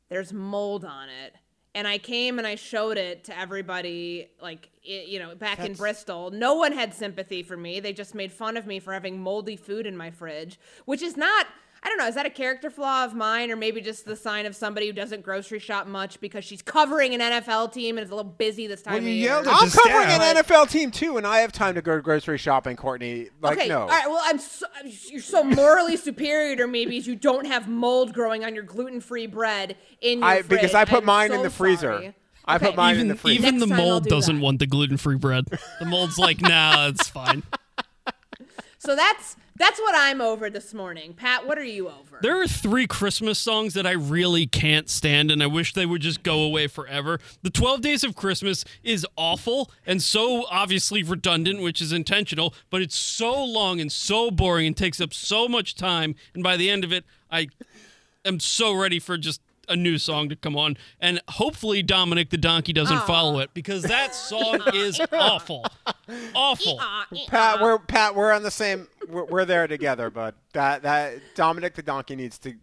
There's 0.09 0.33
mold 0.33 0.85
on 0.85 1.09
it 1.09 1.35
and 1.75 1.87
I 1.87 1.99
came 1.99 2.39
and 2.39 2.47
I 2.47 2.57
showed 2.57 2.99
it 2.99 3.25
to 3.25 3.39
everybody, 3.39 4.29
like 4.43 4.69
it, 4.83 5.09
you 5.09 5.19
know, 5.19 5.35
back 5.35 5.59
That's... 5.59 5.71
in 5.71 5.77
Bristol. 5.77 6.31
No 6.31 6.55
one 6.55 6.73
had 6.73 6.95
sympathy 6.95 7.43
for 7.43 7.57
me. 7.57 7.81
They 7.81 7.93
just 7.93 8.15
made 8.15 8.33
fun 8.33 8.57
of 8.57 8.67
me 8.67 8.81
for 8.81 8.93
having 8.93 9.21
moldy 9.21 9.57
food 9.57 9.87
in 9.87 9.97
my 9.97 10.11
fridge, 10.11 10.59
which 10.85 11.03
is 11.03 11.17
not 11.17 11.47
I 11.83 11.89
don't 11.89 11.97
know, 11.97 12.07
is 12.07 12.15
that 12.15 12.27
a 12.27 12.31
character 12.31 12.71
flaw 12.71 13.05
of 13.05 13.15
mine 13.15 13.51
or 13.51 13.57
maybe 13.57 13.81
just 13.81 14.05
the 14.05 14.17
sign 14.17 14.45
of 14.45 14.55
somebody 14.55 14.87
who 14.87 14.93
doesn't 14.93 15.23
grocery 15.23 15.59
shop 15.59 15.87
much 15.87 16.21
because 16.21 16.45
she's 16.45 16.61
covering 16.61 17.15
an 17.15 17.21
NFL 17.21 17.73
team 17.73 17.97
and 17.97 18.05
is 18.05 18.11
a 18.11 18.15
little 18.15 18.31
busy 18.31 18.67
this 18.67 18.83
time 18.83 18.95
well, 18.95 19.03
of 19.03 19.09
year? 19.09 19.43
I'm 19.47 19.71
covering 19.71 20.09
an 20.09 20.37
NFL 20.37 20.71
team 20.71 20.91
too 20.91 21.17
and 21.17 21.27
I 21.27 21.39
have 21.39 21.53
time 21.53 21.75
to 21.77 21.83
go 21.83 21.99
grocery 22.01 22.37
shopping, 22.37 22.77
Courtney. 22.77 23.31
Like 23.41 23.59
okay, 23.59 23.69
no. 23.69 23.81
All 23.83 23.89
right, 23.89 24.09
well, 24.09 24.21
I'm 24.23 24.39
so, 24.39 24.67
you're 24.85 25.23
so 25.23 25.43
morally 25.43 25.97
superior 25.97 26.57
to 26.57 26.67
me 26.67 26.85
because 26.85 27.07
you 27.07 27.17
don't 27.17 27.47
have 27.47 27.67
mold 27.67 28.13
growing 28.13 28.45
on 28.45 28.55
your 28.55 28.65
gluten-free 28.65 29.29
bread 29.29 29.77
in 30.03 30.19
your 30.19 30.29
I, 30.29 30.43
fridge. 30.43 30.49
Because 30.49 30.75
I 30.75 30.85
put 30.85 30.99
I'm 30.99 31.07
mine 31.07 31.31
so 31.31 31.37
in 31.37 31.43
the 31.43 31.51
freezer. 31.51 31.93
Sorry. 31.93 32.15
I 32.45 32.57
okay. 32.57 32.67
put 32.67 32.77
mine 32.77 32.97
even, 32.97 33.03
in 33.03 33.09
the 33.09 33.17
freezer. 33.17 33.39
Even 33.41 33.59
Next 33.59 33.71
the 33.71 33.77
mold 33.77 34.05
do 34.05 34.11
doesn't 34.11 34.37
that. 34.37 34.43
want 34.43 34.59
the 34.59 34.67
gluten-free 34.67 35.17
bread. 35.17 35.47
The 35.79 35.87
mold's 35.87 36.19
like, 36.19 36.43
nah, 36.43 36.89
it's 36.89 37.09
fine. 37.09 37.43
So 38.81 38.97
that's 38.97 39.37
that's 39.61 39.79
what 39.79 39.95
I'm 39.95 40.23
over 40.23 40.49
this 40.49 40.73
morning. 40.73 41.13
Pat, 41.13 41.47
what 41.47 41.59
are 41.59 41.65
you 41.65 41.89
over? 41.89 42.19
There 42.23 42.41
are 42.41 42.47
three 42.47 42.87
Christmas 42.87 43.39
songs 43.39 43.75
that 43.75 43.87
I 43.87 43.93
really 43.93 44.47
can't 44.47 44.89
stand, 44.89 45.31
and 45.31 45.43
I 45.43 45.47
wish 45.47 45.75
they 45.75 45.85
would 45.85 46.01
just 46.01 46.23
go 46.23 46.43
away 46.43 46.67
forever. 46.67 47.21
The 47.43 47.51
12 47.51 47.83
Days 47.83 48.03
of 48.03 48.17
Christmas 48.17 48.65
is 48.83 49.07
awful 49.17 49.71
and 49.87 50.03
so 50.03 50.47
obviously 50.51 51.03
redundant, 51.03 51.61
which 51.61 51.83
is 51.83 51.93
intentional, 51.93 52.55
but 52.71 52.81
it's 52.81 52.97
so 52.97 53.45
long 53.45 53.81
and 53.81 53.93
so 53.93 54.31
boring 54.31 54.67
and 54.67 54.77
takes 54.77 54.99
up 54.99 55.13
so 55.13 55.47
much 55.47 55.75
time. 55.75 56.15
And 56.33 56.43
by 56.43 56.57
the 56.57 56.71
end 56.71 56.83
of 56.83 56.91
it, 56.91 57.05
I 57.31 57.49
am 58.25 58.41
so 58.41 58.73
ready 58.73 58.99
for 58.99 59.19
just 59.19 59.43
a 59.71 59.77
new 59.77 59.97
song 59.97 60.29
to 60.29 60.37
come 60.37 60.57
on. 60.57 60.77
And 61.01 61.21
hopefully, 61.29 61.83
Dominic 61.83 62.29
the 62.31 62.37
Donkey 62.37 62.73
doesn't 62.75 62.99
Aw. 62.99 63.07
follow 63.07 63.39
it 63.39 63.51
because 63.55 63.83
that 63.85 64.15
song 64.15 64.61
is 64.75 65.01
awful. 65.13 65.65
Awful. 66.35 66.81
Pat, 67.29 67.61
we're 67.63 67.79
Pat, 67.79 68.15
we're 68.15 68.33
on 68.33 68.43
the 68.43 68.51
same. 68.51 68.89
We're, 69.09 69.25
we're 69.25 69.45
there 69.45 69.67
together, 69.67 70.11
but 70.11 70.35
that 70.53 70.83
that 70.83 71.15
Dominic 71.35 71.75
the 71.75 71.83
donkey 71.83 72.17
needs 72.17 72.39
to. 72.41 72.55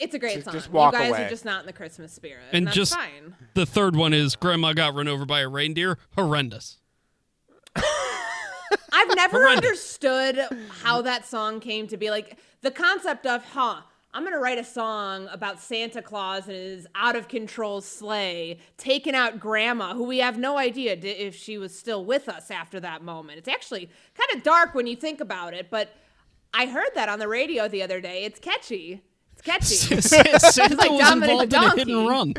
It's 0.00 0.14
a 0.14 0.18
great 0.18 0.34
Just- 0.34 0.46
song. 0.46 0.54
just 0.54 0.70
walk 0.72 0.92
you 0.94 0.98
guys 0.98 1.10
away. 1.10 1.26
are 1.26 1.28
just 1.28 1.44
not 1.44 1.60
in 1.60 1.66
the 1.66 1.72
Christmas 1.72 2.12
spirit, 2.12 2.42
And 2.50 2.58
and, 2.58 2.66
that's 2.66 2.76
just 2.76 2.94
fine. 2.94 3.36
the 3.54 3.64
third 3.64 3.94
one 3.94 4.12
is 4.12 4.34
Grandma 4.34 4.72
got 4.72 4.92
run 4.94 5.06
over 5.06 5.24
by 5.24 5.40
a 5.40 5.48
reindeer. 5.48 5.98
Horrendous. 6.16 6.78
I've 7.76 9.14
never 9.16 9.38
Horrendous. 9.38 9.64
understood 9.64 10.38
how 10.82 11.02
that 11.02 11.26
song 11.26 11.60
came 11.60 11.86
to 11.88 11.96
be. 11.96 12.10
Like 12.10 12.38
the 12.62 12.70
concept 12.70 13.26
of, 13.26 13.44
huh, 13.44 13.82
I'm 14.14 14.22
going 14.22 14.32
to 14.32 14.38
write 14.38 14.58
a 14.58 14.64
song 14.64 15.28
about 15.32 15.60
Santa 15.60 16.00
Claus 16.00 16.46
and 16.46 16.56
his 16.56 16.86
out 16.94 17.16
of 17.16 17.26
control 17.26 17.80
sleigh 17.80 18.58
taking 18.76 19.12
out 19.12 19.40
grandma, 19.40 19.92
who 19.92 20.04
we 20.04 20.18
have 20.18 20.38
no 20.38 20.56
idea 20.56 20.92
if 20.92 21.34
she 21.34 21.58
was 21.58 21.76
still 21.76 22.04
with 22.04 22.28
us 22.28 22.48
after 22.48 22.78
that 22.78 23.02
moment. 23.02 23.38
It's 23.38 23.48
actually 23.48 23.90
kind 24.14 24.36
of 24.36 24.44
dark 24.44 24.72
when 24.72 24.86
you 24.86 24.94
think 24.94 25.20
about 25.20 25.52
it, 25.52 25.68
but 25.68 25.92
I 26.54 26.66
heard 26.66 26.90
that 26.94 27.08
on 27.08 27.18
the 27.18 27.26
radio 27.26 27.66
the 27.66 27.82
other 27.82 28.00
day. 28.00 28.22
It's 28.22 28.38
catchy. 28.38 29.02
It's 29.32 29.42
catchy. 29.42 30.00
Santa 30.00 30.76
like 30.76 30.90
was 30.92 31.00
Dominic 31.00 31.42
involved 31.42 31.52
in 31.52 31.58
a 31.58 31.76
hit 31.76 31.88
and 31.88 32.08
run. 32.08 32.34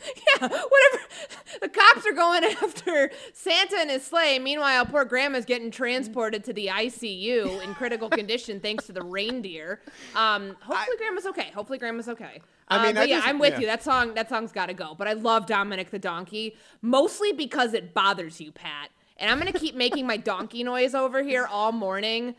Yeah, 0.40 0.48
whatever. 0.48 1.04
The 1.60 1.68
cops 1.68 2.06
are 2.06 2.12
going 2.12 2.44
after 2.62 3.10
Santa 3.32 3.76
and 3.78 3.90
his 3.90 4.04
sleigh. 4.06 4.38
Meanwhile, 4.38 4.86
poor 4.86 5.04
grandma's 5.04 5.44
getting 5.44 5.70
transported 5.70 6.44
to 6.44 6.52
the 6.52 6.66
ICU 6.68 7.62
in 7.64 7.74
critical 7.74 8.08
condition 8.20 8.60
thanks 8.60 8.86
to 8.86 8.92
the 8.92 9.02
reindeer. 9.02 9.80
Um, 10.14 10.56
hopefully, 10.60 10.96
grandma's 10.98 11.26
okay. 11.26 11.50
Hopefully, 11.54 11.78
grandma's 11.78 12.08
okay. 12.08 12.40
I 12.68 12.76
Uh, 12.76 12.82
mean, 12.84 12.94
but 12.94 13.00
I 13.02 13.04
yeah, 13.04 13.16
just- 13.16 13.28
I'm 13.28 13.38
with 13.38 13.54
yeah. 13.54 13.60
you. 13.60 13.66
That 13.66 13.82
song, 13.82 14.14
that 14.14 14.28
song's 14.28 14.52
got 14.52 14.66
to 14.66 14.74
go. 14.74 14.94
But 14.96 15.08
I 15.08 15.14
love 15.14 15.46
Dominic 15.46 15.90
the 15.90 15.98
donkey, 15.98 16.56
mostly 16.82 17.32
because 17.32 17.74
it 17.74 17.92
bothers 17.94 18.40
you, 18.40 18.52
Pat. 18.52 18.90
And 19.16 19.28
I'm 19.30 19.38
gonna 19.38 19.52
keep 19.52 19.74
making 19.74 20.06
my 20.06 20.16
donkey 20.16 20.62
noise 20.62 20.94
over 20.94 21.24
here 21.24 21.46
all 21.50 21.72
morning. 21.72 22.36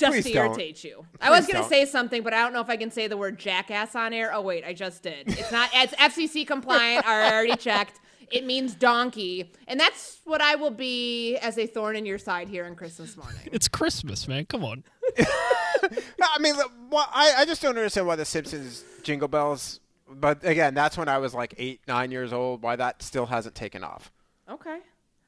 Just 0.00 0.12
Please 0.12 0.24
to 0.24 0.32
don't. 0.32 0.46
irritate 0.46 0.82
you. 0.82 1.04
I 1.20 1.30
was 1.30 1.46
gonna 1.46 1.64
say 1.68 1.84
something, 1.84 2.22
but 2.22 2.32
I 2.32 2.42
don't 2.42 2.52
know 2.52 2.60
if 2.60 2.70
I 2.70 2.76
can 2.76 2.90
say 2.90 3.06
the 3.06 3.16
word 3.16 3.38
jackass 3.38 3.94
on 3.94 4.12
air. 4.12 4.32
Oh 4.34 4.40
wait, 4.40 4.64
I 4.64 4.72
just 4.72 5.02
did. 5.02 5.28
It's 5.28 5.52
not. 5.52 5.70
It's 5.74 5.94
FCC 5.94 6.46
compliant. 6.46 7.06
I 7.06 7.30
already 7.32 7.56
checked. 7.68 8.00
It 8.32 8.44
means 8.46 8.74
donkey, 8.74 9.52
and 9.66 9.78
that's 9.78 10.20
what 10.24 10.40
I 10.40 10.54
will 10.54 10.70
be 10.70 11.36
as 11.38 11.58
a 11.58 11.66
thorn 11.66 11.96
in 11.96 12.06
your 12.06 12.18
side 12.18 12.48
here 12.48 12.64
on 12.64 12.76
Christmas 12.76 13.16
morning. 13.16 13.40
It's 13.52 13.66
Christmas, 13.68 14.28
man. 14.28 14.46
Come 14.46 14.64
on. 14.64 14.84
I 15.18 16.38
mean, 16.38 16.56
the- 16.56 16.68
I 16.92 17.34
I 17.38 17.44
just 17.44 17.60
don't 17.62 17.76
understand 17.76 18.06
why 18.06 18.16
the 18.16 18.24
Simpsons 18.24 18.84
Jingle 19.02 19.28
Bells. 19.28 19.80
But 20.12 20.44
again, 20.44 20.74
that's 20.74 20.96
when 20.98 21.08
I 21.08 21.18
was 21.18 21.34
like 21.34 21.54
eight, 21.58 21.80
nine 21.86 22.10
years 22.10 22.32
old. 22.32 22.62
Why 22.62 22.76
that 22.76 23.02
still 23.02 23.26
hasn't 23.26 23.54
taken 23.54 23.84
off? 23.84 24.10
Okay. 24.50 24.78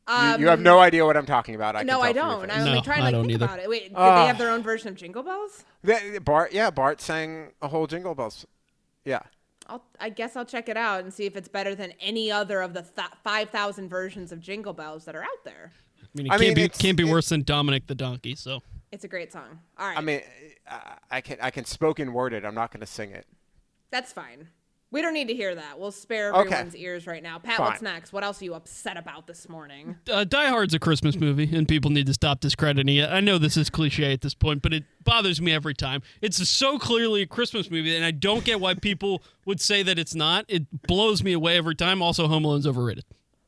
You, 0.08 0.38
you 0.40 0.48
have 0.48 0.60
no 0.60 0.78
idea 0.80 1.04
what 1.06 1.16
I'm 1.16 1.26
talking 1.26 1.54
about. 1.54 1.76
I 1.76 1.80
Um, 1.80 1.86
no, 1.86 2.00
I 2.00 2.12
don't. 2.12 2.50
I'm 2.50 2.64
No, 2.64 2.72
like 2.72 2.84
trying 2.84 2.96
to 2.98 3.02
I 3.02 3.04
like, 3.06 3.12
don't 3.12 3.22
think 3.24 3.34
either. 3.34 3.44
about 3.44 3.58
it. 3.60 3.68
Wait, 3.68 3.84
did 3.84 3.92
Ah. 3.96 4.22
they 4.22 4.26
have 4.26 4.38
their 4.38 4.50
own 4.50 4.62
version 4.62 4.88
of 4.88 4.94
Jingle 4.96 5.22
Bells? 5.22 5.64
The- 5.84 6.20
Bart, 6.24 6.52
yeah, 6.52 6.70
Bart 6.70 7.00
sang 7.00 7.52
a 7.62 7.68
whole 7.68 7.86
Jingle 7.86 8.14
Bells. 8.14 8.44
Yeah. 9.04 9.20
I'll, 9.68 9.84
I 10.00 10.08
guess 10.10 10.34
I'll 10.34 10.44
check 10.44 10.68
it 10.68 10.76
out 10.76 11.04
and 11.04 11.14
see 11.14 11.24
if 11.24 11.36
it's 11.36 11.48
better 11.48 11.74
than 11.74 11.92
any 12.00 12.32
other 12.32 12.60
of 12.62 12.74
the 12.74 12.82
th- 12.82 13.06
5,000 13.22 13.88
versions 13.88 14.32
of 14.32 14.40
Jingle 14.40 14.72
Bells 14.72 15.04
that 15.04 15.14
are 15.14 15.22
out 15.22 15.44
there. 15.44 15.72
I 16.02 16.06
mean, 16.14 16.26
it 16.26 16.32
I 16.32 16.38
can't 16.38 16.56
mean, 16.56 16.66
be 16.66 16.68
can't 16.68 16.96
be 16.96 17.04
worse 17.04 17.28
than 17.28 17.42
Dominic 17.42 17.86
the 17.86 17.94
Donkey. 17.94 18.34
So 18.34 18.60
It's 18.90 19.04
a 19.04 19.08
great 19.08 19.32
song. 19.32 19.60
All 19.78 19.86
right. 19.86 19.96
I 19.96 20.00
mean, 20.00 20.20
I, 20.68 20.94
I 21.10 21.20
can 21.20 21.38
I 21.40 21.50
can 21.50 21.64
spoken 21.64 22.12
word 22.12 22.32
it. 22.34 22.44
I'm 22.44 22.54
not 22.56 22.70
going 22.72 22.80
to 22.80 22.86
sing 22.86 23.12
it. 23.12 23.24
That's 23.90 24.12
fine. 24.12 24.48
We 24.92 25.02
don't 25.02 25.14
need 25.14 25.28
to 25.28 25.34
hear 25.34 25.54
that. 25.54 25.80
We'll 25.80 25.90
spare 25.90 26.32
Okay. 26.32 26.40
everyone's 26.54 26.76
ears 26.76 27.06
right 27.06 27.22
now. 27.22 27.38
Pat, 27.38 27.56
Fine. 27.56 27.66
what's 27.66 27.82
next? 27.82 28.12
What 28.12 28.22
else 28.22 28.40
are 28.40 28.44
you 28.44 28.54
upset 28.54 28.96
about 28.96 29.26
this 29.26 29.48
morning? 29.48 29.96
uh, 30.12 30.24
Die 30.24 30.48
Hard's 30.48 30.74
a 30.74 30.78
Christmas 30.78 31.16
movie, 31.18 31.48
and 31.56 31.66
people 31.66 31.90
need 31.90 32.06
to 32.06 32.12
stop 32.14 32.40
discrediting 32.40 32.94
it. 32.96 33.10
I 33.10 33.20
know 33.20 33.38
this 33.38 33.56
is 33.56 33.70
cliche 33.70 34.12
at 34.12 34.20
this 34.20 34.34
point, 34.34 34.62
but 34.62 34.72
it 34.74 34.84
bothers 35.02 35.40
me 35.40 35.52
every 35.52 35.74
time. 35.74 36.02
It's 36.20 36.46
so 36.48 36.78
clearly 36.78 37.22
a 37.22 37.26
Christmas 37.26 37.70
movie, 37.70 37.96
and 37.96 38.04
I 38.04 38.10
don't 38.10 38.44
get 38.44 38.60
why 38.60 38.74
people 38.74 39.22
would 39.46 39.60
say 39.60 39.82
that 39.82 39.98
it's 39.98 40.14
not. 40.14 40.44
It 40.48 40.86
blows 40.86 41.24
me 41.24 41.32
away 41.32 41.56
every 41.56 41.74
time. 41.74 42.02
Also, 42.02 42.28
Home 42.28 42.44
Alone's 42.44 42.66
overrated. 42.66 43.04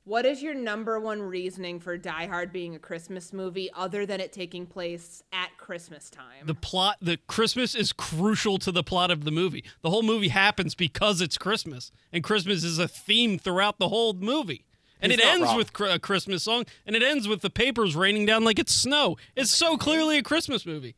What 0.07 0.27
is 0.27 0.43
your 0.43 0.53
number 0.53 1.01
one 1.01 1.23
reasoning 1.23 1.81
for 1.81 1.97
Die 1.97 2.27
Hard 2.27 2.53
being 2.53 2.75
a 2.75 2.79
Christmas 2.79 3.33
movie 3.33 3.71
other 3.75 4.05
than 4.05 4.21
it 4.21 4.33
taking 4.35 4.67
place 4.67 5.23
at 5.33 5.57
Christmas 5.57 6.11
time? 6.11 6.45
The 6.45 6.55
plot, 6.55 6.99
the 7.01 7.17
Christmas 7.27 7.75
is 7.75 7.95
crucial 7.95 8.59
to 8.59 8.71
the 8.71 8.83
plot 8.83 9.11
of 9.11 9.25
the 9.25 9.31
movie. 9.31 9.65
The 9.81 9.89
whole 9.89 10.03
movie 10.03 10.29
happens 10.29 10.75
because 10.75 11.23
it's 11.23 11.39
Christmas, 11.39 11.91
and 12.13 12.23
Christmas 12.23 12.65
is 12.65 12.79
a 12.79 12.87
theme 12.87 13.39
throughout 13.39 13.79
the 13.79 13.89
whole 13.89 14.13
movie. 14.13 14.67
And 15.01 15.11
He's 15.11 15.21
it 15.23 15.25
ends 15.27 15.45
wrong. 15.47 15.57
with 15.57 15.73
cr- 15.73 15.87
a 15.87 15.99
Christmas 15.99 16.43
song, 16.43 16.67
and 16.87 16.95
it 16.95 17.03
ends 17.03 17.27
with 17.27 17.41
the 17.41 17.49
papers 17.51 17.97
raining 17.97 18.27
down 18.27 18.45
like 18.45 18.59
it's 18.59 18.75
snow. 18.75 19.17
It's 19.35 19.51
so 19.51 19.79
clearly 19.79 20.19
a 20.19 20.23
Christmas 20.23 20.67
movie. 20.67 20.97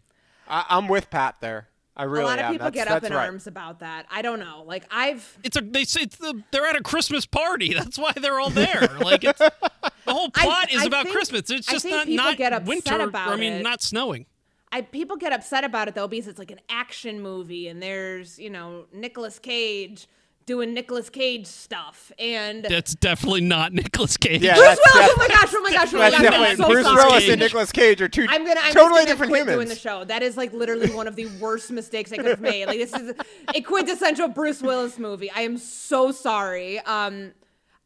I, 0.49 0.65
I'm 0.69 0.89
with 0.89 1.11
Pat 1.11 1.37
there. 1.41 1.69
I 1.97 2.05
really 2.05 2.25
a 2.25 2.27
lot 2.27 2.39
of 2.39 2.51
people 2.51 2.67
That's- 2.71 2.75
get 2.87 2.95
up 2.95 3.05
in 3.05 3.13
right. 3.13 3.25
arms 3.27 3.47
about 3.47 3.81
that. 3.81 4.07
I 4.11 4.21
don't 4.23 4.39
know. 4.39 4.65
Like 4.67 4.85
I've 4.91 5.39
It's 5.43 5.57
a 5.57 5.61
they 5.63 5.85
say 5.85 6.03
it's 6.03 6.17
the 6.17 6.43
they're 6.51 6.67
at 6.67 6.77
a 6.77 6.83
Christmas 6.83 7.25
party. 7.27 7.73
That's 7.79 7.99
why 7.99 8.13
they're 8.13 8.39
all 8.39 8.51
there. 8.51 8.89
Like 9.01 9.25
it's 9.25 9.39
the 9.39 9.53
whole 10.07 10.31
I- 10.35 10.45
plot 10.45 10.73
is 10.73 10.83
I 10.83 10.85
about 10.87 11.05
think- 11.05 11.15
Christmas. 11.17 11.51
It's 11.51 11.69
I 11.69 11.73
just 11.73 11.85
think 11.85 11.97
not 11.97 12.07
people 12.07 12.25
not 12.25 12.37
get 12.37 12.53
upset 12.53 12.69
winter. 12.69 13.01
about 13.01 13.29
or, 13.31 13.33
I 13.33 13.37
mean, 13.37 13.53
it. 13.55 13.63
not 13.63 13.83
snowing. 13.83 14.27
I 14.73 14.83
people 14.83 15.17
get 15.17 15.33
upset 15.33 15.65
about 15.65 15.89
it 15.89 15.95
though 15.95 16.09
because 16.09 16.29
it's 16.29 16.39
like 16.39 16.51
an 16.51 16.61
action 16.69 17.23
movie 17.23 17.69
and 17.69 17.83
there's, 17.83 18.39
you 18.39 18.51
know, 18.51 18.85
Nicolas 18.93 19.39
Cage 19.39 20.07
doing 20.47 20.73
Nicolas 20.75 21.11
Cage 21.11 21.45
stuff 21.47 22.13
and 22.21 22.65
That's 22.65 22.95
definitely 22.95 23.41
not 23.41 23.73
Nicolas 23.73 24.17
Cage. 24.17 24.43
Yeah, 24.43 24.55
Bruce 24.55 24.79
Willis! 24.95 25.09
def- 25.09 25.11
Oh 25.11 25.15
my 25.19 25.29
gosh! 25.29 25.53
Oh 25.55 25.61
my 25.63 25.73
gosh! 25.73 25.95
Oh 25.95 25.99
my 25.99 26.11
gosh! 26.11 26.21
I'm 26.25 26.57
so 26.57 26.69
Bruce 26.69 26.87
sorry. 26.87 26.97
Willis 27.05 27.29
and 27.29 27.41
Nicolas 27.41 27.73
Cage 27.73 28.01
are 28.01 28.09
2 28.09 28.27
I'm 28.29 28.47
gonna 28.47 28.61
I'm 28.63 28.73
totally 28.73 29.01
gonna 29.01 29.07
different 29.07 29.31
quit 29.31 29.41
humans. 29.43 29.57
doing 29.57 29.69
the 29.69 29.75
show. 29.75 30.05
That 30.05 30.23
is 30.23 30.37
like 30.37 30.53
literally 30.53 30.91
one 30.91 31.09
of 31.09 31.17
the 31.17 31.27
worst 31.41 31.71
mistakes 31.73 32.13
I 32.13 32.17
could 32.17 32.27
have 32.27 32.41
made. 32.41 32.67
Like 32.67 32.79
this 32.79 32.93
is 32.95 33.13
a 33.55 33.61
quintessential 33.61 34.29
Bruce 34.29 34.63
Willis 34.63 34.99
movie. 34.99 35.31
I 35.33 35.41
am 35.41 35.59
so 35.59 36.13
sorry. 36.13 36.79
Um, 36.81 37.33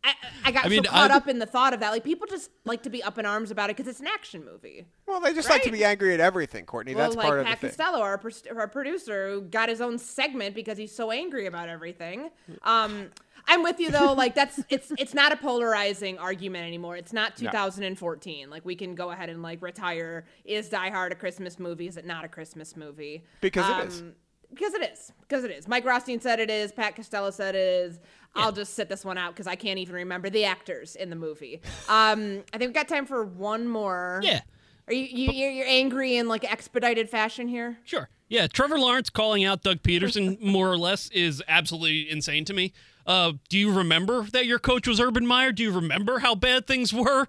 I, 0.02 0.14
I 0.46 0.50
got 0.52 0.64
I 0.64 0.68
mean, 0.68 0.84
so 0.84 0.90
caught 0.90 1.10
I- 1.10 1.16
up 1.16 1.28
in 1.28 1.38
the 1.38 1.46
thought 1.46 1.74
of 1.74 1.80
that. 1.80 1.90
Like 1.90 2.04
people 2.04 2.26
just 2.26 2.50
like 2.64 2.82
to 2.84 2.90
be 2.90 3.02
up 3.02 3.18
in 3.18 3.26
arms 3.26 3.50
about 3.50 3.68
it 3.70 3.76
because 3.76 3.88
it's 3.90 4.00
an 4.00 4.06
action 4.06 4.44
movie. 4.44 4.86
Well, 5.06 5.20
they 5.20 5.34
just 5.34 5.50
like 5.50 5.62
to 5.64 5.70
be 5.72 5.84
angry 5.84 6.14
at 6.14 6.20
everything, 6.20 6.64
Courtney. 6.64 6.94
well, 6.94 7.04
That's 7.04 7.16
like 7.16 7.26
part 7.26 7.40
of 7.40 7.46
Pat 7.46 7.60
the 7.60 7.68
thing. 7.68 7.76
Costello, 7.76 8.00
our, 8.02 8.16
pers- 8.18 8.44
our 8.54 8.66
producer, 8.68 9.30
who 9.30 9.42
got 9.42 9.68
his 9.68 9.80
own 9.80 9.98
segment 9.98 10.54
because 10.54 10.78
he's 10.78 10.94
so 10.94 11.10
angry 11.10 11.46
about 11.46 11.68
everything. 11.68 12.30
Um, 12.62 13.10
I'm 13.46 13.62
with 13.62 13.78
you 13.80 13.90
though. 13.90 14.12
Like 14.20 14.34
that's 14.34 14.60
it's 14.68 14.92
it's 14.98 15.14
not 15.14 15.32
a 15.32 15.36
polarizing 15.36 16.18
argument 16.18 16.66
anymore. 16.66 16.96
It's 16.96 17.12
not 17.12 17.40
No. 17.40 17.46
2014. 17.50 18.48
Like 18.50 18.64
we 18.64 18.76
can 18.76 18.94
go 18.94 19.10
ahead 19.10 19.28
and 19.30 19.42
like 19.42 19.60
retire. 19.62 20.24
Is 20.44 20.68
Die 20.68 20.90
Hard 20.90 21.12
a 21.12 21.14
Christmas 21.14 21.58
movie? 21.58 21.86
Is 21.88 21.96
it 21.96 22.06
not 22.06 22.24
a 22.24 22.28
Christmas 22.28 22.76
movie? 22.76 23.24
Because 23.40 23.68
it 23.84 23.88
is. 23.88 24.02
Because 24.50 24.74
it 24.74 24.82
is. 24.82 25.12
Because 25.20 25.44
it 25.44 25.50
is. 25.50 25.68
Mike 25.68 25.84
Rothstein 25.84 26.20
said 26.20 26.40
it 26.40 26.50
is. 26.50 26.72
Pat 26.72 26.96
Costello 26.96 27.30
said 27.30 27.54
it 27.54 27.58
is. 27.58 28.00
Yeah. 28.36 28.42
I'll 28.42 28.52
just 28.52 28.74
sit 28.74 28.88
this 28.88 29.04
one 29.04 29.18
out 29.18 29.32
because 29.32 29.46
I 29.46 29.56
can't 29.56 29.78
even 29.78 29.94
remember 29.94 30.30
the 30.30 30.44
actors 30.44 30.96
in 30.96 31.10
the 31.10 31.16
movie. 31.16 31.60
Um, 31.88 32.42
I 32.52 32.58
think 32.58 32.68
we've 32.68 32.74
got 32.74 32.88
time 32.88 33.06
for 33.06 33.24
one 33.24 33.66
more. 33.66 34.20
Yeah. 34.22 34.40
Are 34.86 34.92
you, 34.94 35.04
you 35.04 35.32
you're, 35.32 35.50
you're 35.50 35.66
angry 35.68 36.16
in 36.16 36.28
like 36.28 36.44
expedited 36.50 37.08
fashion 37.08 37.48
here? 37.48 37.78
Sure. 37.84 38.08
Yeah, 38.28 38.46
Trevor 38.46 38.78
Lawrence 38.78 39.10
calling 39.10 39.44
out 39.44 39.62
Doug 39.62 39.82
Pederson 39.82 40.40
more 40.42 40.70
or 40.70 40.78
less 40.78 41.10
is 41.10 41.42
absolutely 41.48 42.10
insane 42.10 42.44
to 42.44 42.54
me. 42.54 42.72
Uh, 43.06 43.32
do 43.48 43.58
you 43.58 43.72
remember 43.72 44.22
that 44.22 44.46
your 44.46 44.58
coach 44.58 44.86
was 44.86 45.00
Urban 45.00 45.26
Meyer? 45.26 45.52
Do 45.52 45.62
you 45.62 45.72
remember 45.72 46.20
how 46.20 46.34
bad 46.34 46.66
things 46.66 46.92
were 46.92 47.26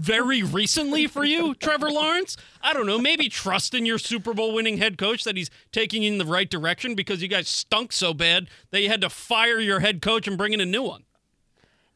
very 0.00 0.42
recently 0.42 1.06
for 1.06 1.24
you, 1.24 1.54
Trevor 1.54 1.90
Lawrence? 1.90 2.36
I 2.62 2.72
don't 2.72 2.86
know. 2.86 2.98
Maybe 2.98 3.28
trust 3.28 3.74
in 3.74 3.84
your 3.84 3.98
Super 3.98 4.32
Bowl 4.32 4.54
winning 4.54 4.78
head 4.78 4.96
coach 4.96 5.24
that 5.24 5.36
he's 5.36 5.50
taking 5.72 6.02
you 6.02 6.12
in 6.12 6.18
the 6.18 6.24
right 6.24 6.48
direction 6.48 6.94
because 6.94 7.20
you 7.20 7.28
guys 7.28 7.48
stunk 7.48 7.92
so 7.92 8.14
bad 8.14 8.48
that 8.70 8.80
you 8.80 8.88
had 8.88 9.02
to 9.02 9.10
fire 9.10 9.60
your 9.60 9.80
head 9.80 10.00
coach 10.00 10.26
and 10.26 10.38
bring 10.38 10.52
in 10.52 10.60
a 10.60 10.66
new 10.66 10.82
one. 10.82 11.04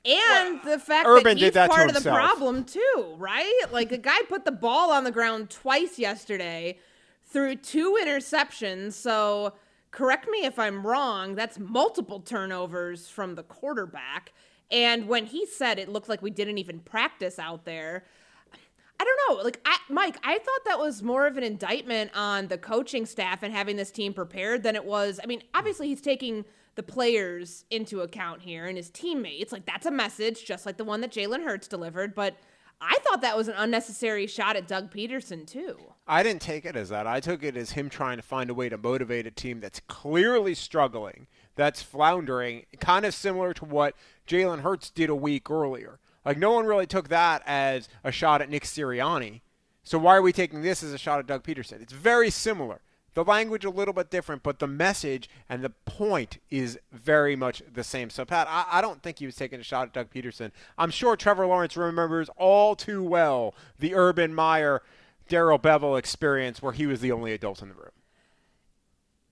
And 0.04 0.60
well, 0.62 0.76
the 0.76 0.78
fact 0.78 1.06
Urban 1.06 1.38
that 1.38 1.38
he's 1.38 1.52
that 1.52 1.70
part 1.70 1.88
of 1.88 2.02
the 2.02 2.10
problem 2.10 2.64
too, 2.64 3.14
right? 3.16 3.64
Like 3.72 3.88
the 3.88 3.98
guy 3.98 4.18
put 4.28 4.44
the 4.44 4.52
ball 4.52 4.92
on 4.92 5.04
the 5.04 5.10
ground 5.10 5.48
twice 5.48 5.98
yesterday 5.98 6.78
threw 7.24 7.56
two 7.56 7.98
interceptions. 8.02 8.92
So 8.92 9.54
correct 9.90 10.28
me 10.28 10.44
if 10.44 10.58
I'm 10.58 10.86
wrong, 10.86 11.34
that's 11.34 11.58
multiple 11.58 12.20
turnovers 12.20 13.08
from 13.08 13.34
the 13.34 13.44
quarterback. 13.44 14.34
And 14.74 15.06
when 15.06 15.26
he 15.26 15.46
said 15.46 15.78
it 15.78 15.88
looked 15.88 16.08
like 16.08 16.20
we 16.20 16.30
didn't 16.30 16.58
even 16.58 16.80
practice 16.80 17.38
out 17.38 17.64
there, 17.64 18.04
I 18.98 19.04
don't 19.04 19.36
know. 19.36 19.42
Like, 19.44 19.60
I, 19.64 19.76
Mike, 19.88 20.16
I 20.24 20.38
thought 20.38 20.64
that 20.66 20.78
was 20.80 21.02
more 21.02 21.26
of 21.26 21.36
an 21.36 21.44
indictment 21.44 22.10
on 22.14 22.48
the 22.48 22.58
coaching 22.58 23.06
staff 23.06 23.42
and 23.42 23.54
having 23.54 23.76
this 23.76 23.92
team 23.92 24.12
prepared 24.12 24.64
than 24.64 24.74
it 24.74 24.84
was. 24.84 25.20
I 25.22 25.26
mean, 25.26 25.40
hmm. 25.40 25.46
obviously, 25.54 25.88
he's 25.88 26.00
taking 26.00 26.44
the 26.74 26.82
players 26.82 27.64
into 27.70 28.00
account 28.00 28.42
here 28.42 28.66
and 28.66 28.76
his 28.76 28.90
teammates. 28.90 29.52
Like, 29.52 29.64
that's 29.64 29.86
a 29.86 29.92
message, 29.92 30.44
just 30.44 30.66
like 30.66 30.76
the 30.76 30.84
one 30.84 31.00
that 31.02 31.12
Jalen 31.12 31.44
Hurts 31.44 31.68
delivered. 31.68 32.14
But 32.14 32.36
I 32.80 32.96
thought 33.04 33.20
that 33.20 33.36
was 33.36 33.46
an 33.46 33.54
unnecessary 33.56 34.26
shot 34.26 34.56
at 34.56 34.66
Doug 34.66 34.92
Pederson, 34.92 35.46
too. 35.46 35.78
I 36.06 36.22
didn't 36.22 36.42
take 36.42 36.64
it 36.64 36.74
as 36.74 36.88
that. 36.88 37.06
I 37.06 37.20
took 37.20 37.42
it 37.44 37.56
as 37.56 37.72
him 37.72 37.88
trying 37.88 38.16
to 38.16 38.22
find 38.22 38.50
a 38.50 38.54
way 38.54 38.68
to 38.68 38.76
motivate 38.76 39.26
a 39.26 39.30
team 39.30 39.60
that's 39.60 39.80
clearly 39.86 40.54
struggling, 40.54 41.26
that's 41.54 41.80
floundering, 41.80 42.66
kind 42.80 43.06
of 43.06 43.14
similar 43.14 43.54
to 43.54 43.64
what 43.64 43.94
Jalen 44.26 44.60
Hurts 44.60 44.90
did 44.90 45.10
a 45.10 45.14
week 45.14 45.50
earlier. 45.50 45.98
Like, 46.24 46.38
no 46.38 46.52
one 46.52 46.66
really 46.66 46.86
took 46.86 47.08
that 47.08 47.42
as 47.46 47.88
a 48.02 48.10
shot 48.10 48.40
at 48.40 48.48
Nick 48.48 48.64
Sirianni. 48.64 49.42
So, 49.82 49.98
why 49.98 50.16
are 50.16 50.22
we 50.22 50.32
taking 50.32 50.62
this 50.62 50.82
as 50.82 50.92
a 50.92 50.98
shot 50.98 51.18
at 51.18 51.26
Doug 51.26 51.42
Pederson? 51.42 51.82
It's 51.82 51.92
very 51.92 52.30
similar. 52.30 52.80
The 53.12 53.24
language 53.24 53.64
a 53.64 53.70
little 53.70 53.94
bit 53.94 54.10
different, 54.10 54.42
but 54.42 54.58
the 54.58 54.66
message 54.66 55.28
and 55.48 55.62
the 55.62 55.70
point 55.70 56.38
is 56.50 56.78
very 56.90 57.36
much 57.36 57.62
the 57.72 57.84
same. 57.84 58.10
So, 58.10 58.24
Pat, 58.24 58.48
I, 58.48 58.64
I 58.70 58.80
don't 58.80 59.02
think 59.02 59.18
he 59.18 59.26
was 59.26 59.36
taking 59.36 59.60
a 59.60 59.64
shot 59.64 59.88
at 59.88 59.92
Doug 59.92 60.10
Pederson. 60.10 60.50
I'm 60.78 60.90
sure 60.90 61.14
Trevor 61.14 61.46
Lawrence 61.46 61.76
remembers 61.76 62.28
all 62.36 62.74
too 62.74 63.02
well 63.02 63.54
the 63.78 63.94
Urban 63.94 64.34
Meyer 64.34 64.82
Darrell 65.28 65.58
Bevell 65.58 65.98
experience 65.98 66.60
where 66.60 66.72
he 66.72 66.86
was 66.86 67.00
the 67.00 67.12
only 67.12 67.32
adult 67.32 67.62
in 67.62 67.68
the 67.68 67.74
room. 67.74 67.90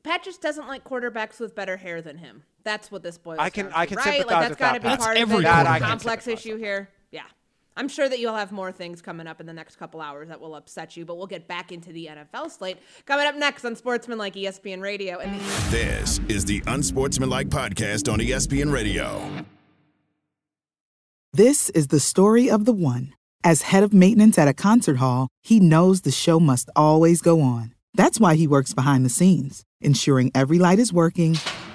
Pat 0.02 0.22
just 0.24 0.42
doesn't 0.42 0.68
like 0.68 0.84
quarterbacks 0.84 1.38
with 1.38 1.54
better 1.54 1.78
hair 1.78 2.02
than 2.02 2.18
him. 2.18 2.44
That's 2.64 2.90
what 2.90 3.02
this 3.02 3.18
boils 3.18 3.38
I 3.40 3.50
can 3.50 3.66
down 3.66 3.72
to, 3.72 3.78
I 3.78 3.86
can 3.86 3.96
right? 3.96 4.04
sympathize 4.04 4.26
like, 4.30 4.40
that's 4.40 4.50
with 4.50 4.58
got 4.58 4.72
to 4.74 4.80
be 4.80 4.88
that's 4.88 5.04
part 5.04 5.16
every 5.16 5.36
of 5.46 5.66
it. 5.76 5.80
complex 5.82 6.26
issue 6.28 6.56
here. 6.56 6.88
Yeah. 7.10 7.22
I'm 7.76 7.88
sure 7.88 8.06
that 8.08 8.18
you'll 8.18 8.34
have 8.36 8.52
more 8.52 8.70
things 8.70 9.00
coming 9.00 9.26
up 9.26 9.40
in 9.40 9.46
the 9.46 9.52
next 9.52 9.76
couple 9.76 10.00
hours 10.02 10.28
that 10.28 10.40
will 10.40 10.54
upset 10.54 10.94
you, 10.96 11.06
but 11.06 11.16
we'll 11.16 11.26
get 11.26 11.48
back 11.48 11.72
into 11.72 11.90
the 11.90 12.06
NFL 12.06 12.50
slate. 12.50 12.76
Coming 13.06 13.26
up 13.26 13.34
next 13.34 13.64
on 13.64 13.74
Sportsmanlike 13.76 14.34
ESPN 14.34 14.82
Radio. 14.82 15.18
And 15.18 15.40
the- 15.40 15.70
this 15.70 16.20
is 16.28 16.44
the 16.44 16.62
Unsportsmanlike 16.66 17.48
podcast 17.48 18.12
on 18.12 18.18
ESPN 18.20 18.70
Radio. 18.70 19.26
This 21.32 21.70
is 21.70 21.86
the 21.88 22.00
story 22.00 22.50
of 22.50 22.66
the 22.66 22.72
one. 22.74 23.14
As 23.42 23.62
head 23.62 23.82
of 23.82 23.92
maintenance 23.94 24.38
at 24.38 24.48
a 24.48 24.52
concert 24.54 24.98
hall, 24.98 25.28
he 25.42 25.58
knows 25.58 26.02
the 26.02 26.10
show 26.12 26.38
must 26.38 26.68
always 26.76 27.22
go 27.22 27.40
on. 27.40 27.74
That's 27.94 28.20
why 28.20 28.34
he 28.36 28.46
works 28.46 28.74
behind 28.74 29.04
the 29.04 29.08
scenes, 29.10 29.64
ensuring 29.80 30.30
every 30.34 30.58
light 30.58 30.78
is 30.78 30.92
working, 30.92 31.38